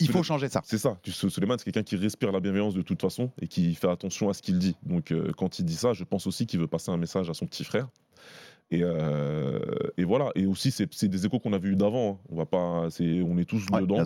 il 0.00 0.08
faut 0.08 0.22
changer 0.22 0.48
ça. 0.48 0.62
C'est 0.64 0.78
ça. 0.78 0.98
Suleiman, 1.06 1.56
c'est 1.58 1.64
quelqu'un 1.64 1.82
qui 1.82 1.96
respire 1.96 2.32
la 2.32 2.40
bienveillance 2.40 2.74
de 2.74 2.82
toute 2.82 3.00
façon 3.00 3.30
et 3.40 3.46
qui 3.46 3.74
fait 3.74 3.88
attention 3.88 4.28
à 4.28 4.34
ce 4.34 4.42
qu'il 4.42 4.58
dit. 4.58 4.74
Donc, 4.84 5.12
euh, 5.12 5.30
quand 5.36 5.58
il 5.58 5.64
dit 5.64 5.76
ça, 5.76 5.92
je 5.92 6.04
pense 6.04 6.26
aussi 6.26 6.46
qu'il 6.46 6.58
veut 6.58 6.66
passer 6.66 6.90
un 6.90 6.96
message 6.96 7.28
à 7.30 7.34
son 7.34 7.46
petit 7.46 7.64
frère. 7.64 7.88
Et, 8.72 8.82
euh, 8.84 9.58
et 9.96 10.04
voilà. 10.04 10.30
Et 10.36 10.46
aussi, 10.46 10.70
c'est 10.70 11.08
des 11.08 11.26
échos 11.26 11.40
qu'on 11.40 11.52
avait 11.52 11.68
eu 11.68 11.76
d'avant. 11.76 12.12
hein. 12.22 12.26
On 12.30 12.36
va 12.36 12.46
pas. 12.46 12.88
c'est- 12.90 13.20
On 13.22 13.36
est 13.36 13.44
tous 13.44 13.66
Ouais, 13.72 13.80
dedans. 13.80 13.96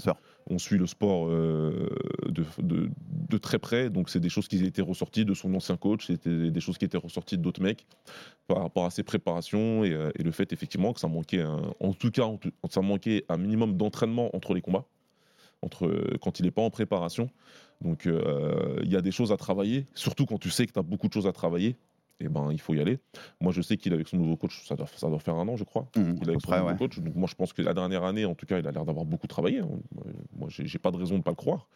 On 0.49 0.59
suit 0.59 0.79
le 0.79 0.87
sport 0.87 1.29
euh, 1.29 1.89
de, 2.29 2.45
de- 2.63 2.91
de 3.31 3.39
très 3.39 3.59
près. 3.59 3.91
Donc, 3.91 4.09
c'est 4.09 4.21
des 4.21 4.29
choses 4.31 4.49
qui 4.49 4.65
étaient 4.65 4.81
ressorties 4.83 5.25
de 5.27 5.35
son 5.35 5.53
ancien 5.55 5.77
coach. 5.77 6.07
C'était 6.07 6.51
des 6.51 6.61
choses 6.61 6.79
qui 6.79 6.85
étaient 6.87 6.97
ressorties 6.99 7.37
d'autres 7.37 7.63
mecs 7.63 7.87
par 8.47 8.59
rapport 8.63 8.87
à 8.87 8.91
ses 8.91 9.03
préparations 9.03 9.85
et, 9.85 9.93
euh, 9.93 10.11
et 10.19 10.23
le 10.23 10.31
fait 10.31 10.53
effectivement 10.53 10.93
que 10.95 11.01
ça 11.01 11.09
manquait, 11.09 11.43
un- 11.43 11.73
en 11.81 11.93
tout 11.93 12.11
cas, 12.11 12.29
ça 12.71 12.81
manquait 12.81 13.25
un 13.29 13.37
minimum 13.37 13.77
d'entraînement 13.77 14.35
entre 14.35 14.55
les 14.55 14.61
combats, 14.63 14.87
entre 15.63 16.17
quand 16.23 16.41
il 16.41 16.45
n'est 16.45 16.51
pas 16.51 16.63
en 16.63 16.71
préparation. 16.71 17.29
Donc 17.83 18.07
euh, 18.07 18.81
il 18.83 18.91
y 18.91 18.97
a 18.97 19.03
des 19.03 19.11
choses 19.13 19.33
à 19.33 19.37
travailler, 19.37 19.87
surtout 19.95 20.25
quand 20.27 20.39
tu 20.39 20.49
sais 20.51 20.67
que 20.67 20.73
tu 20.73 20.79
as 20.79 20.83
beaucoup 20.83 21.09
de 21.09 21.13
choses 21.13 21.27
à 21.27 21.33
travailler. 21.33 21.77
Et 22.21 22.29
ben, 22.29 22.51
il 22.53 22.61
faut 22.61 22.75
y 22.75 22.81
aller. 22.81 22.99
Moi, 23.41 23.53
je 23.53 23.61
sais 23.61 23.77
qu'il 23.77 23.93
est 23.93 23.95
avec 23.97 24.07
son 24.09 24.17
nouveau 24.17 24.37
coach, 24.37 24.65
ça 24.67 24.77
doit, 24.77 24.87
ça 24.87 25.09
doit 25.09 25.19
faire 25.19 25.35
un 25.35 25.49
an, 25.49 25.57
je 25.57 25.65
crois. 25.65 25.89
Mmh, 25.97 26.01
Il 26.23 26.29
est 26.29 26.29
avec 26.31 26.41
son 26.41 26.49
près, 26.49 26.59
nouveau 26.59 26.71
ouais. 26.71 26.77
coach. 26.79 26.99
Donc, 27.01 27.15
moi, 27.17 27.29
je 27.29 27.35
pense 27.35 27.53
que 27.53 27.61
la 27.63 27.75
dernière 27.75 28.05
année, 28.05 28.25
en 28.25 28.35
tout 28.35 28.47
cas, 28.47 28.59
il 28.59 28.67
a 28.67 28.71
l'air 28.71 28.85
d'avoir 28.85 29.05
beaucoup 29.05 29.27
travaillé. 29.27 29.59
hein. 29.59 29.69
Moi, 30.37 30.49
j'ai 30.49 30.67
j'ai 30.67 30.79
pas 30.79 30.91
de 30.93 30.97
raison 30.97 31.19
de 31.19 31.23
pas 31.25 31.33
le 31.33 31.37
croire, 31.37 31.69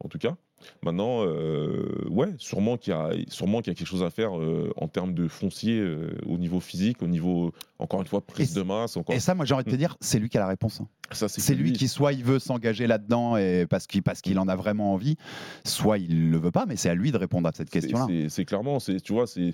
en 0.00 0.08
tout 0.08 0.18
cas. 0.18 0.36
Maintenant, 0.82 1.26
euh, 1.26 2.06
ouais, 2.08 2.28
sûrement 2.38 2.78
qu'il 2.78 2.92
y, 2.92 2.96
a- 2.96 3.10
sûrement 3.28 3.60
qu'il 3.60 3.70
y 3.72 3.76
a 3.76 3.78
quelque 3.78 3.86
chose 3.88 4.02
à 4.02 4.08
faire 4.08 4.38
euh, 4.38 4.72
en 4.76 4.88
termes 4.88 5.12
de 5.12 5.28
foncier 5.28 5.78
euh, 5.78 6.16
au 6.26 6.38
niveau 6.38 6.58
physique, 6.58 7.02
au 7.02 7.06
niveau, 7.06 7.52
encore 7.78 8.00
une 8.00 8.06
fois, 8.06 8.24
prise 8.24 8.54
de 8.54 8.62
masse. 8.62 8.96
Encore... 8.96 9.14
Et 9.14 9.20
ça, 9.20 9.34
moi, 9.34 9.44
j'ai 9.44 9.52
envie 9.54 9.64
de 9.64 9.70
te 9.70 9.76
dire, 9.76 9.96
c'est 10.00 10.18
lui 10.18 10.30
qui 10.30 10.38
a 10.38 10.40
la 10.40 10.46
réponse. 10.46 10.80
hein. 10.80 10.88
C'est 11.28 11.54
lui 11.54 11.72
qui, 11.72 11.86
soit 11.88 12.12
il 12.14 12.24
veut 12.24 12.38
s'engager 12.38 12.86
là-dedans 12.86 13.36
et 13.36 13.66
parce 13.68 13.86
qu'il 13.86 14.02
parce 14.02 14.22
qu'il 14.22 14.38
en 14.38 14.48
a 14.48 14.56
vraiment 14.56 14.94
envie, 14.94 15.16
soit 15.66 15.98
il 15.98 16.30
le 16.30 16.38
veut 16.38 16.50
pas, 16.50 16.64
mais 16.66 16.76
c'est 16.76 16.88
à 16.88 16.94
lui 16.94 17.12
de 17.12 17.18
répondre 17.18 17.46
à 17.48 17.52
cette 17.54 17.68
question-là. 17.68 18.06
c'est- 18.08 18.28
C'est 18.30 18.44
clairement, 18.46 18.80
c'est, 18.80 19.00
tu 19.00 19.12
vois, 19.12 19.26
c'est. 19.26 19.52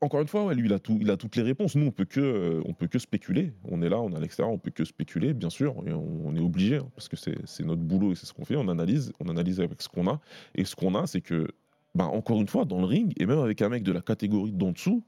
Encore 0.00 0.20
une 0.20 0.28
fois, 0.28 0.44
ouais, 0.44 0.54
lui, 0.54 0.66
il 0.68 0.72
a, 0.72 0.78
tout, 0.78 0.98
il 1.00 1.10
a 1.10 1.16
toutes 1.16 1.36
les 1.36 1.42
réponses. 1.42 1.74
Nous, 1.76 1.86
on 1.86 1.90
peut 1.90 2.04
que, 2.04 2.20
euh, 2.20 2.62
on 2.66 2.74
peut 2.74 2.86
que 2.86 2.98
spéculer. 2.98 3.52
On 3.64 3.82
est 3.82 3.88
là, 3.88 4.00
on 4.00 4.10
est 4.12 4.16
à 4.16 4.20
l'extérieur, 4.20 4.52
on 4.52 4.58
peut 4.58 4.70
que 4.70 4.84
spéculer, 4.84 5.34
bien 5.34 5.50
sûr, 5.50 5.74
et 5.86 5.92
on, 5.92 6.26
on 6.26 6.36
est 6.36 6.40
obligé 6.40 6.76
hein, 6.76 6.86
parce 6.94 7.08
que 7.08 7.16
c'est, 7.16 7.64
notre 7.64 7.82
boulot 7.82 8.12
et 8.12 8.14
c'est 8.14 8.26
ce 8.26 8.32
qu'on 8.32 8.44
fait. 8.44 8.56
On 8.56 8.68
analyse, 8.68 9.12
on 9.20 9.28
analyse 9.28 9.60
avec 9.60 9.80
ce 9.82 9.88
qu'on 9.88 10.06
a. 10.06 10.20
Et 10.54 10.64
ce 10.64 10.76
qu'on 10.76 10.94
a, 10.94 11.06
c'est 11.06 11.20
que, 11.20 11.48
bah, 11.94 12.04
encore 12.06 12.40
une 12.40 12.48
fois, 12.48 12.64
dans 12.64 12.78
le 12.80 12.86
ring 12.86 13.12
et 13.18 13.26
même 13.26 13.38
avec 13.38 13.62
un 13.62 13.68
mec 13.68 13.82
de 13.82 13.92
la 13.92 14.00
catégorie 14.02 14.52
d'en 14.52 14.72
dessous, 14.72 15.02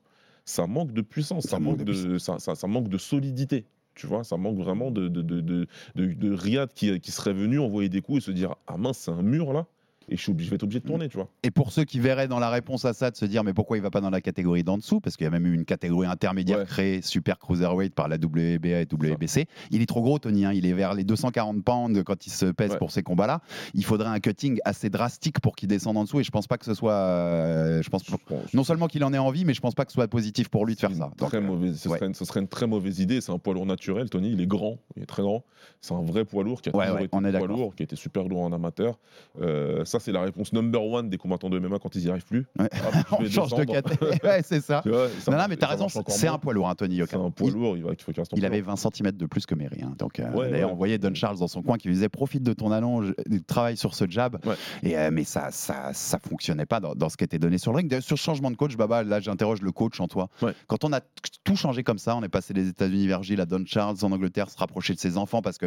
ça 0.45 0.66
manque 0.66 0.92
de 0.92 1.03
puissance, 1.03 1.45
ça, 1.45 1.51
Ça 1.51 1.59
manque 1.59 1.85
de 1.85 1.92
de, 1.92 2.19
ça, 2.19 2.38
ça- 2.38 2.55
ça 2.55 2.66
manque 2.66 2.88
de 2.88 2.99
solidité. 2.99 3.64
Tu 3.95 4.07
vois, 4.07 4.25
ça 4.25 4.37
manque 4.37 4.59
vraiment 4.59 4.90
de, 4.90 5.09
de, 5.09 5.23
de, 5.23 5.40
de, 5.40 5.66
de- 5.95 6.12
de 6.12 6.33
Riyad 6.33 6.73
qui, 6.75 7.01
qui 7.01 7.11
serait 7.11 7.33
venu 7.33 7.59
envoyer 7.59 7.88
des 7.88 8.03
coups 8.03 8.19
et 8.19 8.21
se 8.27 8.31
dire 8.31 8.55
Ah 8.66 8.77
mince, 8.77 8.99
c'est 8.99 9.11
un 9.11 9.23
mur 9.23 9.53
là, 9.55 9.66
et 10.09 10.16
je, 10.16 10.23
suis 10.23 10.31
obligé, 10.33 10.47
je 10.47 10.51
vais 10.51 10.57
être 10.57 10.62
obligé 10.62 10.81
de 10.81 10.87
tourner, 10.87 11.09
tu 11.09 11.16
vois. 11.16 11.29
Et 11.42 11.51
pour 11.51 11.73
ceux 11.73 11.85
qui 11.85 12.01
verraient 12.01 12.29
dans 12.29 12.38
la 12.38 12.51
réponse 12.51 12.85
à 12.85 12.92
ça 12.92 13.11
de 13.11 13.16
se 13.16 13.25
dire 13.25 13.45
mais 13.45 13.53
pourquoi 13.55 13.77
il 13.77 13.83
va 13.83 13.90
pas 13.90 14.01
dans 14.01 14.11
la 14.11 14.21
catégorie 14.21 14.62
d'en 14.64 14.77
dessous? 14.79 15.01
Parce 15.01 15.16
qu'il 15.16 15.25
y 15.25 15.29
a 15.29 15.31
même 15.31 15.47
eu 15.47 15.55
une 15.55 15.64
catégorie 15.64 16.07
intermédiaire 16.07 16.59
Ouais. 16.59 16.64
créée 16.64 17.03
super 17.03 17.38
cruiserweight 17.38 17.95
par 17.95 18.09
la 18.09 18.16
WBA 18.16 18.81
et 18.83 18.87
WBC. 18.90 19.47
Il 19.71 19.83
est 19.83 19.87
trop 19.87 20.03
gros 20.03 20.19
Tony, 20.19 20.45
hein. 20.45 20.53
il 20.53 20.64
est 20.66 20.73
vers 20.73 20.95
les 20.95 21.05
240 21.05 21.62
pounds 21.64 22.03
quand 22.05 22.27
il 22.27 22.31
se 22.31 22.47
pèse 22.47 22.73
Ouais. 22.73 22.79
pour 22.79 22.90
ces 22.90 23.03
combats-là. 23.03 23.40
Il 23.75 23.85
faudrait 23.85 24.09
un 24.09 24.21
cutting 24.21 24.59
assez 24.64 24.90
drastique 24.90 25.40
pour 25.40 25.55
qu'il 25.57 25.69
descende 25.69 25.97
en 25.97 26.05
dessous 26.05 26.21
et 26.21 26.25
je 26.25 26.31
pense 26.31 26.47
pas 26.47 26.59
que 26.59 26.64
ce 26.64 26.75
soit, 26.75 26.92
euh, 26.92 27.83
je 27.83 27.88
pense 27.90 28.05
Je 28.07 28.12
pense- 28.16 28.55
non 28.55 28.64
seulement 28.64 28.87
qu'il 28.87 29.03
en 29.05 29.12
ait 29.12 29.19
envie 29.19 29.45
mais 29.45 29.55
je 29.55 29.61
pense 29.61 29.75
pas 29.75 29.85
que 29.85 29.92
ce 29.92 29.97
soit 29.97 30.09
positif 30.09 30.49
pour 30.49 30.66
lui 30.66 30.75
de 30.75 30.81
faire 30.81 30.92
ça. 30.95 31.11
Donc, 31.16 31.29
très 31.29 31.38
euh, 31.38 31.40
mauvaise, 31.40 31.79
ce, 31.81 31.88
ouais. 31.88 31.97
serait 31.99 32.07
une, 32.07 32.14
ce 32.14 32.25
serait 32.25 32.40
une 32.40 32.49
très 32.49 32.66
mauvaise 32.66 33.01
idée. 33.01 33.21
C'est 33.21 33.33
un 33.33 33.38
poids 33.38 33.55
lourd 33.55 33.66
naturel. 33.66 34.09
Tony, 34.11 34.31
il 34.33 34.40
est 34.40 34.47
grand, 34.47 34.79
il 34.97 35.03
est 35.03 35.07
très 35.07 35.23
grand. 35.23 35.45
C'est 35.81 35.95
un 35.95 36.03
vrai 36.03 36.25
poids 36.25 36.42
lourd 36.45 36.62
qui 36.62 36.69
a 36.69 36.73
toujours 36.73 36.99
été 37.01 37.09
on 37.12 37.25
est 37.25 37.33
poids 37.38 37.47
lourd, 37.49 37.75
qui 37.75 37.83
été 37.83 37.97
super 37.97 38.29
lourd 38.29 38.42
en 38.42 38.53
amateur. 38.53 38.99
Euh, 39.40 39.85
ça, 39.85 39.95
c'est 39.98 40.12
la 40.12 40.22
réponse 40.22 40.52
number 40.52 40.82
one 40.85 41.09
des 41.11 41.18
combattants 41.18 41.50
de 41.50 41.59
MMA 41.59 41.78
quand 41.78 41.94
ils 41.94 42.02
n'y 42.04 42.11
arrivent 42.11 42.24
plus. 42.24 42.46
Ouais. 42.59 42.68
Je 42.72 43.14
on 43.16 43.30
change 43.30 43.54
de 43.54 43.64
catégorie. 43.64 44.18
ouais, 44.24 44.42
c'est 44.42 44.61
ça. 44.61 44.82
Non, 45.28 45.46
mais 45.48 45.56
t'as 45.56 45.66
raison, 45.66 45.87
c'est 46.09 46.28
un 46.28 46.38
poids 46.38 46.54
lourd, 46.54 46.68
hein, 46.68 46.74
Tony 46.74 46.94
C'est 46.94 47.00
Yoka. 47.00 47.18
un 47.18 47.30
poids 47.30 47.48
Il- 47.48 47.54
lourd, 47.54 47.76
il, 47.76 47.82
faut 47.82 48.12
avait 48.44 48.61
lourd. 48.61 48.74
20 48.76 48.90
cm 48.94 49.12
de 49.12 49.26
plus 49.26 49.44
que 49.46 49.54
Mary. 49.54 49.82
hein. 49.82 49.94
Donc, 49.98 50.18
euh, 50.20 50.30
Ouais, 50.32 50.50
d'ailleurs, 50.50 50.72
on 50.72 50.76
voyait 50.76 50.98
Don 50.98 51.14
Charles 51.14 51.38
dans 51.38 51.48
son 51.48 51.62
coin 51.62 51.76
qui 51.78 51.88
lui 51.88 51.94
disait 51.94 52.09
profite 52.09 52.42
de 52.42 52.52
ton 52.52 52.70
allonge, 52.72 53.12
euh, 53.30 53.38
travaille 53.46 53.76
sur 53.76 53.94
ce 53.94 54.09
jab. 54.09 54.38
Et, 54.82 54.96
euh, 54.96 55.11
mais 55.12 55.24
ça, 55.24 55.50
ça, 55.50 55.90
ça 55.92 56.18
fonctionnait 56.18 56.66
pas 56.66 56.80
dans, 56.80 56.94
dans 56.94 57.09
ce 57.09 57.16
qui 57.16 57.24
était 57.24 57.38
donné 57.38 57.59
sur 57.59 57.72
le 57.72 57.78
ring. 57.78 57.88
D'ailleurs, 57.90 58.02
Sur 58.04 58.16
changement 58.16 58.50
de 58.50 58.56
coach, 58.56 58.76
Baba, 58.76 59.02
là, 59.02 59.20
j'interroge 59.20 59.61
le 59.62 59.72
coach 59.72 60.00
en 60.00 60.09
toi. 60.09 60.28
Quand 60.66 60.85
on 60.85 60.92
a 60.92 61.00
tout 61.44 61.56
changé 61.56 61.82
comme 61.82 61.98
ça, 61.98 62.16
on 62.16 62.22
est 62.22 62.28
passé 62.28 62.52
des 62.54 62.68
États-Unis 62.68 63.06
vers 63.06 63.22
Gilles 63.22 63.40
à 63.40 63.46
Don 63.46 63.62
Charles 63.66 63.96
en 64.02 64.12
Angleterre, 64.12 64.50
se 64.50 64.59
rapprocher 64.59 64.94
de 64.94 64.98
ses 64.98 65.16
enfants 65.16 65.42
parce 65.42 65.59
que 65.59 65.66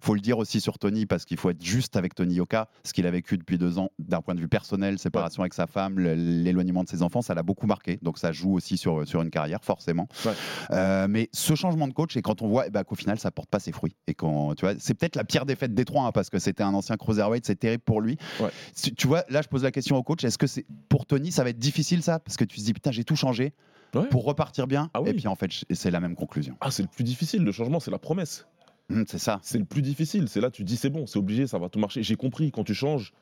faut 0.00 0.14
le 0.14 0.20
dire 0.20 0.38
aussi 0.38 0.60
sur 0.60 0.78
Tony, 0.78 1.06
parce 1.06 1.24
qu'il 1.24 1.36
faut 1.36 1.50
être 1.50 1.62
juste 1.62 1.96
avec 1.96 2.14
Tony 2.14 2.34
Yoka, 2.34 2.68
ce 2.84 2.92
qu'il 2.92 3.06
a 3.06 3.10
vécu 3.10 3.38
depuis 3.38 3.58
deux 3.58 3.69
ans 3.78 3.90
d'un 3.98 4.20
point 4.20 4.34
de 4.34 4.40
vue 4.40 4.48
personnel, 4.48 4.98
séparation 4.98 5.42
avec 5.42 5.54
sa 5.54 5.66
femme, 5.66 5.98
l'éloignement 5.98 6.84
de 6.84 6.88
ses 6.88 7.02
enfants, 7.02 7.22
ça 7.22 7.34
l'a 7.34 7.42
beaucoup 7.42 7.66
marqué. 7.66 7.98
Donc 8.02 8.18
ça 8.18 8.32
joue 8.32 8.54
aussi 8.54 8.76
sur, 8.76 9.06
sur 9.06 9.22
une 9.22 9.30
carrière, 9.30 9.62
forcément. 9.62 10.08
Ouais. 10.24 10.32
Euh, 10.70 11.06
mais 11.08 11.28
ce 11.32 11.54
changement 11.54 11.88
de 11.88 11.92
coach, 11.92 12.16
et 12.16 12.22
quand 12.22 12.42
on 12.42 12.48
voit 12.48 12.66
eh 12.66 12.70
ben, 12.70 12.84
qu'au 12.84 12.94
final, 12.94 13.18
ça 13.18 13.30
porte 13.30 13.50
pas 13.50 13.60
ses 13.60 13.72
fruits. 13.72 13.94
Et 14.06 14.14
quand, 14.14 14.54
tu 14.54 14.64
vois, 14.64 14.74
c'est 14.78 14.94
peut-être 14.94 15.16
la 15.16 15.24
pire 15.24 15.46
défaite 15.46 15.74
des 15.74 15.84
trois, 15.84 16.06
hein, 16.06 16.12
parce 16.12 16.30
que 16.30 16.38
c'était 16.38 16.62
un 16.62 16.74
ancien 16.74 16.96
cruiserweight, 16.96 17.46
c'est 17.46 17.56
terrible 17.56 17.82
pour 17.82 18.00
lui. 18.00 18.16
Ouais. 18.40 18.50
Tu 18.96 19.06
vois, 19.06 19.24
là, 19.28 19.42
je 19.42 19.48
pose 19.48 19.62
la 19.62 19.70
question 19.70 19.96
au 19.96 20.02
coach 20.02 20.24
est-ce 20.24 20.38
que 20.38 20.46
c'est 20.46 20.66
pour 20.88 21.06
Tony, 21.06 21.32
ça 21.32 21.44
va 21.44 21.50
être 21.50 21.58
difficile 21.58 22.02
ça? 22.02 22.18
Parce 22.18 22.36
que 22.36 22.44
tu 22.44 22.58
te 22.58 22.64
dis, 22.64 22.72
putain, 22.72 22.90
j'ai 22.90 23.04
tout 23.04 23.16
changé 23.16 23.52
Ouais. 23.92 24.06
pour 24.06 24.24
repartir 24.24 24.68
bien. 24.68 24.88
Ah 24.94 25.02
oui. 25.02 25.10
Et 25.10 25.14
puis 25.14 25.26
en 25.26 25.34
fait, 25.34 25.50
c'est 25.68 25.90
la 25.90 25.98
même 25.98 26.14
conclusion. 26.14 26.56
Ah, 26.60 26.70
c'est 26.70 26.82
le 26.82 26.88
plus 26.88 27.02
difficile. 27.02 27.42
Le 27.42 27.50
changement, 27.50 27.80
c'est 27.80 27.90
la 27.90 27.98
promesse. 27.98 28.46
Hum, 28.88 29.04
c'est 29.08 29.18
ça. 29.18 29.40
C'est 29.42 29.58
le 29.58 29.64
plus 29.64 29.82
difficile. 29.82 30.28
C'est 30.28 30.40
là, 30.40 30.48
tu 30.50 30.62
dis, 30.62 30.76
c'est 30.76 30.90
bon, 30.90 31.06
c'est 31.06 31.18
obligé, 31.18 31.48
ça 31.48 31.58
va 31.58 31.68
tout 31.68 31.80
marcher. 31.80 32.02
J'ai 32.04 32.14
compris. 32.14 32.52
Quand 32.52 32.62
tu 32.62 32.72
changes, 32.72 33.12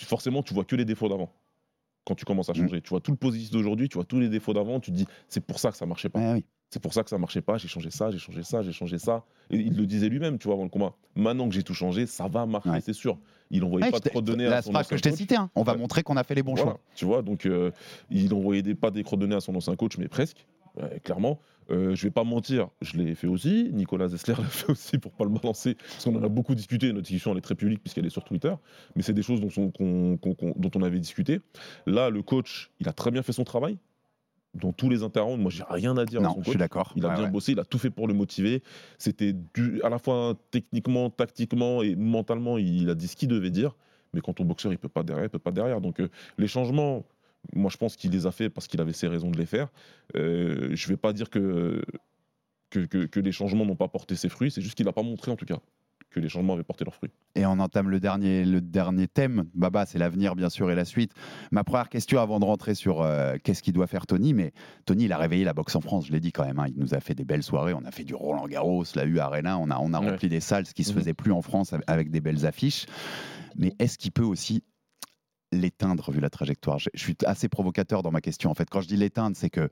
tu, 0.00 0.06
forcément, 0.06 0.42
tu 0.42 0.54
vois 0.54 0.64
que 0.64 0.74
les 0.76 0.84
défauts 0.86 1.08
d'avant. 1.08 1.30
Quand 2.06 2.14
tu 2.14 2.24
commences 2.24 2.48
à 2.48 2.52
Mm. 2.52 2.56
changer, 2.56 2.80
tu 2.80 2.88
vois 2.90 3.00
tout 3.00 3.10
le 3.10 3.16
positif 3.18 3.50
d'aujourd'hui, 3.50 3.88
tu 3.88 3.94
vois 3.96 4.04
tous 4.04 4.18
les 4.18 4.28
défauts 4.30 4.54
d'avant, 4.54 4.80
tu 4.80 4.90
te 4.90 4.96
dis, 4.96 5.06
c'est 5.28 5.44
pour 5.44 5.58
ça 5.58 5.70
que 5.70 5.76
ça 5.76 5.84
marchait 5.86 6.08
pas. 6.08 6.32
Oui. 6.32 6.44
C'est 6.70 6.80
pour 6.80 6.94
ça 6.94 7.02
que 7.02 7.10
ça 7.10 7.18
marchait 7.18 7.42
pas, 7.42 7.58
j'ai 7.58 7.66
changé 7.68 7.90
ça, 7.90 8.10
j'ai 8.12 8.18
changé 8.18 8.42
ça, 8.44 8.62
j'ai 8.62 8.72
changé 8.72 8.98
ça. 8.98 9.24
Et 9.50 9.56
il 9.56 9.76
le 9.76 9.86
disait 9.86 10.08
lui-même, 10.08 10.38
tu 10.38 10.46
vois, 10.46 10.54
avant 10.54 10.62
le 10.62 10.70
combat. 10.70 10.94
Maintenant 11.16 11.48
que 11.48 11.54
j'ai 11.54 11.64
tout 11.64 11.74
changé, 11.74 12.06
ça 12.06 12.28
va 12.28 12.46
marcher, 12.46 12.70
Ouais. 12.70 12.80
c'est 12.80 12.92
sûr. 12.92 13.18
Il 13.50 13.64
envoyait 13.64 13.86
Ouais, 13.86 13.90
pas 13.90 14.00
trop 14.00 14.20
de 14.22 14.26
données 14.26 14.46
à 14.46 14.62
son 14.62 14.70
phrase 14.70 14.86
que 14.86 14.94
ancien 14.94 14.96
je 14.96 15.02
t'ai 15.02 15.10
coach. 15.10 15.18
citée, 15.18 15.36
hein. 15.36 15.50
on 15.56 15.62
va 15.64 15.72
Ouais. 15.72 15.78
montrer 15.78 16.02
qu'on 16.04 16.16
a 16.16 16.22
fait 16.24 16.36
les 16.36 16.42
bons 16.44 16.54
Voilà, 16.54 16.70
choix. 16.72 16.80
Tu 16.94 17.04
vois, 17.04 17.22
donc 17.22 17.44
euh, 17.44 17.72
il 18.08 18.32
envoyait 18.32 18.62
des, 18.62 18.74
pas 18.76 18.90
des 18.92 19.02
coordonnées 19.02 19.34
à 19.34 19.40
son 19.40 19.54
ancien 19.56 19.74
coach, 19.76 19.98
mais 19.98 20.06
presque, 20.08 20.46
clairement. 21.02 21.40
Euh, 21.70 21.94
je 21.94 22.02
vais 22.02 22.10
pas 22.10 22.24
mentir, 22.24 22.68
je 22.82 22.96
l'ai 22.96 23.14
fait 23.14 23.26
aussi. 23.28 23.70
Nicolas 23.72 24.08
Zessler 24.08 24.34
l'a 24.38 24.44
fait 24.44 24.70
aussi 24.70 24.98
pour 24.98 25.12
pas 25.12 25.24
le 25.24 25.30
balancer, 25.30 25.74
parce 25.76 26.04
qu'on 26.04 26.16
en 26.16 26.22
a 26.22 26.28
beaucoup 26.28 26.54
discuté. 26.54 26.88
Notre 26.88 27.02
discussion 27.02 27.32
elle 27.32 27.38
est 27.38 27.42
très 27.42 27.54
publique 27.54 27.80
puisqu'elle 27.80 28.06
est 28.06 28.10
sur 28.10 28.24
Twitter, 28.24 28.52
mais 28.96 29.02
c'est 29.02 29.12
des 29.14 29.22
choses 29.22 29.40
dont, 29.40 29.72
on- 29.78 30.18
dont 30.56 30.82
avait 30.82 30.98
discuté. 30.98 31.40
Là, 31.86 32.10
le 32.10 32.22
coach, 32.22 32.70
il 32.80 32.88
a 32.88 32.92
très 32.92 33.10
bien 33.10 33.22
fait 33.22 33.32
son 33.32 33.44
travail. 33.44 33.78
Dans 34.54 34.72
tous 34.72 34.88
les 34.90 35.04
interrounds, 35.04 35.40
moi 35.40 35.52
j'ai 35.52 35.62
rien 35.68 35.96
à 35.96 36.04
dire 36.04 36.18
à 36.20 36.24
Non, 36.24 36.36
je 36.42 36.50
suis 36.50 36.58
d'accord. 36.58 36.92
Il 36.96 37.04
a 37.04 37.10
Ouais, 37.10 37.14
bien 37.14 37.24
ouais. 37.26 37.30
bossé, 37.30 37.52
il 37.52 37.60
a 37.60 37.64
tout 37.64 37.78
fait 37.78 37.90
pour 37.90 38.08
le 38.08 38.14
motiver. 38.14 38.64
C'était 38.98 39.32
à 39.84 39.88
la 39.88 39.98
fois 40.00 40.34
techniquement, 40.50 41.08
tactiquement 41.08 41.84
et 41.84 41.94
mentalement, 41.94 42.58
il 42.58 42.90
a 42.90 42.96
dit 42.96 43.06
ce 43.06 43.14
qu'il 43.14 43.28
devait 43.28 43.50
dire. 43.52 43.76
Mais 44.12 44.20
quand 44.20 44.32
ton 44.32 44.44
boxeur, 44.44 44.72
il 44.72 44.78
peut 44.78 44.88
pas 44.88 45.04
derrière, 45.04 45.26
il 45.26 45.28
peut 45.30 45.38
pas 45.38 45.52
derrière. 45.52 45.80
Donc 45.80 46.00
euh, 46.00 46.08
les 46.36 46.48
changements, 46.48 47.04
moi 47.54 47.70
je 47.70 47.76
pense 47.76 47.96
qu'il 47.96 48.10
les 48.10 48.26
a 48.26 48.30
fait 48.32 48.50
parce 48.50 48.66
qu'il 48.68 48.80
avait 48.80 48.92
ses 48.92 49.08
raisons 49.08 49.30
de 49.30 49.38
les 49.38 49.46
faire. 49.46 49.68
Euh, 50.16 50.70
je 50.74 50.88
vais 50.88 50.96
pas 50.96 51.12
dire 51.12 51.30
que 51.30 51.82
que, 52.70 52.80
que- 52.80 53.06
que 53.06 53.18
les 53.20 53.32
changements 53.32 53.66
n'ont 53.66 53.74
pas 53.76 53.88
porté 53.88 54.14
ses 54.14 54.28
fruits, 54.28 54.50
c'est 54.50 54.62
juste 54.62 54.76
qu'il 54.76 54.86
n'a 54.86 54.92
pas 54.92 55.02
montré 55.02 55.30
en 55.30 55.36
tout 55.36 55.46
cas. 55.46 55.58
que 56.12 56.18
les 56.18 56.28
changements 56.28 56.54
avaient 56.54 56.64
porté 56.64 56.84
leurs 56.84 56.94
fruits. 56.96 57.12
Et 57.36 57.46
on 57.46 57.60
entame 57.60 57.88
le 57.88 58.00
dernier, 58.00 58.44
le 58.44 58.60
dernier 58.60 59.06
thème. 59.06 59.44
Baba, 59.54 59.86
c'est 59.86 59.98
l'avenir, 60.00 60.34
bien 60.34 60.48
sûr, 60.50 60.68
et 60.68 60.74
la 60.74 60.84
suite. 60.84 61.12
Ma 61.52 61.62
première 61.62 61.88
question 61.88 62.18
avant 62.20 62.40
de 62.40 62.44
rentrer 62.44 62.74
sur 62.74 63.00
euh, 63.02 63.36
qu'est-ce 63.44 63.62
qu'il 63.62 63.74
doit 63.74 63.86
faire 63.86 64.08
Tony, 64.08 64.34
mais 64.34 64.52
Tony, 64.86 65.04
il 65.04 65.12
a 65.12 65.18
réveillé 65.18 65.44
la 65.44 65.52
boxe 65.52 65.76
en 65.76 65.80
France, 65.80 66.08
je 66.08 66.12
l'ai 66.12 66.18
dit 66.18 66.32
quand 66.32 66.44
même. 66.44 66.58
hein. 66.58 66.66
Il 66.66 66.80
nous 66.80 66.94
a 66.94 67.00
fait 67.00 67.14
des 67.14 67.24
belles 67.24 67.44
soirées. 67.44 67.74
On 67.74 67.84
a 67.84 67.92
fait 67.92 68.02
du 68.02 68.14
Roland 68.16 68.48
Garros, 68.48 68.82
la 68.96 69.04
U 69.04 69.20
Arena. 69.20 69.56
On 69.56 69.70
a, 69.70 69.78
on 69.78 69.92
a 69.94 70.00
Ouais. 70.00 70.10
rempli 70.10 70.28
des 70.28 70.40
salles, 70.40 70.66
ce 70.66 70.74
qui 70.74 70.82
se 70.82 70.92
Mhm. 70.92 70.98
faisait 70.98 71.14
plus 71.14 71.30
en 71.30 71.42
France 71.42 71.74
avec 71.86 72.10
des 72.10 72.20
belles 72.20 72.44
affiches. 72.44 72.86
Mais 73.56 73.72
est-ce 73.78 73.96
qu'il 73.96 74.10
peut 74.10 74.24
aussi 74.24 74.64
l'éteindre 75.52 76.10
vu 76.12 76.20
la 76.20 76.30
trajectoire 76.30 76.78
je, 76.78 76.88
je 76.94 77.00
suis 77.02 77.16
assez 77.26 77.48
provocateur 77.48 78.02
dans 78.02 78.10
ma 78.10 78.20
question. 78.20 78.50
En 78.50 78.54
fait, 78.54 78.68
quand 78.70 78.80
je 78.80 78.88
dis 78.88 78.96
l'éteindre, 78.96 79.36
c'est 79.36 79.50
que 79.50 79.68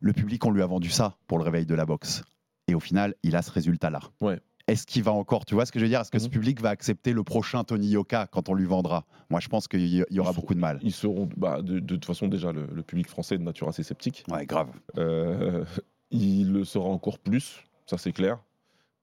le 0.00 0.12
public, 0.12 0.44
on 0.44 0.50
lui 0.50 0.62
a 0.62 0.66
vendu 0.66 0.90
ça 0.90 1.16
pour 1.26 1.38
le 1.38 1.44
réveil 1.44 1.66
de 1.66 1.74
la 1.74 1.84
boxe. 1.86 2.22
Et 2.66 2.74
au 2.74 2.80
final, 2.80 3.14
il 3.22 3.36
a 3.36 3.42
ce 3.42 3.50
résultat-là. 3.50 4.00
Ouais. 4.20 4.38
Est-ce 4.66 4.86
qu'il 4.86 5.02
va 5.02 5.12
encore, 5.12 5.46
tu 5.46 5.54
vois 5.54 5.64
ce 5.64 5.72
que 5.72 5.78
je 5.78 5.84
veux 5.84 5.88
dire? 5.88 6.00
Est-ce 6.02 6.10
que 6.10 6.18
ce 6.18 6.26
Mhm. 6.26 6.30
public 6.32 6.60
va 6.60 6.68
accepter 6.68 7.14
le 7.14 7.22
prochain 7.24 7.64
Tony 7.64 7.88
Yoka 7.88 8.26
quand 8.26 8.50
on 8.50 8.54
lui 8.54 8.66
vendra? 8.66 9.06
Moi, 9.30 9.40
je 9.40 9.48
pense 9.48 9.66
qu'il 9.66 9.86
y, 9.86 10.02
aura 10.20 10.30
seront- 10.32 10.34
beaucoup 10.42 10.54
de 10.54 10.60
mal. 10.60 10.78
Ils 10.82 10.92
seront, 10.92 11.26
bah, 11.38 11.62
de, 11.62 11.78
de 11.78 11.94
toute 11.94 12.04
façon, 12.04 12.28
déjà, 12.28 12.52
le, 12.52 12.66
le 12.70 12.82
public 12.82 13.08
français 13.08 13.36
est 13.36 13.38
de 13.38 13.44
nature 13.44 13.66
assez 13.68 13.82
sceptique. 13.82 14.24
Ouais, 14.30 14.44
grave. 14.44 14.68
Euh, 14.98 15.64
il 16.10 16.52
le 16.52 16.64
sera 16.64 16.84
encore 16.90 17.18
plus, 17.18 17.62
ça 17.86 17.96
c'est 17.96 18.12
clair. 18.12 18.38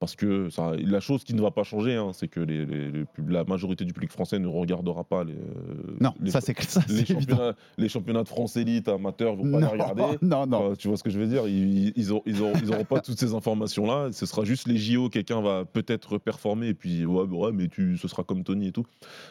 Parce 0.05 0.15
que 0.15 0.49
ça, 0.51 0.73
la 0.77 0.99
chose 0.99 1.23
qui 1.23 1.33
ne 1.33 1.41
va 1.41 1.49
pas 1.49 1.63
changer, 1.63 1.95
hein, 1.95 2.11
c'est 2.13 2.27
que 2.27 2.39
les- 2.39 2.63
les- 2.65 2.91
les 2.91 3.05
pub- 3.05 3.29
la 3.29 3.43
majorité 3.43 3.85
du 3.85 3.91
public 3.93 4.11
français 4.11 4.37
ne 4.37 4.45
regardera 4.47 5.03
pas 5.03 5.23
les, 5.23 5.33
euh, 5.33 5.97
Non, 5.99 6.13
ça 6.27 6.41
c'est 6.41 6.59
ça, 6.61 6.81
les 6.89 7.05
championnats, 7.05 7.55
les 7.79 7.89
championnats 7.89 8.21
de 8.21 8.27
France 8.27 8.55
élite 8.55 8.87
amateurs, 8.87 9.33
ils 9.33 9.37
vont 9.37 9.51
pas 9.51 9.59
Non, 9.59 9.73
les 9.73 9.81
regarder. 9.81 10.03
non, 10.21 10.45
non. 10.45 10.57
Enfin, 10.57 10.73
tu 10.77 10.87
vois 10.89 10.97
ce 10.97 11.03
que 11.03 11.09
je 11.09 11.17
veux 11.19 11.25
dire? 11.25 11.47
Ils 11.47 11.91
ils 11.95 12.11
auront, 12.11 12.21
ils 12.27 12.39
auront- 12.41 12.53
ils 12.61 12.71
auront 12.71 12.83
pas 12.85 12.99
toutes 12.99 13.17
ces 13.19 13.33
informations-là. 13.33 14.09
Ce 14.11 14.27
sera 14.27 14.43
juste 14.45 14.67
les 14.67 14.77
JO, 14.77 15.09
quelqu'un 15.09 15.41
va 15.41 15.65
peut-être 15.65 16.19
performer 16.19 16.67
et 16.67 16.73
puis 16.75 17.03
ouais, 17.03 17.25
bah 17.25 17.35
ouais, 17.37 17.51
mais 17.51 17.67
tu, 17.67 17.97
ce 17.97 18.07
sera 18.07 18.23
comme 18.23 18.43
Tony 18.43 18.67
et 18.67 18.71
tout. 18.71 18.85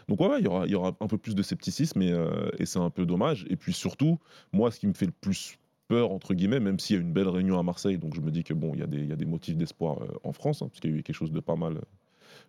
Donc 0.09 0.21
ouais, 0.21 0.27
ouais, 0.29 0.39
il 0.41 0.45
y 0.45 0.49
aura, 0.49 0.67
y 0.67 0.75
aura 0.75 0.93
un 1.01 1.07
peu 1.07 1.19
plus 1.19 1.37
de 1.37 1.43
scepticisme 1.45 2.03
et, 2.03 2.11
euh, 2.11 2.49
et 2.59 2.67
c'est 2.67 2.81
un 2.81 2.91
peu 2.91 3.07
dommage. 3.07 3.47
Et 3.49 3.55
puis 3.57 3.73
surtout, 3.73 4.19
moi, 4.53 4.73
ce 4.73 4.81
qui 4.81 4.89
me 4.89 4.93
fait 4.95 5.07
le 5.07 5.13
plus 5.13 5.57
peur 5.89 6.11
entre 6.11 6.35
guillemets, 6.35 6.61
même 6.61 6.79
s'il 6.79 6.97
y 6.97 6.99
a 6.99 7.03
une 7.03 7.13
belle 7.13 7.29
réunion 7.29 7.59
à 7.59 7.63
Marseille, 7.63 7.99
donc 7.99 8.15
je 8.15 8.21
me 8.21 8.31
dis 8.31 8.45
que 8.45 8.55
bon, 8.55 8.73
il 8.75 8.81
y 8.81 8.83
a 8.83 8.87
des, 8.87 8.99
il 8.99 9.09
y 9.09 9.13
a 9.13 9.17
des 9.17 9.27
motifs 9.27 9.57
d'espoir 9.57 10.03
euh, 10.03 10.07
en 10.25 10.33
France, 10.33 10.63
hein, 10.63 10.69
parce 10.69 10.81
qu'il 10.81 10.91
y 10.91 10.95
a 10.95 10.97
eu 10.99 11.03
quelque 11.03 11.17
chose 11.17 11.33
de 11.33 11.41
pas 11.41 11.57
mal. 11.57 11.77
euh, 11.77 11.81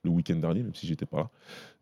le 0.04 0.10
week-end 0.12 0.36
dernier, 0.36 0.62
même 0.64 0.74
si 0.76 0.88
j'étais 0.88 1.06
pas 1.06 1.18
là 1.18 1.30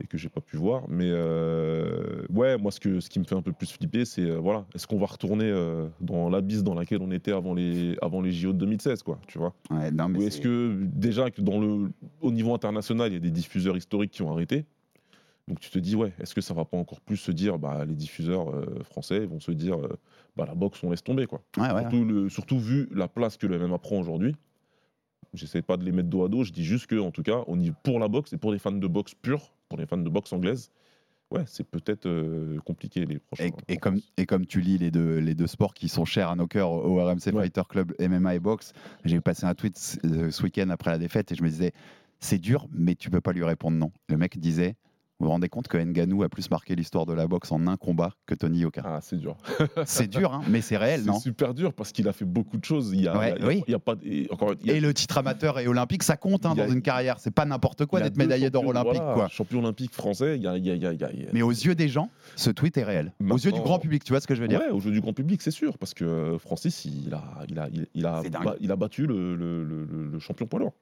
et 0.02 0.08
que 0.08 0.18
j'ai 0.18 0.30
pas 0.30 0.42
pu 0.42 0.56
voir. 0.58 0.84
Mais 0.90 1.10
euh, 1.10 2.26
ouais, 2.30 2.58
moi, 2.58 2.72
ce, 2.72 2.80
que, 2.80 3.00
ce 3.00 3.10
qui 3.10 3.20
me 3.20 3.24
fait 3.26 3.36
un 3.36 3.42
peu 3.42 3.52
plus 3.52 3.72
flipper, 3.72 4.06
c'est 4.06 4.22
euh, 4.22 4.38
voilà, 4.38 4.66
est-ce 4.74 4.88
qu'on 4.88 4.98
va 4.98 5.06
retourner 5.08 5.46
euh, 5.50 5.88
dans 6.02 6.30
l'abysse 6.30 6.64
dans 6.64 6.74
laquelle 6.74 7.02
on 7.02 7.12
était 7.12 7.32
avant 7.32 7.54
les, 7.54 7.96
avant 8.02 8.22
les 8.22 8.32
JO 8.32 8.54
de 8.54 8.58
2016, 8.60 9.04
quoi, 9.04 9.20
tu 9.28 9.38
vois? 9.38 9.54
Ouais, 9.70 9.92
non, 9.92 10.10
mais 10.10 10.20
Ou 10.20 10.24
est-ce 10.24 10.42
que 10.42 10.78
déjà 10.94 11.32
que 11.32 11.42
dans 11.42 11.60
le, 11.60 11.92
au 12.22 12.32
niveau 12.32 12.54
international, 12.54 13.10
il 13.12 13.14
y 13.14 13.18
a 13.18 13.20
des 13.22 13.32
diffuseurs 13.32 13.78
historiques 13.78 14.12
qui 14.12 14.22
ont 14.22 14.32
arrêté? 14.32 14.66
Donc 15.48 15.60
tu 15.60 15.70
te 15.70 15.80
dis, 15.80 15.96
ouais, 15.96 16.14
est-ce 16.20 16.34
que 16.34 16.42
ça 16.42 16.54
va 16.54 16.64
pas 16.66 16.78
encore 16.78 17.02
plus 17.02 17.18
se 17.18 17.32
dire, 17.32 17.60
bah, 17.60 17.84
les 17.86 17.96
diffuseurs 17.96 18.50
euh, 18.56 18.82
français 18.84 19.26
vont 19.26 19.40
se 19.40 19.52
dire, 19.52 19.78
euh, 19.78 20.00
bah, 20.38 20.46
la 20.48 20.56
boxe, 20.56 20.82
on 20.84 20.90
laisse 20.92 21.04
tomber, 21.04 21.26
quoi. 21.26 21.44
Ouais, 21.58 21.72
ouais. 21.72 21.82
Surtout, 21.82 22.06
le- 22.06 22.30
surtout 22.30 22.60
vu 22.60 22.88
la 22.92 23.08
place 23.08 23.38
que 23.38 23.48
le 23.48 23.58
MMA 23.60 23.78
prend 23.78 24.00
aujourd'hui. 24.00 24.36
J'essaie 25.34 25.62
pas 25.64 25.78
de 25.78 25.84
les 25.84 25.92
mettre 25.92 26.10
dos 26.10 26.24
à 26.24 26.30
dos, 26.30 26.44
je 26.44 26.52
dis 26.52 26.64
juste 26.64 26.88
que, 26.88 26.96
en 27.00 27.10
tout 27.12 27.24
cas, 27.24 27.44
on 27.48 27.60
y, 27.60 27.72
pour 27.84 28.00
la 28.00 28.08
boxe 28.08 28.34
et 28.34 28.38
pour 28.38 28.52
les 28.52 28.60
fans 28.60 28.72
de 28.72 28.88
boxe 28.88 29.16
pure, 29.16 29.52
pour 29.68 29.80
les 29.80 29.88
fans 29.88 29.98
de 29.98 30.10
boxe 30.10 30.32
anglaise, 30.32 30.70
ouais, 31.32 31.44
c'est 31.48 31.64
peut-être 31.64 32.06
euh, 32.06 32.60
compliqué 32.60 33.04
les 33.06 33.18
prochains. 33.18 33.50
Et, 33.68 33.78
comme, 33.78 34.00
et 34.18 34.28
comme 34.28 34.46
tu 34.46 34.62
lis 34.62 34.78
les 34.78 34.92
deux, 34.92 35.18
les 35.18 35.34
deux 35.34 35.48
sports 35.48 35.74
qui 35.74 35.90
sont 35.90 36.06
chers 36.06 36.30
à 36.30 36.36
nos 36.36 36.46
cœurs 36.46 36.70
au 36.72 37.04
RMC 37.04 37.32
Ouais. 37.34 37.42
Fighter 37.44 37.64
Club, 37.68 37.94
MMA 38.00 38.36
et 38.36 38.40
boxe, 38.40 38.74
j'ai 39.06 39.20
passé 39.22 39.46
un 39.46 39.56
tweet 39.56 39.78
ce 39.78 40.30
ce 40.30 40.44
week-end 40.44 40.70
après 40.70 40.92
la 40.92 41.00
défaite 41.00 41.32
et 41.32 41.36
je 41.36 41.42
me 41.44 41.50
disais, 41.50 41.74
c'est 42.20 42.38
dur, 42.38 42.68
mais 42.72 42.94
tu 42.94 43.10
peux 43.10 43.20
pas 43.22 43.34
lui 43.34 43.44
répondre 43.44 43.76
non. 43.78 43.92
Le 44.10 44.18
mec 44.18 44.38
disait, 44.38 44.76
vous 45.20 45.26
vous 45.28 45.32
rendez 45.32 45.48
compte 45.48 45.68
que 45.68 45.78
Nganou 45.78 46.24
a 46.24 46.30
plus 46.30 46.50
marqué 46.50 46.76
l'histoire 46.76 47.06
de 47.06 47.14
la 47.14 47.28
boxe 47.28 47.52
en 47.52 47.66
un 47.68 47.78
combat 47.78 48.12
que 48.26 48.36
Tony 48.36 48.60
Yoka. 48.60 48.82
Ah, 48.84 49.00
c'est 49.02 49.16
dur. 49.18 49.38
C'est 49.86 50.08
dur, 50.08 50.34
hein, 50.34 50.42
mais 50.50 50.60
c'est 50.62 50.76
réel, 50.76 51.02
C'est 51.02 51.08
non? 51.08 51.20
super 51.20 51.54
dur 51.54 51.72
parce 51.74 51.92
qu'il 51.92 52.08
a 52.08 52.14
fait 52.14 52.26
beaucoup 52.26 52.58
de 52.58 52.66
choses. 52.66 52.92
Il 52.94 53.02
y 53.02 53.08
a, 53.08 53.18
Ouais, 53.18 53.30
il 53.30 53.30
y 53.30 53.34
a- 53.34 53.38
il 53.38 53.42
y 53.42 53.44
a- 53.44 53.48
oui. 53.48 53.64
il 53.68 53.72
y 53.72 53.76
a 53.76 53.80
pas. 53.80 53.96
et 54.04 54.28
encore, 54.32 54.54
il 54.60 54.68
y 54.68 54.72
a- 54.72 54.76
Et 54.76 54.80
le 54.82 54.94
titre 54.94 55.18
amateur 55.18 55.60
et 55.60 55.68
olympique, 55.68 56.04
ça 56.04 56.18
compte 56.18 56.46
hein, 56.46 56.56
dans 56.56 56.68
une 56.68 56.82
carrière. 56.82 57.20
C'est 57.20 57.32
pas 57.34 57.46
n'importe 57.46 57.86
quoi 57.86 58.02
d'être 58.02 58.18
médaillé 58.18 58.50
d'or 58.50 58.66
olympique. 58.68 58.94
voilà, 58.96 59.14
quoi. 59.14 59.28
Champion 59.30 59.60
olympique 59.60 59.94
français, 59.94 60.36
il 60.38 60.44
y 60.44 60.48
a. 60.48 60.54
Mais 61.32 61.42
aux 61.42 61.52
yeux 61.52 61.76
des 61.76 61.88
gens, 61.88 62.10
ce 62.36 62.50
tweet 62.50 62.78
est 62.78 62.84
réel. 62.84 63.14
aux 63.30 63.38
yeux 63.38 63.52
du 63.52 63.62
grand 63.62 63.80
public, 63.80 64.04
tu 64.04 64.12
vois 64.14 64.20
ce 64.20 64.28
que 64.28 64.36
je 64.36 64.42
veux 64.42 64.48
dire? 64.48 64.60
Ouais, 64.60 64.70
au 64.70 64.80
jeu 64.80 64.92
du 64.92 65.00
grand 65.02 65.14
public, 65.14 65.42
c'est 65.42 65.52
sûr, 65.52 65.78
parce 65.78 65.94
que 65.94 66.38
Francis, 66.40 66.86
il 66.86 67.14
a, 67.14 67.24
il 67.50 67.60
a, 67.60 67.70
il, 67.72 67.88
il 67.94 68.06
a, 68.06 68.22
C'est 68.24 68.32
il 68.60 68.72
a 68.72 68.76
battu 68.76 69.06
le, 69.06 69.36
le- 69.36 69.64
le- 69.64 69.86
le- 69.86 70.08
le 70.08 70.20
champion 70.20 70.46
poids 70.48 70.60
lourd. 70.60 70.74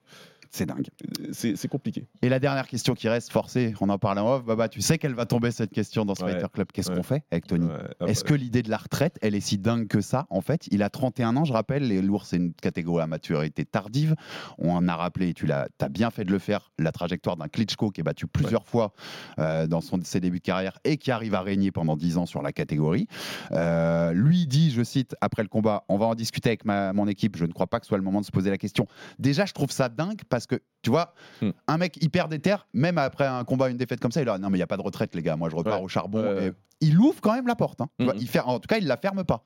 C'est 0.54 0.66
dingue. 0.66 0.88
C'est 1.32 1.56
c'est 1.56 1.68
compliqué. 1.70 2.08
Et 2.22 2.28
la 2.28 2.40
dernière 2.40 2.68
question 2.68 2.94
qui 2.94 3.08
reste 3.08 3.32
forcée, 3.32 3.74
on 3.80 3.88
en 3.88 3.98
parle 3.98 4.20
en 4.20 4.36
off, 4.36 4.44
Baba, 4.44 4.68
tu 4.68 4.82
sais 4.82 4.98
qu'elle 4.98 5.14
va 5.16 5.26
tomber 5.26 5.50
cette 5.52 5.72
question 5.72 6.04
dans 6.04 6.14
ce 6.14 6.26
Ouais. 6.26 6.34
Fighter 6.34 6.48
Club. 6.54 6.68
Qu'est-ce 6.74 6.90
Ouais. 6.90 6.98
qu'on 6.98 7.04
fait 7.04 7.24
avec 7.32 7.48
Tony 7.48 7.68
Ouais, 7.68 7.74
ah 8.02 8.06
Est-ce 8.08 8.26
que 8.26 8.34
l'idée 8.34 8.62
de 8.62 8.70
la 8.70 8.76
retraite, 8.78 9.18
elle 9.22 9.34
est 9.34 9.40
si 9.40 9.58
dingue 9.58 9.88
que 9.88 10.02
ça 10.02 10.28
En 10.30 10.42
fait, 10.42 10.68
il 10.70 10.84
a 10.84 10.90
31 10.90 11.38
ans, 11.38 11.46
je 11.46 11.54
rappelle, 11.54 11.88
les 11.88 12.02
lourds, 12.02 12.26
c'est 12.26 12.36
une 12.36 12.54
catégorie 12.54 13.02
à 13.02 13.08
maturité 13.08 13.64
tardive. 13.64 14.16
On 14.58 14.72
en 14.76 14.88
a 14.90 14.96
rappelé, 14.98 15.34
tu 15.34 15.46
l'as 15.46 15.70
as 15.80 15.90
bien 15.90 16.12
fait 16.12 16.26
de 16.26 16.32
le 16.32 16.40
faire, 16.40 16.72
la 16.78 16.92
trajectoire 16.92 17.38
d'un 17.38 17.48
Klitschko 17.48 17.90
qui 17.92 18.02
est 18.02 18.04
battu 18.04 18.28
plusieurs 18.28 18.68
fois 18.68 18.94
euh, 19.40 19.68
dans 19.68 19.80
son, 19.80 20.00
ses 20.04 20.20
débuts 20.20 20.40
de 20.40 20.44
carrière 20.44 20.78
et 20.84 20.98
qui 20.98 21.12
arrive 21.12 21.34
à 21.34 21.42
régner 21.42 21.72
pendant 21.72 21.96
10 21.96 22.18
ans 22.18 22.26
sur 22.26 22.42
la 22.42 22.52
catégorie. 22.52 23.08
Euh, 23.52 24.12
lui 24.14 24.48
dit, 24.48 24.72
je 24.72 24.84
cite, 24.84 25.16
après 25.22 25.44
le 25.44 25.50
combat, 25.50 25.86
on 25.90 25.98
va 25.98 26.06
en 26.08 26.16
discuter 26.16 26.50
avec 26.50 26.66
ma- 26.66 26.92
mon 26.94 27.08
équipe, 27.08 27.38
je 27.38 27.46
ne 27.46 27.52
crois 27.54 27.68
pas 27.68 27.80
que 27.80 27.86
ce 27.86 27.90
soit 27.90 27.98
le 27.98 28.04
moment 28.04 28.20
de 28.20 28.26
se 28.26 28.32
poser 28.32 28.50
la 28.50 28.58
question. 28.58 28.86
Déjà, 29.20 29.46
je 29.46 29.54
trouve 29.54 29.72
ça 29.72 29.90
dingue 29.90 30.22
parce 30.30 30.40
que, 30.47 30.62
tu 30.82 30.89
vois, 30.89 31.13
Hmm. 31.41 31.51
un 31.67 31.77
mec 31.77 32.01
hyper 32.04 32.27
déter, 32.27 32.56
même 32.73 32.97
après 32.97 33.25
un 33.27 33.43
combat, 33.43 33.69
une 33.69 33.77
défaite 33.77 33.99
comme 33.99 34.12
ça, 34.12 34.21
il 34.21 34.30
a 34.30 34.38
non 34.38 34.49
mais 34.49 34.58
il 34.58 34.60
n'y 34.60 34.63
a 34.63 34.67
pas 34.67 34.77
de 34.77 34.82
retraite 34.82 35.13
les 35.15 35.21
gars, 35.21 35.36
moi 35.36 35.49
je 35.49 35.56
repars 35.56 35.80
Ouais. 35.80 35.86
au 35.86 35.88
charbon. 35.88 36.23
Et 36.39 36.51
il 36.82 36.97
ouvre 36.99 37.21
quand 37.21 37.34
même 37.34 37.47
la 37.47 37.56
porte. 37.56 37.82
hein. 37.82 37.89
Il 37.99 38.27
fer- 38.27 38.47
en 38.47 38.60
tout 38.60 38.67
cas, 38.67 38.77
il 38.77 38.88
la 38.88 38.97
ferme 38.97 39.23
pas. 39.23 39.43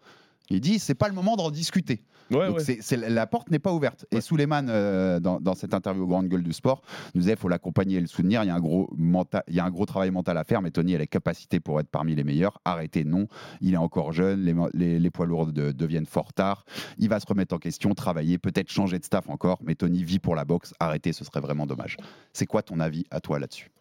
Il 0.49 0.61
dit 0.61 0.79
c'est 0.79 0.95
pas 0.95 1.07
le 1.07 1.13
moment 1.15 1.35
d'en 1.35 1.49
discuter. 1.51 2.03
ouais, 2.31 2.47
Donc 2.47 2.59
ouais. 2.59 3.09
la 3.09 3.25
porte 3.27 3.49
n'est 3.49 3.59
pas 3.59 3.73
ouverte. 3.73 4.05
Et. 4.11 4.21
Suleiman, 4.21 4.67
euh, 4.69 5.19
dans, 5.19 5.39
dans 5.39 5.55
cette 5.55 5.73
interview 5.73 6.03
au 6.03 6.07
Grande 6.07 6.27
Gueule 6.27 6.43
du 6.43 6.53
Sport, 6.53 6.81
nous 7.15 7.21
disait 7.21 7.33
il 7.33 7.37
faut 7.37 7.49
l'accompagner 7.49 7.97
et 7.97 8.01
le 8.01 8.07
soutenir. 8.07 8.43
Il 8.43 8.47
y, 8.47 8.49
a 8.49 8.55
un 8.55 8.59
gros 8.59 8.89
mental, 8.95 9.43
il 9.47 9.55
y 9.55 9.59
a 9.59 9.65
un 9.65 9.69
gros 9.71 9.85
travail 9.85 10.11
mental 10.11 10.37
à 10.37 10.43
faire, 10.43 10.61
mais 10.61 10.69
Tony 10.71 10.93
a 10.95 10.97
les 10.99 11.07
capacités 11.07 11.59
pour 11.59 11.79
être 11.79 11.89
parmi 11.89 12.13
les 12.15 12.23
meilleurs. 12.23 12.59
Arrêtez, 12.65 13.03
non. 13.05 13.27
Il 13.61 13.73
est 13.73 13.77
encore 13.77 14.11
jeune, 14.13 14.41
les, 14.41 14.53
les- 14.73 14.99
les 14.99 15.09
poids 15.11 15.25
lourds 15.25 15.47
de- 15.51 15.71
deviennent 15.71 16.05
fort 16.05 16.31
tard. 16.33 16.65
Il 16.99 17.09
va 17.09 17.19
se 17.19 17.25
remettre 17.25 17.55
en 17.55 17.59
question, 17.59 17.93
travailler, 17.95 18.37
peut-être 18.37 18.69
changer 18.71 18.99
de 18.99 19.05
staff 19.05 19.29
encore, 19.29 19.59
mais 19.63 19.75
Tony 19.75 20.03
vit 20.03 20.19
pour 20.19 20.35
la 20.35 20.45
boxe. 20.45 20.73
Arrêtez, 20.79 21.11
ce 21.13 21.25
serait 21.25 21.41
vraiment 21.41 21.65
dommage. 21.65 21.97
C'est 22.33 22.45
quoi 22.45 22.61
ton 22.61 22.79
avis 22.79 23.05
à 23.11 23.19
toi 23.19 23.39
là-dessus? 23.39 23.71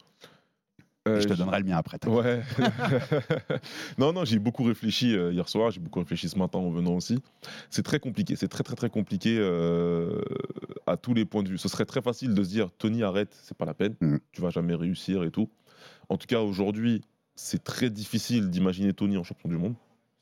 Euh, 1.07 1.21
Je 1.21 1.27
te 1.27 1.33
donnerai 1.33 1.59
le 1.59 1.65
mien 1.65 1.77
après. 1.77 1.99
Ouais. 2.07 2.41
non, 3.97 4.11
non, 4.13 4.25
j'ai 4.25 4.39
beaucoup 4.39 4.63
réfléchi 4.63 5.15
euh, 5.15 5.31
hier 5.31 5.47
soir, 5.47 5.69
j'ai 5.71 5.79
beaucoup 5.79 5.99
réfléchi 5.99 6.29
ce 6.29 6.37
matin 6.37 6.57
en 6.59 6.69
venant 6.71 6.93
aussi. 6.93 7.19
C'est 7.69 7.83
très 7.83 7.99
compliqué, 7.99 8.35
c'est 8.35 8.47
très 8.47 8.63
très 8.63 8.75
très 8.75 8.89
compliqué 8.89 9.37
euh, 9.39 10.21
à 10.87 10.97
tous 10.97 11.13
les 11.13 11.25
points 11.25 11.43
de 11.43 11.49
vue. 11.49 11.57
Ce 11.59 11.67
serait 11.69 11.85
très 11.85 12.01
facile 12.01 12.33
de 12.33 12.43
se 12.43 12.49
dire 12.49 12.69
Tony 12.77 13.03
arrête, 13.03 13.37
c'est 13.43 13.55
pas 13.57 13.65
la 13.65 13.73
peine, 13.75 13.95
Mhm. 14.01 14.19
tu 14.31 14.41
vas 14.41 14.49
jamais 14.49 14.73
réussir 14.75 15.23
et 15.23 15.31
tout. 15.31 15.49
En 16.09 16.17
tout 16.17 16.27
cas, 16.27 16.41
aujourd'hui, 16.41 17.01
c'est 17.35 17.63
très 17.63 17.89
difficile 17.89 18.49
d'imaginer 18.49 18.93
Tony 18.93 19.17
en 19.17 19.23
champion 19.23 19.49
du 19.49 19.57
monde. 19.57 19.75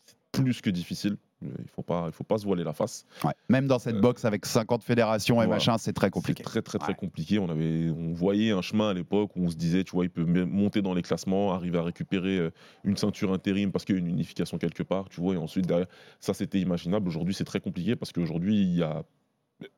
C'est 0.05 0.17
plus 0.43 0.61
que 0.61 0.69
difficile. 0.69 1.15
Il 1.59 1.69
faut 1.69 1.81
pas, 1.81 2.05
il 2.07 2.11
faut 2.13 2.23
pas 2.23 2.37
se 2.37 2.45
voiler 2.45 2.63
la 2.63 2.73
face. 2.73 3.05
Ouais. 3.23 3.33
Même 3.49 3.67
dans 3.67 3.79
cette 3.79 3.95
Euh, 3.95 4.01
boxe 4.01 4.25
avec 4.25 4.45
50 4.45 4.83
fédérations 4.83 5.35
et 5.35 5.45
voilà. 5.45 5.55
machin, 5.55 5.77
c'est 5.77 5.93
très 5.93 6.09
compliqué. 6.09 6.43
C'est 6.43 6.49
très 6.49 6.61
très 6.61 6.77
très 6.79 6.89
Ouais. 6.93 6.95
compliqué. 6.97 7.39
On 7.39 7.49
avait, 7.49 7.89
on 7.89 8.13
voyait 8.13 8.51
un 8.51 8.61
chemin 8.61 8.89
à 8.89 8.93
l'époque 8.93 9.35
où 9.35 9.43
on 9.45 9.49
se 9.49 9.55
disait, 9.55 9.83
tu 9.83 9.91
vois, 9.91 10.05
il 10.05 10.09
peut 10.09 10.23
monter 10.25 10.81
dans 10.81 10.93
les 10.93 11.01
classements, 11.01 11.53
arriver 11.53 11.77
à 11.77 11.83
récupérer 11.83 12.37
euh, 12.37 12.49
une 12.83 12.97
ceinture 12.97 13.31
intérim 13.33 13.71
parce 13.71 13.85
qu'il 13.85 13.95
y 13.95 13.97
a 13.97 14.01
une 14.01 14.07
unification 14.09 14.57
quelque 14.57 14.83
part, 14.83 15.09
tu 15.09 15.21
vois, 15.21 15.33
et 15.35 15.37
ensuite 15.37 15.65
derrière, 15.67 15.87
ça 16.19 16.33
c'était 16.33 16.59
imaginable. 16.59 17.07
Aujourd'hui, 17.07 17.33
c'est 17.33 17.43
très 17.45 17.59
compliqué 17.59 17.95
parce 17.95 18.11
qu'aujourd'hui, 18.11 18.61
il 18.61 18.75
y 18.77 18.83
a 18.83 19.03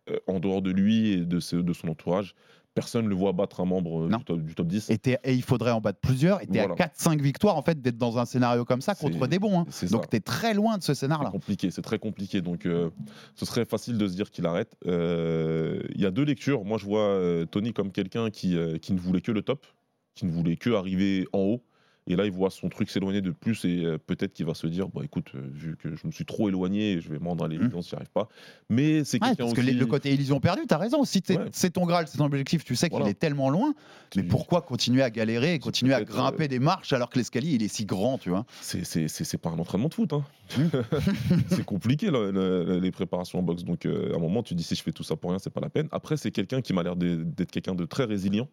euh, 0.10 0.18
en 0.28 0.40
dehors 0.40 0.62
de 0.62 0.72
lui 0.72 1.10
et 1.12 1.18
de, 1.26 1.40
ce- 1.40 1.56
de 1.58 1.74
son 1.74 1.90
entourage, 1.90 2.34
personne 2.76 3.06
ne 3.06 3.10
le 3.10 3.16
voit 3.16 3.32
battre 3.32 3.62
un 3.62 3.66
membre 3.66 4.04
euh, 4.04 4.16
du 4.16 4.24
top, 4.24 4.40
du 4.42 4.54
top 4.54 4.68
10. 4.68 4.92
Et, 4.92 5.00
il 5.34 5.42
faudrait 5.42 5.72
en 5.72 5.82
battre 5.82 6.00
plusieurs. 6.00 6.44
Et 6.44 6.46
tu 6.48 6.56
es 6.58 6.60
à 6.60 6.68
Voilà. 6.68 6.76
4-5 6.76 7.20
victoires 7.22 7.58
en 7.58 7.64
fait 7.64 7.82
d'être 7.82 7.98
dans 7.98 8.20
un 8.20 8.26
scénario 8.26 8.66
comme 8.66 8.82
ça 8.82 8.94
contre 8.94 9.18
C'est- 9.20 9.28
des 9.28 9.40
bons. 9.40 9.62
hein. 9.62 9.66
c'est 9.72 9.90
Donc 9.90 10.08
tu 10.10 10.18
es 10.18 10.20
très 10.20 10.54
loin 10.54 10.78
de 10.78 10.84
ce 10.84 10.94
C'est 10.94 11.00
scénario-là. 11.00 11.32
compliqué, 11.32 11.72
c'est 11.72 11.82
très 11.82 11.98
compliqué. 11.98 12.42
Donc, 12.42 12.68
euh, 12.68 12.92
ce 13.34 13.46
serait 13.48 13.66
facile 13.66 13.98
de 13.98 14.08
se 14.08 14.14
dire 14.16 14.30
qu'il 14.30 14.46
arrête. 14.46 14.76
Euh, 14.86 15.82
Il 15.96 16.02
y 16.02 16.06
a 16.06 16.12
deux 16.12 16.24
lectures. 16.24 16.64
Moi, 16.66 16.78
je 16.78 16.86
vois 16.86 17.20
Tony 17.50 17.74
comme 17.74 17.92
quelqu'un 17.92 18.30
qui, 18.30 18.56
qui 18.82 18.94
ne 18.94 19.00
voulait 19.00 19.22
que 19.22 19.32
le 19.32 19.42
top, 19.42 19.66
qui 20.14 20.26
ne 20.26 20.32
voulait 20.32 20.58
que 20.58 20.70
arriver 20.72 21.28
en 21.34 21.40
haut. 21.40 21.64
Et 22.08 22.16
là, 22.16 22.26
il 22.26 22.32
voit 22.32 22.52
son 22.52 22.70
truc 22.70 22.90
s'éloigner 22.92 23.22
de 23.22 23.32
plus 23.32 23.66
et 23.66 23.84
euh, 23.84 23.98
peut-être 23.98 24.32
qu'il 24.34 24.46
va 24.46 24.54
se 24.54 24.68
dire, 24.68 24.88
bon, 24.90 25.02
écoute, 25.02 25.32
euh, 25.34 25.40
vu 25.52 25.76
que 25.76 25.96
je 25.96 26.06
me 26.06 26.12
suis 26.12 26.24
trop 26.24 26.48
éloigné, 26.50 27.02
je 27.02 27.10
vais 27.10 27.18
me 27.18 27.28
rendre 27.28 27.44
à 27.44 27.48
l'évidence, 27.48 27.90
j'y 27.90 27.96
arrive 27.96 28.12
pas. 28.12 28.28
Mais 28.70 29.04
c'est 29.04 29.18
Ouais, 29.24 29.34
parce 29.36 29.54
que 29.54 29.62
aussi. 29.62 29.72
les- 29.72 29.74
le 29.74 29.86
côté 29.88 30.14
illusion 30.14 30.40
perdue, 30.40 30.62
tu 30.68 30.74
as 30.76 30.78
raison. 30.78 31.04
Si 31.04 31.24
Ouais. 31.30 31.38
c'est 31.52 31.72
ton 31.72 31.86
Graal, 31.88 32.08
c'est 32.08 32.20
ton 32.20 32.26
objectif, 32.26 32.64
tu 32.64 32.76
sais 32.76 32.90
qu'il 32.90 32.98
Voilà. 32.98 33.10
est 33.10 33.16
tellement 33.16 33.50
loin. 33.50 33.74
Mais 34.16 34.22
pourquoi 34.24 34.62
continuer 34.62 35.02
à 35.02 35.10
galérer 35.10 35.56
et 35.56 35.60
continuer 35.60 35.94
à 35.94 35.98
peut-être, 35.98 36.10
grimper 36.12 36.48
des 36.48 36.60
marches 36.60 36.94
alors 36.94 37.10
que 37.10 37.18
l'escalier 37.18 37.54
il 37.56 37.64
est 37.64 37.68
si 37.70 37.86
grand, 37.86 38.20
tu 38.20 38.30
vois? 38.30 38.46
C'est- 38.62 39.38
pas 39.38 39.50
un 39.50 39.58
entraînement 39.60 39.90
de 39.90 39.94
foot. 39.96 40.14
hein. 40.14 40.24
Mmh. 40.58 40.62
c'est 41.50 41.66
compliqué 41.66 42.12
là, 42.12 42.32
le- 42.32 42.80
les 42.80 42.92
préparations 42.92 43.40
en 43.40 43.42
boxe. 43.42 43.64
Donc 43.64 43.86
euh, 43.88 44.14
à 44.14 44.18
un 44.18 44.20
moment, 44.20 44.44
tu 44.44 44.54
dis 44.54 44.64
si 44.64 44.76
je 44.76 44.84
fais 44.84 44.92
tout 44.92 45.04
ça 45.04 45.16
pour 45.16 45.32
rien, 45.32 45.40
c'est 45.40 45.50
pas 45.50 45.60
la 45.62 45.70
peine. 45.70 45.88
Après, 45.92 46.18
c'est 46.18 46.32
quelqu'un 46.32 46.62
qui 46.62 46.72
m'a 46.72 46.84
l'air 46.84 46.96
d'être 46.96 47.50
quelqu'un 47.52 47.74
de 47.76 47.86
très 47.86 48.06
résilient. 48.06 48.48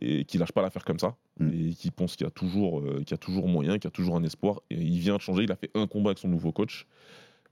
Et 0.00 0.24
qui 0.24 0.38
lâche 0.38 0.52
pas 0.52 0.62
l'affaire 0.62 0.84
comme 0.84 0.98
ça 0.98 1.16
Mm. 1.38 1.50
et 1.52 1.74
qui 1.74 1.90
pense 1.90 2.16
qu'il 2.16 2.24
y 2.24 2.28
a 2.28 2.30
toujours 2.30 2.80
euh, 2.80 2.98
qu'il 3.00 3.10
y 3.10 3.14
a 3.14 3.18
toujours 3.18 3.46
moyen, 3.46 3.74
qu'il 3.74 3.84
y 3.84 3.88
a 3.88 3.90
toujours 3.90 4.16
un 4.16 4.24
espoir 4.24 4.62
et 4.70 4.76
il 4.76 4.98
vient 4.98 5.16
de 5.16 5.20
changer, 5.20 5.42
il 5.42 5.52
a 5.52 5.56
fait 5.56 5.70
un 5.74 5.86
combat 5.86 6.10
avec 6.10 6.18
son 6.18 6.28
nouveau 6.28 6.52
coach. 6.52 6.86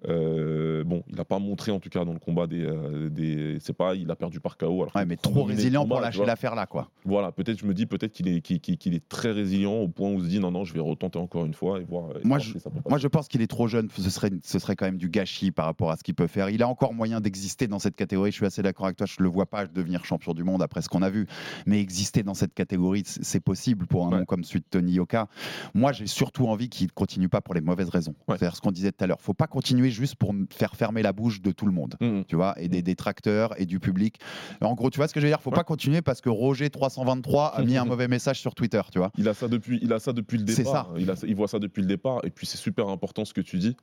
Euh, 0.09 0.85
bon, 0.85 1.03
il 1.09 1.17
n'a 1.17 1.25
pas 1.25 1.39
montré 1.39 1.73
en 1.73 1.81
tout 1.81 1.89
cas 1.89 2.05
dans 2.05 2.13
le 2.13 2.19
combat 2.19 2.47
des, 2.47 2.65
euh, 2.65 3.09
des 3.11 3.59
c'est 3.61 3.73
pas, 3.73 3.95
il 3.95 4.11
a 4.11 4.17
perdu 4.17 4.41
par 4.41 4.57
KO. 4.57 4.83
Alors 4.83 4.95
Ouais, 4.95 5.05
mais 5.07 5.17
trop 5.17 5.45
résilient 5.45 5.83
combat, 5.83 5.95
pour 5.97 6.03
lâcher 6.03 6.25
l'affaire 6.25 6.55
là, 6.55 6.67
quoi. 6.67 6.91
Voilà, 7.05 7.33
peut-être 7.33 7.59
je 7.59 7.67
me 7.67 7.75
dis 7.75 7.87
peut-être 7.87 8.13
qu'il 8.13 8.29
est 8.29 8.41
qu'il, 8.41 8.61
qu'il- 8.61 8.77
qu'il 8.79 8.95
est 8.95 9.09
très 9.09 9.31
résilient 9.33 9.73
au 9.75 9.89
point 9.89 10.11
où 10.11 10.19
il 10.19 10.25
se 10.25 10.29
dit 10.29 10.41
non 10.41 10.51
non, 10.51 10.65
je 10.65 10.75
vais 10.75 10.81
retenter 10.81 11.19
encore 11.19 11.45
une 11.47 11.55
fois 11.55 11.81
et 11.81 11.85
voir. 11.85 12.11
et 12.11 12.27
Moi, 12.27 12.39
voir 12.39 12.41
je- 12.41 12.59
ça. 12.59 12.71
Moi, 12.89 12.99
je 12.99 13.09
pense 13.09 13.29
qu'il 13.29 13.43
est 13.43 13.47
trop 13.47 13.67
jeune. 13.69 13.89
Ce 13.97 14.11
serait, 14.11 14.31
ce 14.43 14.59
serait 14.59 14.77
quand 14.77 14.85
même 14.87 14.99
du 14.99 15.09
gâchis 15.09 15.51
par 15.51 15.65
rapport 15.67 15.91
à 15.91 15.97
ce 15.97 16.03
qu'il 16.05 16.15
peut 16.15 16.27
faire. 16.27 16.49
Il 16.51 16.63
a 16.63 16.69
encore 16.69 16.95
moyen 16.95 17.21
d'exister 17.21 17.67
dans 17.67 17.79
cette 17.79 17.97
catégorie. 17.97 18.31
Je 18.31 18.37
suis 18.37 18.47
assez 18.47 18.63
d'accord 18.63 18.87
avec 18.87 18.97
toi. 18.97 19.07
Je 19.07 19.23
le 19.23 19.29
vois 19.29 19.47
pas 19.47 19.67
devenir 19.67 20.05
champion 20.05 20.35
du 20.35 20.45
monde 20.45 20.63
après 20.63 20.83
ce 20.83 20.89
qu'on 20.89 21.03
a 21.03 21.11
vu. 21.11 21.27
Mais 21.67 21.81
exister 21.81 22.23
dans 22.23 22.35
cette 22.35 22.55
catégorie, 22.55 23.03
c'est 23.07 23.41
possible 23.41 23.87
pour 23.87 24.07
un 24.07 24.11
Ouais. 24.11 24.19
nom 24.19 24.25
comme 24.25 24.45
celui 24.45 24.61
de 24.61 24.67
Tony 24.71 24.93
Yoka. 24.93 25.29
Moi, 25.75 25.93
j'ai 25.93 26.07
surtout 26.07 26.47
envie 26.47 26.69
qu'il 26.69 26.87
ne 26.87 26.93
continue 26.93 27.29
pas 27.29 27.41
pour 27.41 27.55
les 27.55 27.61
mauvaises 27.61 27.89
raisons. 27.89 28.15
Ouais. 28.29 28.37
C'est-à-dire 28.39 28.57
ce 28.57 28.61
qu'on 28.61 28.71
disait 28.73 28.93
tout 28.93 29.03
à 29.03 29.07
l'heure. 29.07 29.21
faut 29.21 29.35
pas 29.35 29.47
continuer 29.47 29.91
juste 29.95 30.17
pour 30.17 30.35
faire 30.51 30.75
fermer 30.77 31.03
la 31.03 31.13
bouche 31.13 31.41
de 31.41 31.51
tout 31.53 31.67
le 31.67 31.73
monde. 31.73 31.95
Mhm. 32.01 32.25
Tu 32.27 32.37
vois, 32.37 32.55
et 32.61 32.69
des 32.69 32.83
détracteurs 32.83 33.59
et 33.61 33.65
du 33.67 33.81
public. 33.81 34.21
En 34.61 34.75
gros, 34.75 34.91
tu 34.91 34.99
vois 34.99 35.09
ce 35.09 35.15
que 35.15 35.21
je 35.21 35.27
veux 35.27 35.31
dire? 35.31 35.41
Faut 35.41 35.51
Ouais. 35.51 35.57
pas 35.57 35.65
continuer 35.65 36.03
parce 36.03 36.21
que 36.21 36.29
Roger 36.29 36.69
323 36.71 37.47
a 37.57 37.63
mis 37.63 37.77
un 37.77 37.85
mauvais 37.87 38.09
message 38.09 38.41
sur 38.41 38.55
Twitter. 38.55 38.83
Tu 38.93 38.99
vois 38.99 39.11
Il 39.17 39.29
a 39.29 39.35
ça 39.35 39.49
depuis, 39.49 39.79
il 39.83 39.93
a 39.93 39.99
ça 39.99 40.13
depuis 40.13 40.37
le 40.39 40.45
départ. 40.45 40.93
Il, 40.99 41.11
a, 41.11 41.15
il 41.27 41.35
voit 41.35 41.49
ça 41.49 41.59
depuis 41.59 41.81
le 41.83 41.89
départ. 41.89 42.21
Et 42.25 42.31
puis 42.31 42.47
c'est 42.47 42.59
super 42.59 42.89
important 42.89 43.25
ce 43.25 43.33
que 43.33 43.41
tu 43.41 43.59
dis. 43.59 43.77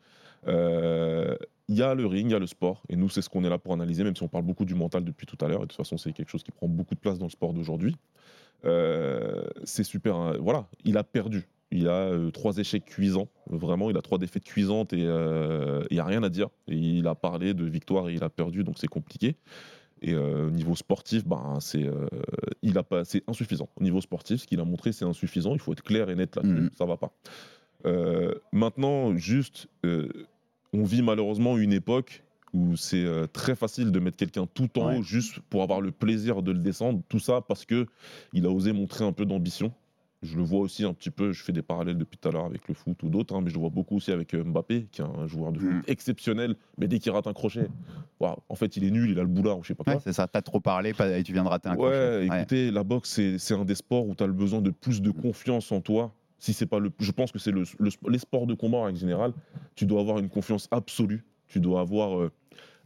Euh, 0.48 1.36
Il 1.70 1.78
y 1.78 1.84
a 1.84 1.94
le 1.96 2.06
ring, 2.06 2.28
il 2.30 2.34
y 2.34 2.36
a 2.36 2.40
le 2.40 2.48
sport. 2.48 2.82
Et 2.90 2.96
nous, 2.98 3.08
c'est 3.10 3.22
ce 3.22 3.30
qu'on 3.30 3.44
est 3.46 3.50
là 3.50 3.58
pour 3.58 3.72
analyser, 3.74 4.04
même 4.04 4.16
si 4.16 4.24
on 4.24 4.28
parle 4.28 4.44
beaucoup 4.44 4.66
du 4.66 4.76
mental 4.76 5.04
depuis 5.06 5.26
tout 5.26 5.38
à 5.44 5.48
l'heure. 5.48 5.60
Et 5.60 5.64
de 5.64 5.68
toute 5.68 5.78
façon, 5.78 5.98
c'est 5.98 6.12
quelque 6.12 6.30
chose 6.30 6.44
qui 6.44 6.52
prend 6.52 6.68
beaucoup 6.68 6.96
de 6.96 7.00
place 7.00 7.18
dans 7.18 7.26
le 7.28 7.32
sport 7.32 7.54
d'aujourd'hui. 7.54 7.96
Euh, 8.66 9.44
c'est 9.64 9.84
super. 9.84 10.16
hein. 10.16 10.34
Voilà, 10.40 10.68
il 10.84 10.98
a 10.98 11.04
perdu. 11.04 11.48
Il 11.72 11.88
a 11.88 11.94
euh, 12.12 12.32
trois 12.32 12.58
échecs 12.58 12.86
cuisants. 12.86 13.30
Vraiment, 13.50 13.90
il 13.90 13.98
a 13.98 14.02
trois 14.02 14.18
défaites 14.18 14.44
cuisantes 14.44 14.92
et 14.94 15.06
euh, 15.06 15.84
il 15.90 15.94
n'y 15.94 16.00
a 16.00 16.06
rien 16.06 16.22
à 16.24 16.30
dire. 16.30 16.50
Et 16.68 16.76
il 16.76 17.08
a 17.08 17.16
parlé 17.16 17.54
de 17.54 17.66
victoire 17.66 18.10
et 18.10 18.14
il 18.14 18.24
a 18.24 18.30
perdu, 18.30 18.64
donc 18.64 18.78
c'est 18.78 18.88
compliqué. 18.88 19.36
Et 20.02 20.14
euh, 20.14 20.48
au 20.48 20.50
niveau 20.50 20.76
sportif, 20.76 21.26
ben, 21.26 21.58
c'est 21.62 21.86
euh, 21.86 22.08
il 22.64 22.78
a 22.78 22.84
pas, 22.84 23.06
c'est 23.06 23.24
insuffisant. 23.30 23.70
Au 23.80 23.84
niveau 23.84 24.02
sportif, 24.02 24.42
ce 24.42 24.48
qu'il 24.48 24.60
a 24.60 24.66
montré, 24.66 24.92
c'est 24.92 25.06
insuffisant. 25.06 25.54
Il 25.54 25.60
faut 25.60 25.72
être 25.74 25.84
clair 25.84 26.10
et 26.10 26.16
net 26.16 26.36
là-dessus. 26.36 26.54
Mhm. 26.54 26.70
Ça 26.78 26.86
va 26.86 26.98
pas. 26.98 27.14
Euh, 27.86 28.34
maintenant, 28.52 29.16
juste, 29.16 29.68
euh, 29.86 30.10
on 30.74 30.84
vit 30.84 31.02
malheureusement 31.04 31.58
une 31.58 31.74
époque 31.74 32.24
où 32.54 32.76
c'est 32.76 33.06
euh, 33.06 33.28
très 33.28 33.56
facile 33.56 33.92
de 33.92 34.00
mettre 34.00 34.18
quelqu'un 34.18 34.46
tout 34.46 34.78
en 34.80 34.88
Ouais. 34.88 34.98
haut 34.98 35.04
juste 35.04 35.40
pour 35.50 35.64
avoir 35.64 35.80
le 35.82 35.92
plaisir 35.92 36.42
de 36.42 36.52
le 36.52 36.60
descendre. 36.60 37.02
Tout 37.08 37.20
ça 37.20 37.40
parce 37.42 37.66
que 37.66 37.86
il 38.34 38.46
a 38.46 38.50
osé 38.50 38.74
montrer 38.74 39.06
un 39.06 39.14
peu 39.14 39.26
d'ambition. 39.26 39.72
Je 40.24 40.38
le 40.38 40.44
vois 40.44 40.60
aussi 40.60 40.84
un 40.84 40.94
petit 40.94 41.10
peu, 41.10 41.32
je 41.32 41.44
fais 41.44 41.52
des 41.52 41.64
parallèles 41.64 41.98
depuis 41.98 42.18
tout 42.18 42.30
à 42.30 42.32
l'heure 42.32 42.46
avec 42.46 42.68
le 42.68 42.76
foot 42.76 43.02
ou 43.02 43.10
d'autres, 43.10 43.36
hein, 43.36 43.42
mais 43.42 43.50
je 43.50 43.56
le 43.56 43.60
vois 43.62 43.72
beaucoup 43.72 43.96
aussi 43.96 44.12
avec 44.12 44.36
euh, 44.36 44.44
Mbappé, 44.44 44.88
qui 44.92 45.02
est 45.02 45.06
un 45.06 45.26
joueur 45.26 45.52
de 45.52 45.60
foot 45.60 45.70
Mm. 45.72 45.82
exceptionnel, 45.88 46.56
mais 46.78 46.88
dès 46.88 47.00
qu'il 47.00 47.12
rate 47.12 47.26
un 47.26 47.34
crochet, 47.34 47.70
en 48.20 48.56
fait 48.56 48.78
il 48.78 48.84
est 48.84 48.92
nul, 48.92 49.10
il 49.10 49.18
a 49.20 49.24
le 49.24 49.28
boulard 49.28 49.58
ou 49.58 49.64
je 49.64 49.70
sais 49.70 49.76
pas 49.76 49.84
quoi. 49.84 49.94
Ouais, 49.96 50.00
C'est 50.04 50.14
ça. 50.14 50.28
T'as 50.28 50.42
trop 50.44 50.60
parlé 50.60 50.94
pas- 50.94 51.10
et 51.18 51.24
tu 51.24 51.34
viens 51.34 51.44
de 51.44 51.50
rater 51.50 51.70
un 51.70 51.76
crochet. 51.76 51.90
Ouais, 51.98 52.28
écoutez, 52.40 52.70
la 52.72 52.84
boxe, 52.84 53.10
c'est 53.10 53.40
c'est 53.40 53.56
un 53.56 53.66
des 53.66 53.74
sports 53.76 54.08
où 54.08 54.14
tu 54.14 54.24
as 54.24 54.28
le 54.28 54.34
besoin 54.34 54.62
de 54.62 54.70
plus 54.70 55.02
de 55.02 55.10
confiance 55.12 55.72
en 55.72 55.82
toi. 55.82 56.14
Si 56.38 56.54
c'est 56.54 56.66
pas 56.68 56.80
le, 56.80 56.92
je 57.00 57.12
pense 57.12 57.32
que 57.32 57.40
c'est 57.40 57.52
le, 57.52 57.64
le- 57.80 58.10
les 58.10 58.18
sports 58.20 58.46
de 58.48 58.54
combat 58.54 58.78
en 58.80 58.84
règle 58.84 59.00
générale. 59.00 59.34
Tu 59.76 59.86
dois 59.86 60.02
avoir 60.02 60.20
une 60.20 60.30
confiance 60.30 60.68
absolue. 60.72 61.24
Tu 61.48 61.60
dois 61.60 61.82
avoir 61.82 62.20
euh, 62.20 62.32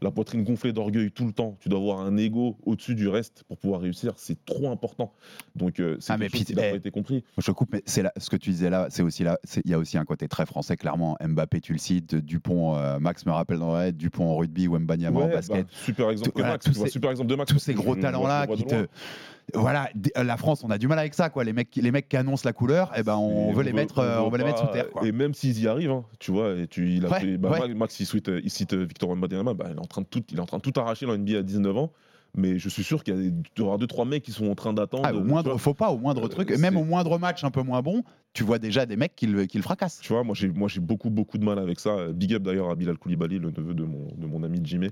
la 0.02 0.12
poitrine 0.12 0.44
gonflée 0.44 0.74
d'orgueil 0.74 1.12
tout 1.12 1.26
le 1.26 1.32
temps. 1.32 1.58
Tu 1.60 1.70
dois 1.70 1.80
avoir 1.80 2.00
un 2.02 2.18
ego 2.18 2.58
au-dessus 2.66 2.96
du 2.96 3.08
reste 3.08 3.44
pour 3.48 3.58
pouvoir 3.58 3.82
réussir. 3.82 4.14
C'est 4.18 4.44
trop 4.46 4.70
important. 4.70 5.14
Donc, 5.56 5.80
euh, 5.80 5.98
c'est 6.00 6.14
Ah, 6.14 6.18
mais 6.18 6.30
chose 6.30 6.44
qui 6.44 6.56
n'a 6.56 6.68
eh, 6.68 6.72
pas 6.72 6.78
été 6.78 6.92
compris. 6.92 7.24
Je 7.38 7.52
coupe, 7.52 7.70
mais 7.74 7.82
c'est 7.86 8.02
là, 8.04 8.12
ce 8.18 8.30
que 8.30 8.36
tu 8.36 8.50
disais 8.52 8.70
là, 8.70 8.88
c'est 8.90 9.04
aussi 9.04 9.24
là, 9.24 9.40
il 9.64 9.72
y 9.72 9.74
a 9.74 9.80
aussi 9.80 9.98
un 9.98 10.06
côté 10.06 10.28
très 10.28 10.46
français, 10.46 10.76
clairement. 10.78 11.18
Mbappé, 11.26 11.62
tu 11.62 11.74
le 11.74 11.80
cites, 11.80 12.16
Dupont, 12.16 12.76
euh, 12.78 13.00
Max 13.00 13.26
me 13.26 13.32
rappelle 13.32 13.60
dans 13.60 13.74
la 13.74 13.92
Dupont 13.92 14.26
en 14.26 14.36
rugby 14.38 14.68
ou 14.68 14.78
Mbanyama 14.78 15.20
en 15.22 15.28
basket. 15.30 15.66
bah, 15.66 15.72
super 15.72 16.10
exemple 16.10 16.30
Tout- 16.30 16.36
que 16.36 16.40
voilà, 16.40 16.54
Max. 16.56 16.66
tous 16.66 16.74
ces- 16.74 16.90
super 16.90 17.12
exemple 17.12 17.30
de 17.30 17.36
Max. 17.36 17.52
Tous 17.52 17.60
ces 17.60 17.74
gros 17.74 17.96
le 17.96 18.02
vois 18.02 18.48
qui 18.48 18.66
te. 18.66 18.88
Voilà, 19.54 19.90
d- 19.96 20.12
la 20.16 20.38
France, 20.38 20.64
on 20.64 20.70
a 20.72 20.78
du 20.78 20.88
mal 20.88 20.98
avec 21.00 21.14
ça, 21.14 21.30
quoi. 21.30 21.44
Les 21.44 21.54
mecs, 21.54 21.70
qui- 21.70 21.82
les 21.82 21.92
mecs 21.92 22.10
qui 22.10 22.18
annoncent 22.18 22.42
la 22.46 22.54
couleur, 22.54 22.92
eh 22.98 23.04
ben, 23.04 23.16
on 23.16 23.54
veut 23.54 23.64
les 23.64 23.74
mettre, 23.74 24.00
euh, 24.00 24.20
on 24.20 24.30
veut 24.30 24.38
les 24.40 24.44
mettre 24.44 24.60
sous 24.60 24.72
terre, 24.74 24.90
quoi. 24.90 25.06
Et 25.08 25.12
même 25.12 25.34
s'ils 25.34 25.62
y 25.62 25.68
arrivent, 25.68 25.92
hein, 25.92 26.04
tu 26.20 26.32
vois, 26.32 26.54
et 26.56 26.68
tu, 26.68 26.90
il 26.96 27.06
a 27.06 27.10
Ouais, 27.10 27.20
fait- 27.20 27.38
bah, 27.38 27.52
ouais. 27.52 27.74
Max, 27.74 28.00
il 28.00 28.06
cite, 28.06 28.32
il 28.44 28.50
cite 28.50 28.74
Victor 28.74 29.10
Wembanyama, 29.10 29.54
bah, 29.54 29.66
il 29.70 29.76
est 29.76 29.80
en 29.80 29.86
train 29.86 30.02
de 30.02 30.08
tout, 30.08 30.24
il 30.32 30.38
est 30.38 30.42
en 30.42 30.46
train 30.46 30.58
de 30.58 30.64
tout 30.64 30.74
arracher 30.80 31.06
dans 31.06 31.14
NBA 31.14 31.38
à 31.40 31.44
19 31.44 31.78
ans. 31.78 31.92
Mais 32.38 32.60
je 32.60 32.68
suis 32.68 32.84
sûr 32.84 33.02
qu'il 33.06 33.34
y 33.58 33.62
aura 33.62 33.78
deux 33.78 33.88
trois 33.88 34.04
mecs 34.04 34.22
qui 34.24 34.34
sont 34.34 34.48
en 34.50 34.56
train 34.56 34.74
d'attendre. 34.74 35.04
Ah, 35.08 35.16
au 35.16 35.24
moindre, 35.24 35.58
faut 35.58 35.74
pas, 35.74 35.90
au 35.92 35.98
moindre 35.98 36.26
Euh, 36.26 36.28
truc, 36.28 36.52
et 36.52 36.58
même 36.58 36.76
au 36.76 36.84
moindre 36.84 37.18
match 37.18 37.46
un 37.46 37.50
peu 37.52 37.62
moins 37.62 37.82
bon, 37.82 38.04
tu 38.34 38.44
vois 38.44 38.60
déjà 38.60 38.86
des 38.86 38.98
mecs 38.98 39.16
qui 39.16 39.26
le, 39.26 39.46
qui 39.46 39.56
le 39.56 39.64
fracassent. 39.64 40.00
Tu 40.02 40.12
vois, 40.12 40.26
moi 40.26 40.36
j'ai, 40.36 40.50
moi 40.50 40.68
j'ai 40.68 40.82
beaucoup 40.82 41.10
beaucoup 41.10 41.38
de 41.38 41.46
mal 41.46 41.58
avec 41.60 41.80
ça. 41.80 42.12
Big 42.12 42.34
up 42.34 42.44
d'ailleurs 42.44 42.70
à 42.70 42.76
Bilal 42.76 42.98
Koulibaly, 42.98 43.40
le 43.40 43.52
neveu 43.52 43.74
de 43.74 43.84
mon, 43.86 44.08
de 44.18 44.26
mon 44.28 44.44
ami 44.44 44.60
Jimé, 44.66 44.90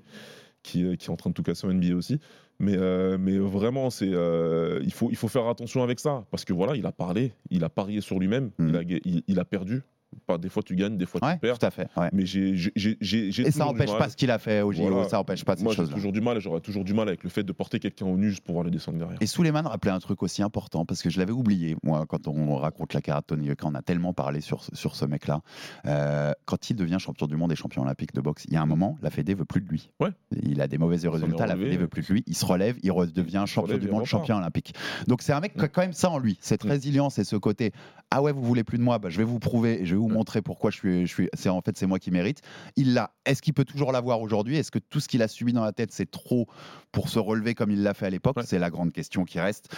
qui, 0.62 0.86
euh, 0.86 0.96
qui 0.96 1.08
est 1.08 1.10
en 1.10 1.18
train 1.18 1.32
de 1.32 1.36
tout 1.36 1.44
casser 1.44 1.68
en 1.68 1.72
NBA 1.74 1.96
aussi. 1.98 2.18
Mais, 2.60 2.76
euh, 2.78 3.18
mais 3.20 3.38
vraiment, 3.38 3.90
c'est, 3.90 4.12
euh, 4.12 4.80
il, 4.84 4.94
faut, 4.94 5.10
il 5.10 5.16
faut 5.16 5.28
faire 5.28 5.48
attention 5.48 5.84
avec 5.84 6.00
ça. 6.00 6.26
Parce 6.32 6.46
que 6.46 6.54
voilà, 6.54 6.76
il 6.76 6.86
a 6.86 6.92
parlé, 6.92 7.34
il 7.50 7.64
a 7.64 7.70
parié 7.70 8.00
sur 8.02 8.20
lui-même, 8.20 8.52
Mm. 8.58 8.70
il, 8.70 8.76
a, 8.78 8.84
ga- 8.84 9.00
il, 9.06 9.24
il 9.28 9.40
a 9.40 9.46
perdu. 9.46 9.82
Pas, 10.26 10.38
des 10.38 10.50
fois 10.50 10.64
tu 10.64 10.76
gagnes, 10.76 10.98
des 10.98 11.06
fois 11.06 11.24
Ouais, 11.24 11.34
tu 11.34 11.40
perds. 11.40 11.60
tout 11.60 11.66
à 11.66 11.72
fait. 11.72 11.88
ouais. 11.98 12.10
Mais 12.14 12.26
j'ai, 12.26 12.56
j'ai, 12.56 12.72
j'ai, 12.76 12.98
j'ai 13.02 13.42
Et 13.44 13.52
ça 13.52 13.52
toujours 13.52 13.74
du 13.74 13.76
empêche 13.80 13.90
mal. 13.90 13.98
pas 14.00 14.10
ce 14.10 14.16
qu'il 14.16 14.32
a 14.32 14.40
fait 14.40 14.62
au 14.62 14.72
JO, 14.72 14.88
Voilà. 14.90 15.10
ça 15.10 15.20
empêche 15.20 15.44
pas 15.44 15.56
ces 15.56 15.64
Moi 15.64 15.74
j'ai 15.74 15.78
choses-là. 15.78 15.96
toujours 15.96 16.12
du 16.12 16.22
mal, 16.22 16.40
j'aurais 16.40 16.62
toujours 16.62 16.84
du 16.84 16.94
mal 16.94 17.08
avec 17.08 17.24
le 17.24 17.30
fait 17.30 17.44
de 17.44 17.52
porter 17.52 17.80
quelqu'un 17.80 18.06
au 18.06 18.18
nu 18.18 18.30
juste 18.30 18.44
pour 18.44 18.54
voir 18.54 18.64
le 18.64 18.72
descendre 18.72 18.98
derrière. 19.00 19.18
Et 19.22 19.28
Suleiman 19.28 19.62
rappelait 19.68 19.92
un 19.92 20.00
truc 20.00 20.24
aussi 20.24 20.42
important, 20.44 20.86
parce 20.86 21.02
que 21.02 21.10
je 21.10 21.20
l'avais 21.20 21.32
oublié, 21.34 21.76
moi, 21.84 22.06
quand 22.08 22.28
on 22.28 22.56
raconte 22.56 22.94
la 22.94 23.02
carrière 23.02 23.22
de 23.22 23.28
Tony 23.28 23.48
Yoka, 23.48 23.68
on 23.68 23.76
a 23.76 23.82
tellement 23.82 24.14
parlé 24.14 24.42
sur, 24.42 24.64
ce- 24.64 24.76
sur 24.76 24.96
ce 24.96 25.06
mec-là. 25.06 25.42
Euh, 25.86 26.32
quand 26.46 26.70
il 26.70 26.76
devient 26.76 26.98
champion 27.00 27.28
du 27.28 27.36
monde 27.36 27.52
et 27.52 27.56
champion 27.56 27.82
olympique 27.84 28.14
de 28.14 28.22
boxe, 28.22 28.46
il 28.48 28.54
y 28.54 28.58
a 28.58 28.62
un 28.62 28.66
moment, 28.66 28.98
la 29.02 29.10
Fédé 29.10 29.34
veut 29.34 29.46
plus 29.46 29.62
de 29.62 29.68
lui. 29.70 29.90
Ouais. 30.00 30.10
Il 30.42 30.62
a 30.62 30.68
des 30.68 30.78
mauvais 30.78 30.96
résultats, 31.08 31.48
la. 31.48 31.56
Fédé 31.56 31.78
veut 31.78 31.88
plus 31.88 32.08
de 32.08 32.14
lui. 32.14 32.24
Il 32.28 32.36
se 32.36 32.46
relève, 32.46 32.78
il 32.84 32.92
redevient 32.92 33.42
Il 33.44 33.48
champion 33.48 33.74
relève, 33.74 33.80
du 33.80 33.90
monde, 33.92 34.06
champion 34.06 34.38
olympique. 34.38 34.74
Donc 35.08 35.22
c'est 35.22 35.34
un 35.34 35.40
mec 35.40 35.54
qui 35.54 35.60
a 35.62 35.66
Mm. 35.66 35.70
quand 35.70 35.82
même 35.82 35.94
ça 35.94 36.10
en 36.10 36.20
lui, 36.20 36.38
cette 36.42 36.64
Mm. 36.66 36.70
résilience 36.70 37.20
et 37.20 37.24
ce 37.24 37.36
côté. 37.36 37.72
Ah 38.12 38.22
ouais, 38.22 38.32
vous 38.32 38.44
voulez 38.44 38.64
plus 38.64 38.78
de 38.78 38.84
moi, 38.84 39.00
bah, 39.00 39.10
je 39.10 39.18
vais 39.18 39.24
vous 39.24 39.40
prouver 39.40 39.82
et 39.82 39.86
je 39.86 39.96
vais 39.96 40.00
vous. 40.00 40.08
Montrer 40.14 40.42
pourquoi 40.42 40.72
je 40.72 40.78
suis. 40.78 41.08
Je 41.08 41.14
suis 41.14 41.30
c'est 41.34 41.50
en 41.50 41.62
fait 41.62 41.78
c'est 41.78 41.86
moi 41.88 42.00
qui 42.00 42.12
mérite. 42.12 42.42
Il 42.76 42.94
l'a. 42.94 43.12
Est-ce 43.26 43.42
qu'il 43.42 43.54
peut 43.54 43.66
toujours 43.66 43.92
l'avoir 43.92 44.22
aujourd'hui? 44.22 44.58
Est-ce 44.58 44.72
que 44.72 44.80
tout 44.80 45.00
ce 45.00 45.08
qu'il 45.08 45.22
a 45.22 45.28
subi 45.28 45.54
dans 45.54 45.64
la 45.64 45.72
tête 45.74 45.92
c'est 45.92 46.10
trop 46.10 46.48
pour 46.92 47.10
se 47.10 47.20
relever 47.20 47.56
comme 47.56 47.72
il 47.72 47.84
l'a 47.84 47.94
fait 47.94 48.06
à 48.06 48.10
l'époque? 48.10 48.38
Ouais. 48.38 48.44
C'est 48.46 48.60
la 48.60 48.70
grande 48.70 48.92
question 48.92 49.26
qui 49.26 49.40
reste. 49.40 49.74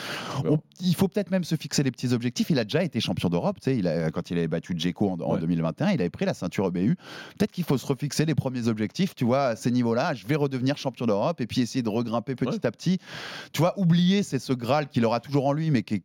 On 0.46 0.60
il 0.82 0.96
faut 0.96 1.08
peut-être 1.08 1.32
même 1.32 1.44
se 1.44 1.56
fixer 1.56 1.84
des 1.84 1.92
petits 1.92 2.12
objectifs. 2.14 2.50
Il 2.50 2.60
a 2.60 2.64
déjà 2.64 2.84
été 2.84 3.00
champion 3.00 3.30
d'Europe. 3.30 3.58
tu 3.62 3.72
sais, 3.72 3.78
Il 3.78 3.88
a, 3.88 4.12
quand 4.12 4.30
il 4.30 4.38
avait 4.38 4.48
battu 4.48 4.74
Djeko 4.78 5.10
en, 5.12 5.20
en 5.22 5.34
Ouais. 5.36 5.40
2021, 5.40 5.92
il 5.92 6.02
avait 6.02 6.10
pris 6.10 6.26
la 6.26 6.34
ceinture 6.34 6.68
EBU. 6.68 6.96
Peut-être 7.38 7.52
qu'il 7.52 7.64
faut 7.64 7.78
se 7.78 7.86
refixer 7.86 8.26
les 8.26 8.36
premiers 8.36 8.68
objectifs. 8.68 9.16
Tu 9.16 9.26
vois, 9.26 9.46
à 9.48 9.56
ces 9.56 9.72
niveaux-là, 9.72 10.14
je 10.14 10.28
vais 10.28 10.36
redevenir 10.36 10.78
champion 10.78 11.06
d'Europe 11.06 11.42
et 11.42 11.48
puis 11.48 11.62
essayer 11.62 11.82
de 11.84 11.90
regrimper 11.90 12.36
petit 12.36 12.50
Ouais. 12.58 12.66
à 12.66 12.72
petit. 12.72 13.00
Tu 13.54 13.60
vois, 13.62 13.78
oublier, 13.80 14.24
c'est 14.24 14.40
ce 14.40 14.54
Graal 14.54 14.88
qu'il 14.90 15.06
aura 15.06 15.20
toujours 15.20 15.46
en 15.46 15.54
lui, 15.54 15.72
mais 15.72 15.84
qui 15.84 15.96
est- 15.96 16.04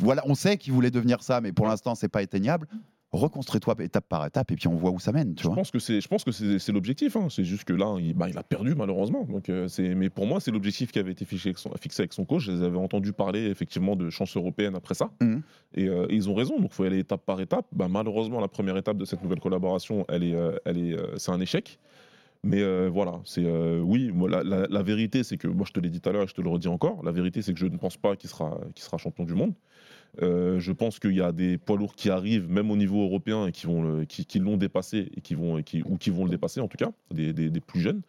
voilà, 0.00 0.22
on 0.26 0.34
sait 0.34 0.56
qu'il 0.58 0.72
voulait 0.72 0.90
devenir 0.90 1.22
ça, 1.22 1.40
mais 1.40 1.52
pour 1.52 1.66
l'instant, 1.66 1.94
c'est 1.94 2.08
pas 2.08 2.20
atteignable. 2.20 2.68
Reconstruis-toi 3.12 3.74
étape 3.80 4.06
par 4.06 4.26
étape 4.26 4.50
et 4.50 4.56
puis 4.56 4.68
on 4.68 4.74
voit 4.74 4.90
où 4.90 4.98
ça 4.98 5.12
mène. 5.12 5.34
Tu 5.34 5.42
Je 5.44 5.48
vois. 5.48 5.56
pense 5.56 5.70
que 5.70 5.78
c'est, 5.78 6.00
je 6.02 6.08
pense 6.08 6.24
que 6.24 6.30
c'est, 6.32 6.72
l'objectif. 6.72 7.16
hein. 7.16 7.28
C'est 7.30 7.44
juste 7.44 7.64
que 7.64 7.72
là, 7.72 7.96
il, 7.98 8.12
bah, 8.14 8.28
il 8.28 8.36
a 8.36 8.42
perdu 8.42 8.74
malheureusement. 8.74 9.24
Donc, 9.24 9.48
euh, 9.48 9.66
mais 9.96 10.10
pour 10.10 10.26
moi, 10.26 10.40
c'est 10.40 10.50
l'objectif 10.50 10.92
qui 10.92 10.98
avait 10.98 11.12
été 11.12 11.24
fixé 11.24 11.48
avec 11.48 11.58
son, 11.58 11.70
fixé 11.80 12.02
avec 12.02 12.12
son 12.12 12.26
coach. 12.26 12.42
Je 12.42 12.52
les 12.52 12.62
avais 12.62 12.76
entendus 12.76 13.14
parler 13.14 13.46
effectivement 13.46 13.96
de 13.96 14.10
chance 14.10 14.36
européenne 14.36 14.74
après 14.74 14.94
ça. 14.94 15.10
Mhm. 15.22 15.42
Et, 15.74 15.88
euh, 15.88 16.06
et 16.10 16.16
ils 16.16 16.28
ont 16.28 16.34
raison. 16.34 16.58
Donc, 16.60 16.70
il 16.70 16.74
faut 16.74 16.82
aller 16.84 16.98
étape 16.98 17.24
par 17.24 17.40
étape. 17.40 17.64
Bah, 17.72 17.88
malheureusement, 17.88 18.40
la 18.40 18.48
première 18.48 18.76
étape 18.76 18.98
de 18.98 19.06
cette 19.06 19.22
nouvelle 19.22 19.40
collaboration, 19.40 20.04
elle 20.10 20.24
est, 20.24 20.34
euh, 20.34 20.56
elle 20.66 20.76
est, 20.76 20.96
c'est 21.16 21.32
un 21.32 21.40
échec. 21.40 21.78
Mais 22.44 22.60
euh, 22.62 22.88
voilà, 22.92 23.20
c'est 23.24 23.44
euh, 23.44 23.80
oui. 23.80 24.12
Moi, 24.12 24.28
la, 24.30 24.44
la- 24.44 24.66
la 24.68 24.82
vérité, 24.82 25.24
c'est 25.24 25.36
que 25.38 25.48
moi, 25.48 25.64
je 25.66 25.72
te 25.72 25.80
l'ai 25.80 25.88
dit 25.88 26.00
tout 26.00 26.08
à 26.08 26.12
l'heure, 26.12 26.22
et 26.22 26.28
je 26.28 26.34
te 26.34 26.40
le 26.40 26.48
redis 26.48 26.68
encore. 26.68 27.02
La 27.04 27.10
vérité, 27.10 27.42
c'est 27.42 27.52
que 27.52 27.58
je 27.58 27.66
ne 27.66 27.76
pense 27.78 27.96
pas 27.96 28.14
qu'il 28.16 28.30
sera, 28.30 28.60
qu'il 28.76 28.84
sera 28.84 28.96
champion 28.96 29.24
du 29.24 29.34
monde. 29.34 29.54
Euh, 30.22 30.58
je 30.58 30.72
pense 30.72 30.98
qu'il 30.98 31.14
y 31.14 31.20
a 31.20 31.32
des 31.32 31.58
poids 31.58 31.76
lourds 31.76 31.94
qui 31.94 32.10
arrivent, 32.10 32.48
même 32.48 32.70
au 32.70 32.76
niveau 32.76 33.02
européen, 33.02 33.50
qui, 33.50 33.66
vont 33.66 34.04
qui, 34.06 34.38
l'ont 34.38 34.56
dépassé, 34.56 35.10
et 35.16 35.20
qui 35.20 35.34
vont, 35.34 35.62
ou 35.84 35.96
qui 35.96 36.10
vont 36.10 36.24
le 36.24 36.30
dépasser 36.30 36.60
en 36.60 36.68
tout 36.68 36.76
cas, 36.76 36.90
des, 37.12 37.50
plus 37.60 37.80
jeunes. 37.80 38.02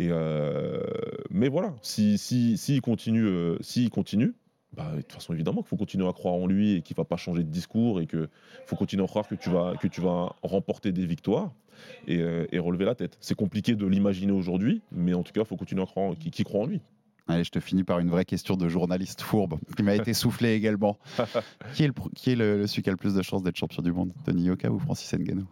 Euh, 0.00 0.82
mais 1.30 1.48
voilà, 1.48 1.74
si, 1.82 2.16
si, 2.16 2.56
si 2.56 2.76
il 2.76 2.80
continue, 2.80 3.26
euh, 3.26 3.56
s'il 3.60 3.90
continue, 3.90 4.34
bah, 4.74 4.90
de 4.96 5.02
toute 5.02 5.12
façon 5.12 5.34
évidemment 5.34 5.60
qu'il 5.60 5.68
faut 5.68 5.76
continuer 5.76 6.08
à 6.08 6.12
croire 6.12 6.34
en 6.34 6.46
lui 6.46 6.76
et 6.76 6.82
qu'il 6.82 6.96
va 6.96 7.04
pas 7.04 7.18
changer 7.18 7.42
de 7.42 7.50
discours 7.50 8.00
et 8.00 8.06
qu'il 8.06 8.28
faut 8.64 8.76
continuer 8.76 9.04
à 9.04 9.06
croire 9.06 9.28
que 9.28 9.34
tu 9.34 9.50
vas, 9.50 10.34
remporter 10.42 10.92
des 10.92 11.04
victoires 11.04 11.52
et, 12.06 12.22
relever 12.58 12.84
la 12.84 12.94
tête. 12.94 13.18
C'est 13.20 13.34
compliqué 13.34 13.74
de 13.74 13.86
l'imaginer 13.86 14.32
aujourd'hui, 14.32 14.80
mais 14.92 15.12
en 15.12 15.22
tout 15.22 15.32
cas, 15.32 15.40
il 15.40 15.46
faut 15.46 15.56
continuer 15.56 15.82
à 15.82 15.86
croire, 15.86 16.14
qui 16.16 16.44
croit 16.44 16.62
en 16.62 16.66
lui. 16.66 16.80
Allez, 17.28 17.44
je 17.44 17.50
te 17.50 17.60
finis 17.60 17.84
par 17.84 17.98
une 18.00 18.10
vraie 18.10 18.24
question 18.24 18.56
de 18.56 18.68
journaliste 18.68 19.20
fourbe 19.22 19.58
qui 19.76 19.82
m'a 19.82 19.94
été 19.94 20.12
soufflée 20.12 20.54
également. 20.54 20.98
qui 21.74 21.84
est, 21.84 21.86
le, 21.86 21.92
qui 22.16 22.30
est 22.32 22.36
le, 22.36 22.58
le- 22.58 22.66
celui 22.66 22.82
qui 22.82 22.88
a 22.90 22.92
le 22.92 22.96
plus 22.96 23.14
de 23.14 23.22
chances 23.22 23.42
d'être 23.42 23.56
champion 23.56 23.82
du 23.82 23.92
monde? 23.92 24.12
Tony 24.24 24.42
Yoka 24.44 24.70
ou 24.70 24.78
Francis 24.78 25.12
Ngannou? 25.14 25.46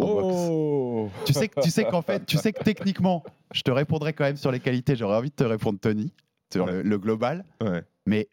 Oh 0.00 1.10
Tu 1.26 1.32
sais, 1.32 1.48
que- 1.48 1.60
tu 1.60 1.70
sais 1.70 1.84
qu'en 1.84 2.02
fait, 2.02 2.24
tu 2.24 2.36
sais 2.36 2.52
que 2.52 2.62
techniquement, 2.62 3.24
je 3.52 3.62
te 3.62 3.70
répondrai 3.70 4.12
quand 4.12 4.24
même 4.24 4.36
sur 4.36 4.52
les 4.52 4.60
qualités. 4.60 4.94
J'aurais 4.96 5.16
envie 5.16 5.30
de 5.30 5.34
te 5.34 5.44
répondre 5.44 5.78
Tony 5.80 6.12
sur 6.52 6.64
Ouais. 6.66 6.72
le, 6.72 6.82
le 6.82 6.98
global, 6.98 7.44
Ouais. 7.60 7.82
mais 8.06 8.28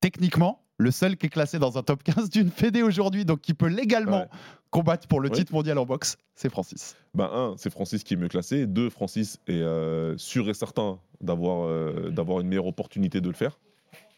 techniquement, 0.00 0.62
le 0.80 0.90
seul 0.90 1.16
qui 1.16 1.26
est 1.26 1.30
classé 1.30 1.58
dans 1.58 1.76
un 1.78 1.82
top 1.82 2.02
15 2.02 2.30
d'une 2.30 2.50
fédé 2.50 2.82
aujourd'hui, 2.82 3.24
donc 3.24 3.40
qui 3.40 3.54
peut 3.54 3.66
légalement 3.68 4.20
Ouais. 4.22 4.28
combattre 4.70 5.06
pour 5.08 5.20
le 5.20 5.30
titre 5.30 5.52
mondial 5.52 5.76
en 5.78 5.84
boxe, 5.84 6.16
c'est 6.34 6.48
Francis. 6.48 6.96
Ben, 7.14 7.28
un, 7.32 7.54
c'est 7.58 7.70
Francis 7.70 8.02
qui 8.04 8.14
est 8.14 8.16
mieux 8.16 8.28
classé. 8.28 8.66
Deux, 8.66 8.88
Francis 8.90 9.38
est 9.46 9.54
euh, 9.60 10.16
sûr 10.16 10.48
et 10.48 10.54
certain 10.54 10.98
d'avoir 11.20 11.66
euh, 11.66 12.10
d'avoir 12.10 12.40
une 12.40 12.48
meilleure 12.48 12.66
opportunité 12.66 13.20
de 13.20 13.28
le 13.28 13.34
faire. 13.34 13.58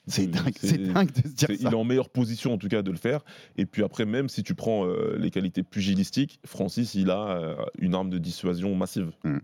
C'est 0.09 0.27
dingue, 0.27 0.53
c'est- 0.59 0.67
c'est 0.69 0.79
dingue 0.79 1.13
de 1.13 1.29
se 1.29 1.35
dire 1.35 1.49
ça. 1.49 1.55
Il 1.61 1.67
est 1.69 1.75
en 1.75 1.85
meilleure 1.85 2.09
position 2.11 2.53
en 2.55 2.59
tout 2.59 2.69
cas 2.69 2.83
de 2.83 2.91
le 2.91 2.97
faire. 2.97 3.25
Et 3.57 3.67
puis 3.67 3.83
après, 3.85 4.05
même 4.05 4.29
si 4.29 4.43
tu 4.43 4.55
prends 4.55 4.85
euh, 4.87 5.17
les 5.19 5.31
qualités 5.31 5.63
pugilistiques, 5.63 6.41
Francis, 6.45 6.95
il 6.95 7.11
a 7.11 7.29
euh, 7.39 7.55
une 7.79 7.95
arme 7.95 8.11
de 8.11 8.19
dissuasion 8.19 8.75
massive 8.75 9.13
Hmm. 9.25 9.39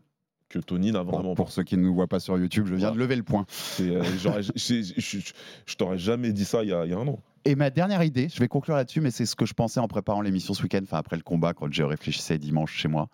Que 0.49 0.59
Tony 0.59 0.92
n'a 0.92 1.03
vraiment 1.03 1.34
pour 1.34 1.46
pas. 1.46 1.51
ceux 1.53 1.62
qui 1.62 1.76
ne 1.76 1.82
nous 1.82 1.94
voient 1.94 2.07
pas 2.07 2.20
sur 2.20 2.38
YouTube, 2.38 2.66
je 2.66 2.74
viens 2.74 2.92
de 2.92 2.99
lever 2.99 3.16
le 3.16 3.22
point. 3.22 3.44
Euh, 3.80 4.03
Je 4.57 5.74
t'aurais 5.76 5.99
jamais 5.99 6.32
dit 6.32 6.44
ça 6.44 6.62
il 6.62 6.70
y 6.70 6.72
a, 6.72 6.84
il 6.84 6.90
y 6.90 6.94
a 6.94 6.99
un 6.99 7.07
an. 7.07 7.18
Et 7.44 7.55
ma 7.55 7.70
dernière 7.70 8.03
idée, 8.03 8.28
je 8.28 8.38
vais 8.40 8.49
conclure 8.49 8.76
là-dessus, 8.76 9.01
mais 9.01 9.11
c'est 9.11 9.26
ce 9.26 9.36
que 9.36 9.46
je 9.46 9.55
pensais 9.55 9.80
en 9.80 9.88
préparant 9.88 10.20
l'émission 10.22 10.55
ce 10.55 10.62
week-end, 10.62 10.80
enfin 10.82 10.99
après 10.99 11.16
le 11.16 11.22
combat, 11.22 11.55
quand 11.55 11.72
je 11.72 11.82
réfléchissais 11.82 12.38
dimanche 12.38 12.74
chez 12.74 12.88
moi. 12.88 13.09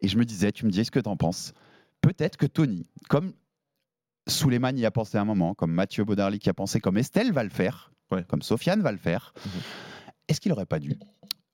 Et 0.00 0.08
je 0.08 0.16
me 0.16 0.24
disais, 0.24 0.50
tu 0.52 0.64
me 0.66 0.70
dis 0.70 0.84
ce 0.84 0.90
que 0.90 0.98
tu 1.00 1.08
en 1.08 1.16
penses. 1.16 1.52
Peut-être 2.00 2.36
que 2.36 2.46
Tony, 2.46 2.86
comme 3.08 3.32
Souleymane 4.26 4.78
y 4.78 4.84
a 4.86 4.90
pensé 4.90 5.18
un 5.18 5.24
moment, 5.24 5.54
comme 5.54 5.72
Mathieu 5.72 6.04
Baudarly 6.04 6.40
y 6.44 6.48
a 6.48 6.54
pensé, 6.54 6.80
comme 6.80 6.96
Estelle 6.96 7.32
va 7.32 7.44
le 7.44 7.50
faire, 7.50 7.92
Ouais. 8.10 8.24
comme 8.28 8.42
Sofiane 8.42 8.82
va 8.82 8.92
le 8.92 8.98
faire, 8.98 9.32
Mhm. 9.46 9.52
est-ce 10.28 10.40
qu'il 10.40 10.50
n'aurait 10.50 10.66
pas 10.66 10.78
dû 10.78 10.98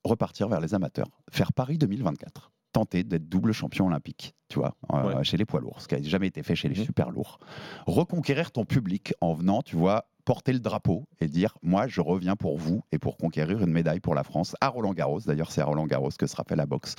repartir 0.03 0.47
vers 0.49 0.59
les 0.61 0.73
amateurs, 0.73 1.07
faire 1.31 1.53
Paris 1.53 1.77
2024 1.77 2.51
tenter 2.71 3.03
d'être 3.03 3.27
double 3.27 3.51
champion 3.51 3.87
olympique, 3.87 4.35
tu 4.47 4.59
vois, 4.59 4.75
euh, 4.93 5.23
chez 5.23 5.37
les 5.37 5.45
poids 5.45 5.59
lourds, 5.61 5.81
ce 5.81 5.87
qui 5.87 5.95
n'a 5.95 6.01
jamais 6.03 6.27
été 6.27 6.43
fait 6.43 6.55
chez 6.55 6.69
les 6.69 6.79
Mhm. 6.79 6.85
super 6.85 7.09
lourds. 7.09 7.39
Reconquérir 7.87 8.51
ton 8.51 8.65
public 8.65 9.13
en 9.21 9.33
venant, 9.33 9.61
tu 9.61 9.75
vois, 9.75 10.05
porter 10.29 10.53
le 10.53 10.59
drapeau 10.59 11.07
et 11.21 11.27
dire 11.27 11.57
moi 11.63 11.87
je 11.87 12.01
reviens 12.01 12.35
pour 12.35 12.55
vous 12.59 12.83
et 12.91 12.99
pour 12.99 13.17
conquérir 13.17 13.61
une 13.63 13.71
médaille 13.71 13.99
pour 13.99 14.13
la 14.13 14.23
France 14.23 14.55
à 14.61 14.67
Roland 14.67 14.93
Garros. 14.93 15.21
D'ailleurs 15.25 15.51
c'est 15.51 15.59
à 15.61 15.65
Roland 15.65 15.87
Garros 15.87 16.11
que 16.19 16.27
sera 16.27 16.43
fait 16.43 16.55
la 16.55 16.67
boxe. 16.67 16.93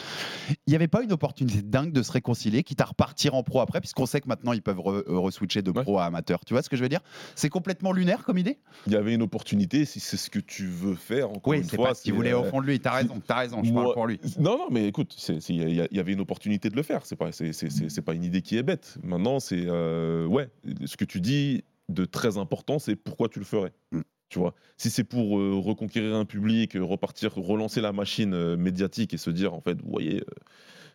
Il 0.66 0.70
n'y 0.70 0.74
avait 0.74 0.89
pas 0.89 1.05
une 1.05 1.12
opportunité 1.12 1.62
dingue 1.62 1.93
de 1.93 2.03
se 2.03 2.11
réconcilier, 2.11 2.64
quitte 2.64 2.81
à 2.81 2.87
repartir 2.87 3.37
en 3.37 3.45
pro 3.45 3.61
après, 3.61 3.78
puisqu'on 3.81 4.07
sait 4.07 4.20
que 4.20 4.26
maintenant 4.26 4.53
ils 4.53 4.62
peuvent 4.62 4.81
re- 4.81 5.05
euh, 5.09 5.16
re-switcher 5.20 5.62
de 5.62 5.70
Ouais. 5.70 5.83
pro 5.85 5.99
à 5.99 6.07
amateur. 6.07 6.45
Tu 6.45 6.55
vois 6.55 6.62
ce 6.64 6.68
que 6.68 6.74
je 6.74 6.83
veux 6.83 6.89
dire? 6.89 7.03
C'est 7.37 7.51
complètement 7.51 7.93
lunaire 7.93 8.24
comme 8.24 8.37
idée? 8.37 8.59
Il 8.89 8.93
y 8.95 8.97
avait 8.97 9.14
une 9.14 9.22
opportunité, 9.22 9.85
si 9.85 10.01
c'est 10.01 10.16
ce 10.16 10.28
que 10.28 10.41
tu 10.41 10.66
veux 10.66 10.97
faire, 10.97 11.31
encore 11.31 11.53
Oui, 11.53 11.59
une 11.59 11.62
c'est 11.64 11.76
fois. 11.76 11.89
pas 11.91 11.95
ce 11.95 12.03
qu'il 12.03 12.11
c'est, 12.11 12.16
voulait 12.16 12.33
au 12.33 12.43
euh, 12.45 12.51
fond 12.51 12.61
de 12.61 12.66
lui. 12.66 12.81
T'as 12.81 12.95
raison, 12.95 13.22
t'as 13.24 13.37
raison, 13.37 13.62
je 13.62 13.72
parle 13.72 13.95
pour 13.95 14.09
lui. 14.09 14.18
Non, 14.41 14.59
non, 14.59 14.66
mais 14.72 14.89
écoute, 14.89 15.14
c'est- 15.16 15.39
c'est- 15.39 15.55
il 15.55 15.89
y, 15.93 16.01
avait 16.01 16.12
une 16.14 16.20
opportunité 16.20 16.68
de 16.68 16.74
le 16.74 16.83
faire. 16.83 17.07
C'est 17.07 17.14
pas, 17.14 17.31
c'est, 17.31 17.53
c'est- 17.53 17.70
c'est- 17.70 17.91
c'est 17.91 18.03
pas 18.03 18.14
une 18.14 18.24
idée 18.24 18.43
qui 18.43 18.57
est 18.59 18.64
bête. 18.64 18.99
Maintenant, 19.05 19.39
c'est 19.39 19.66
euh, 19.68 20.26
ouais, 20.26 20.49
ce 20.85 20.97
que 20.97 21.05
tu 21.05 21.20
dis 21.20 21.62
de 21.91 22.05
très 22.05 22.38
important, 22.38 22.78
c'est 22.78 22.97
pourquoi 22.97 23.28
tu 23.28 23.38
le 23.38 23.45
ferais. 23.45 23.72
Mm. 23.93 24.01
Tu 24.28 24.38
vois, 24.38 24.55
si 24.76 24.91
c'est 24.91 25.03
pour 25.05 25.41
euh, 25.41 25.57
reconquérir 25.59 26.14
un 26.14 26.24
public, 26.24 26.74
repartir, 26.80 27.34
relancer 27.34 27.80
la 27.80 27.93
machine 27.93 28.32
euh, 28.32 28.57
médiatique 28.57 29.12
et 29.12 29.16
se 29.18 29.28
dire 29.30 29.55
en 29.55 29.61
fait, 29.61 29.80
vous 29.82 29.91
voyez, 29.91 30.20
euh, 30.20 30.34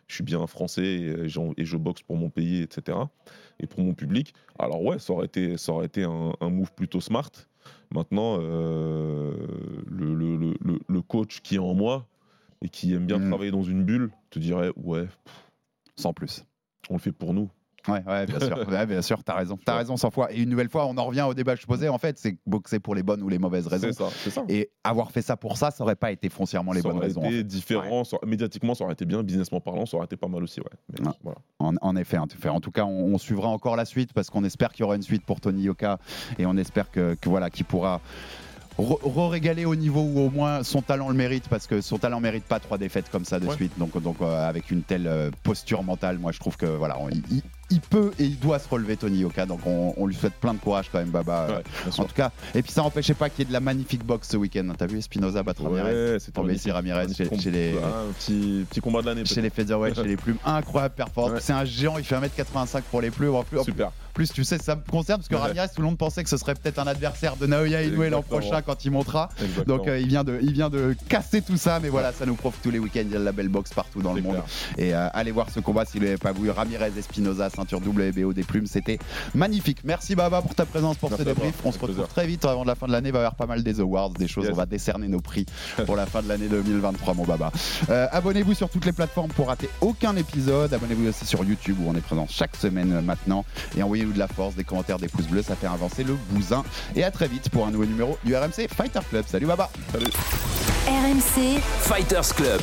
je 0.08 0.14
suis 0.14 0.24
bien 0.24 0.46
français 0.46 0.84
et, 0.86 1.28
je 1.28 1.76
boxe 1.76 2.02
pour 2.02 2.16
mon 2.16 2.30
pays, 2.30 2.62
etc. 2.62 2.96
Et 3.60 3.66
pour 3.66 3.80
mon 3.80 3.92
public. 3.92 4.32
Alors 4.58 4.82
ouais, 4.82 4.98
ça 4.98 5.12
aurait 5.12 5.26
été, 5.26 5.58
ça 5.58 5.72
aurait 5.72 5.86
été 5.86 6.04
un, 6.04 6.32
un 6.40 6.48
move 6.48 6.72
plutôt 6.74 7.00
smart. 7.02 7.30
Maintenant, 7.92 8.38
le, 8.38 10.14
le- 10.14 10.36
le- 10.36 10.54
le- 10.60 10.80
le 10.88 11.02
coach 11.02 11.40
qui 11.42 11.56
est 11.56 11.58
en 11.58 11.74
moi 11.74 12.06
et 12.62 12.68
qui 12.68 12.94
aime 12.94 13.06
bien 13.06 13.18
Mm. 13.18 13.28
travailler 13.28 13.50
dans 13.50 13.62
une 13.64 13.84
bulle 13.84 14.10
te 14.30 14.38
dirait 14.38 14.70
ouais, 14.76 15.06
Sans 15.96 16.12
plus. 16.12 16.44
on 16.88 16.94
le 16.94 17.00
fait 17.00 17.12
pour 17.12 17.34
nous. 17.34 17.50
Ouais, 17.88 18.02
ouais, 18.06 18.26
bien 18.26 18.40
sûr, 18.40 18.58
ouais, 18.68 18.86
bien 18.86 19.02
sûr, 19.02 19.22
t'as 19.22 19.34
raison, 19.34 19.58
t'as 19.64 19.76
raison 19.76 19.96
100 19.96 20.10
fois. 20.10 20.32
Et 20.32 20.42
une 20.42 20.48
nouvelle 20.50 20.68
fois, 20.68 20.86
on 20.86 20.96
en 20.98 21.04
revient 21.04 21.22
au 21.22 21.34
débat 21.34 21.54
que 21.54 21.60
je 21.62 21.66
posais. 21.66 21.88
En 21.88 21.98
fait, 21.98 22.18
c'est 22.18 22.36
boxer 22.46 22.80
pour 22.80 22.94
les 22.94 23.02
bonnes 23.02 23.22
ou 23.22 23.28
les 23.28 23.38
mauvaises 23.38 23.66
raisons. 23.66 23.88
C'est 23.92 24.30
ça, 24.30 24.40
ça. 24.40 24.44
Et 24.48 24.70
avoir 24.84 25.10
fait 25.12 25.22
ça 25.22 25.36
pour 25.36 25.56
ça, 25.56 25.70
ça 25.70 25.84
aurait 25.84 25.94
pas 25.96 26.10
été 26.10 26.28
foncièrement 26.28 26.72
les 26.72 26.80
ça 26.82 26.88
bonnes 26.88 26.96
aurait 26.98 27.06
raisons. 27.06 27.22
en 27.22 27.24
été 27.26 27.36
fait. 27.38 27.44
différent, 27.44 28.04
ça- 28.04 28.16
médiatiquement 28.26 28.74
ça 28.74 28.84
aurait 28.84 28.94
été 28.94 29.04
bien, 29.04 29.22
businessment 29.22 29.60
parlant, 29.60 29.86
ça 29.86 29.96
aurait 29.96 30.06
été 30.06 30.16
pas 30.16 30.28
mal 30.28 30.42
aussi, 30.42 30.60
ouais. 30.60 30.66
Mais 31.00 31.06
Ouais. 31.06 31.12
voilà. 31.22 31.38
En, 31.58 31.74
en 31.80 31.96
effet, 31.96 32.18
en 32.18 32.60
tout 32.60 32.70
cas, 32.72 32.84
on, 32.84 33.14
on 33.14 33.18
suivra 33.18 33.48
encore 33.48 33.76
la 33.76 33.84
suite 33.84 34.12
parce 34.12 34.30
qu'on 34.30 34.44
espère 34.44 34.72
qu'il 34.72 34.80
y 34.80 34.84
aura 34.84 34.96
une 34.96 35.02
suite 35.02 35.24
pour 35.24 35.40
Tony 35.40 35.62
Yoka 35.62 35.98
et 36.38 36.46
on 36.46 36.56
espère 36.56 36.90
que, 36.90 37.14
que 37.20 37.28
voilà, 37.28 37.50
qu'il 37.50 37.66
pourra 37.66 38.00
re-régaler 38.78 39.64
au 39.64 39.74
niveau 39.74 40.02
où 40.02 40.18
au 40.20 40.30
moins 40.30 40.62
son 40.62 40.82
talent 40.82 41.08
le 41.08 41.14
mérite 41.14 41.48
parce 41.48 41.66
que 41.66 41.80
son 41.80 41.96
talent 41.98 42.20
mérite 42.20 42.44
pas 42.44 42.60
trois 42.60 42.76
défaites 42.76 43.08
comme 43.10 43.24
ça 43.24 43.40
de 43.40 43.46
Ouais. 43.46 43.54
suite. 43.54 43.72
Donc, 43.78 44.00
donc 44.02 44.16
euh, 44.20 44.46
avec 44.48 44.70
une 44.70 44.82
telle 44.82 45.06
euh, 45.06 45.30
posture 45.42 45.82
mentale, 45.82 46.18
moi 46.18 46.30
je 46.32 46.38
trouve 46.40 46.56
que 46.58 46.66
voilà, 46.66 46.98
on- 47.00 47.08
il 47.70 47.80
peut 47.80 48.12
et 48.18 48.24
il 48.24 48.38
doit 48.38 48.58
se 48.58 48.68
relever 48.68 48.96
Tony 48.96 49.18
Yoka. 49.18 49.46
Donc 49.46 49.60
on, 49.66 49.94
on 49.96 50.06
lui 50.06 50.14
souhaite 50.14 50.34
plein 50.34 50.54
de 50.54 50.58
courage 50.58 50.88
quand 50.90 50.98
même, 50.98 51.10
Baba. 51.10 51.46
Ouais, 51.48 51.62
En 51.88 51.90
sûr. 51.90 52.06
tout 52.06 52.14
cas, 52.14 52.30
et 52.54 52.62
puis 52.62 52.72
ça 52.72 52.82
n'empêchait 52.82 53.14
pas 53.14 53.28
qu'il 53.30 53.40
y 53.40 53.42
ait 53.42 53.48
de 53.48 53.52
la 53.52 53.60
magnifique 53.60 54.04
boxe 54.04 54.28
ce 54.28 54.36
week-end. 54.36 54.68
T'as 54.76 54.86
vu 54.86 54.98
Espinoza 54.98 55.42
battre 55.42 55.62
Ramirez 55.64 56.12
Ouais, 56.12 56.18
c'était 56.18 56.32
pour 56.32 56.44
Messi 56.44 56.70
Ramirez 56.70 57.06
chez, 57.14 57.28
chez 57.38 57.50
les, 57.50 57.72
un 57.72 58.12
petit, 58.18 58.64
petit 58.68 58.80
combat 58.80 59.02
de 59.02 59.06
l'année. 59.06 59.24
chez 59.24 59.40
les 59.42 59.50
featherweight, 59.50 59.94
chez 59.96 60.04
les 60.04 60.16
plumes. 60.16 60.38
Incroyable 60.44 60.94
performance. 60.94 61.34
Ouais. 61.34 61.40
C'est 61.40 61.52
un 61.52 61.64
géant, 61.64 61.98
il 61.98 62.04
fait 62.04 62.16
1m85 62.16 62.82
pour 62.90 63.00
les 63.00 63.10
plumes. 63.10 63.34
En 63.34 63.42
plus, 63.42 63.58
en 63.58 63.64
Super. 63.64 63.90
plus, 64.14 64.32
tu 64.32 64.44
sais, 64.44 64.58
ça 64.58 64.76
me 64.76 64.82
concerne 64.90 65.20
parce 65.20 65.28
que. 65.28 65.34
Ramirez, 65.36 65.68
tout 65.74 65.80
le 65.82 65.86
monde 65.88 65.98
pensait 65.98 66.22
que 66.22 66.30
ce 66.30 66.36
serait 66.36 66.54
peut-être 66.54 66.78
un 66.78 66.86
adversaire 66.86 67.36
de 67.36 67.46
Naoya 67.46 67.82
Inoue 67.82 68.02
l'an 68.10 68.22
prochain 68.22 68.62
quand 68.62 68.84
il 68.84 68.90
montera. 68.90 69.28
Exactement. 69.42 69.76
Donc 69.76 69.88
euh, 69.88 69.98
il, 69.98 70.08
vient 70.08 70.24
de, 70.24 70.38
il 70.42 70.52
vient 70.52 70.70
de 70.70 70.94
casser 71.08 71.42
tout 71.42 71.56
ça, 71.56 71.80
mais 71.80 71.88
voilà, 71.88 72.12
ça 72.12 72.26
nous 72.26 72.34
prouve 72.34 72.54
tous 72.62 72.70
les 72.70 72.78
week-ends, 72.78 73.02
il 73.04 73.12
y 73.12 73.16
a 73.16 73.18
de 73.18 73.24
la 73.24 73.32
belle 73.32 73.48
boxe 73.48 73.72
partout 73.74 74.02
dans 74.02 74.12
le 74.14 74.22
monde. 74.22 74.42
Et 74.78 74.94
euh, 74.94 75.08
allez 75.12 75.30
voir 75.32 75.50
ce 75.50 75.60
combat 75.60 75.84
si 75.84 75.98
vous 75.98 76.04
l'avez 76.04 76.16
pas 76.16 76.32
vu. 76.32 76.50
Ramirez 76.50 76.92
Espinoza, 76.96 77.50
ceinture 77.56 77.80
WBO 77.80 78.32
des 78.32 78.42
plumes, 78.44 78.66
c'était 78.66 78.98
magnifique. 79.34 79.78
Merci 79.84 80.14
Baba 80.14 80.42
pour 80.42 80.54
ta 80.54 80.66
présence 80.66 80.96
pour 80.96 81.10
Merci 81.10 81.24
ce 81.24 81.28
débrief. 81.28 81.54
On 81.64 81.72
se 81.72 81.78
retrouve 81.78 81.96
plaisir. 81.96 82.08
très 82.08 82.26
vite 82.26 82.44
avant 82.44 82.64
la 82.64 82.74
fin 82.74 82.86
de 82.86 82.92
l'année. 82.92 83.08
Il 83.08 83.12
va 83.12 83.18
y 83.18 83.22
avoir 83.22 83.34
pas 83.34 83.46
mal 83.46 83.62
des 83.62 83.80
awards, 83.80 84.10
des 84.10 84.28
choses. 84.28 84.44
Yes. 84.44 84.52
On 84.52 84.56
va 84.56 84.66
décerner 84.66 85.08
nos 85.08 85.20
prix 85.20 85.46
pour 85.86 85.96
la 85.96 86.06
fin 86.06 86.22
de 86.22 86.28
l'année 86.28 86.48
2023, 86.48 87.14
mon 87.14 87.24
Baba. 87.24 87.50
Euh, 87.90 88.06
Abonnez-vous 88.12 88.54
sur 88.54 88.68
toutes 88.68 88.84
les 88.84 88.92
plateformes 88.92 89.30
pour 89.30 89.48
rater 89.48 89.68
aucun 89.80 90.14
épisode. 90.16 90.72
Abonnez-vous 90.72 91.08
aussi 91.08 91.26
sur 91.26 91.42
YouTube 91.44 91.76
où 91.80 91.88
on 91.90 91.94
est 91.94 92.00
présent 92.00 92.26
chaque 92.30 92.56
semaine 92.56 92.92
euh, 92.92 93.02
maintenant. 93.02 93.44
Et 93.76 93.82
envoyez-nous 93.82 94.12
de 94.12 94.18
la 94.18 94.28
force, 94.28 94.54
des 94.54 94.64
commentaires, 94.64 94.98
des 94.98 95.08
pouces 95.08 95.26
bleus. 95.28 95.42
Ça 95.42 95.56
fait 95.56 95.66
avancer 95.66 96.04
le 96.04 96.14
bousin. 96.30 96.64
Et 96.94 97.04
à 97.04 97.10
très 97.10 97.28
vite 97.28 97.48
pour 97.50 97.66
un 97.66 97.70
nouveau 97.70 97.86
numéro 97.86 98.18
du 98.24 98.34
RMC 98.36 98.68
Fighter 98.74 99.00
Club. 99.08 99.24
Salut 99.26 99.46
Baba. 99.46 99.70
Salut. 99.92 100.10
RMC, 100.86 101.60
Fighters 101.80 102.34
Club. 102.34 102.62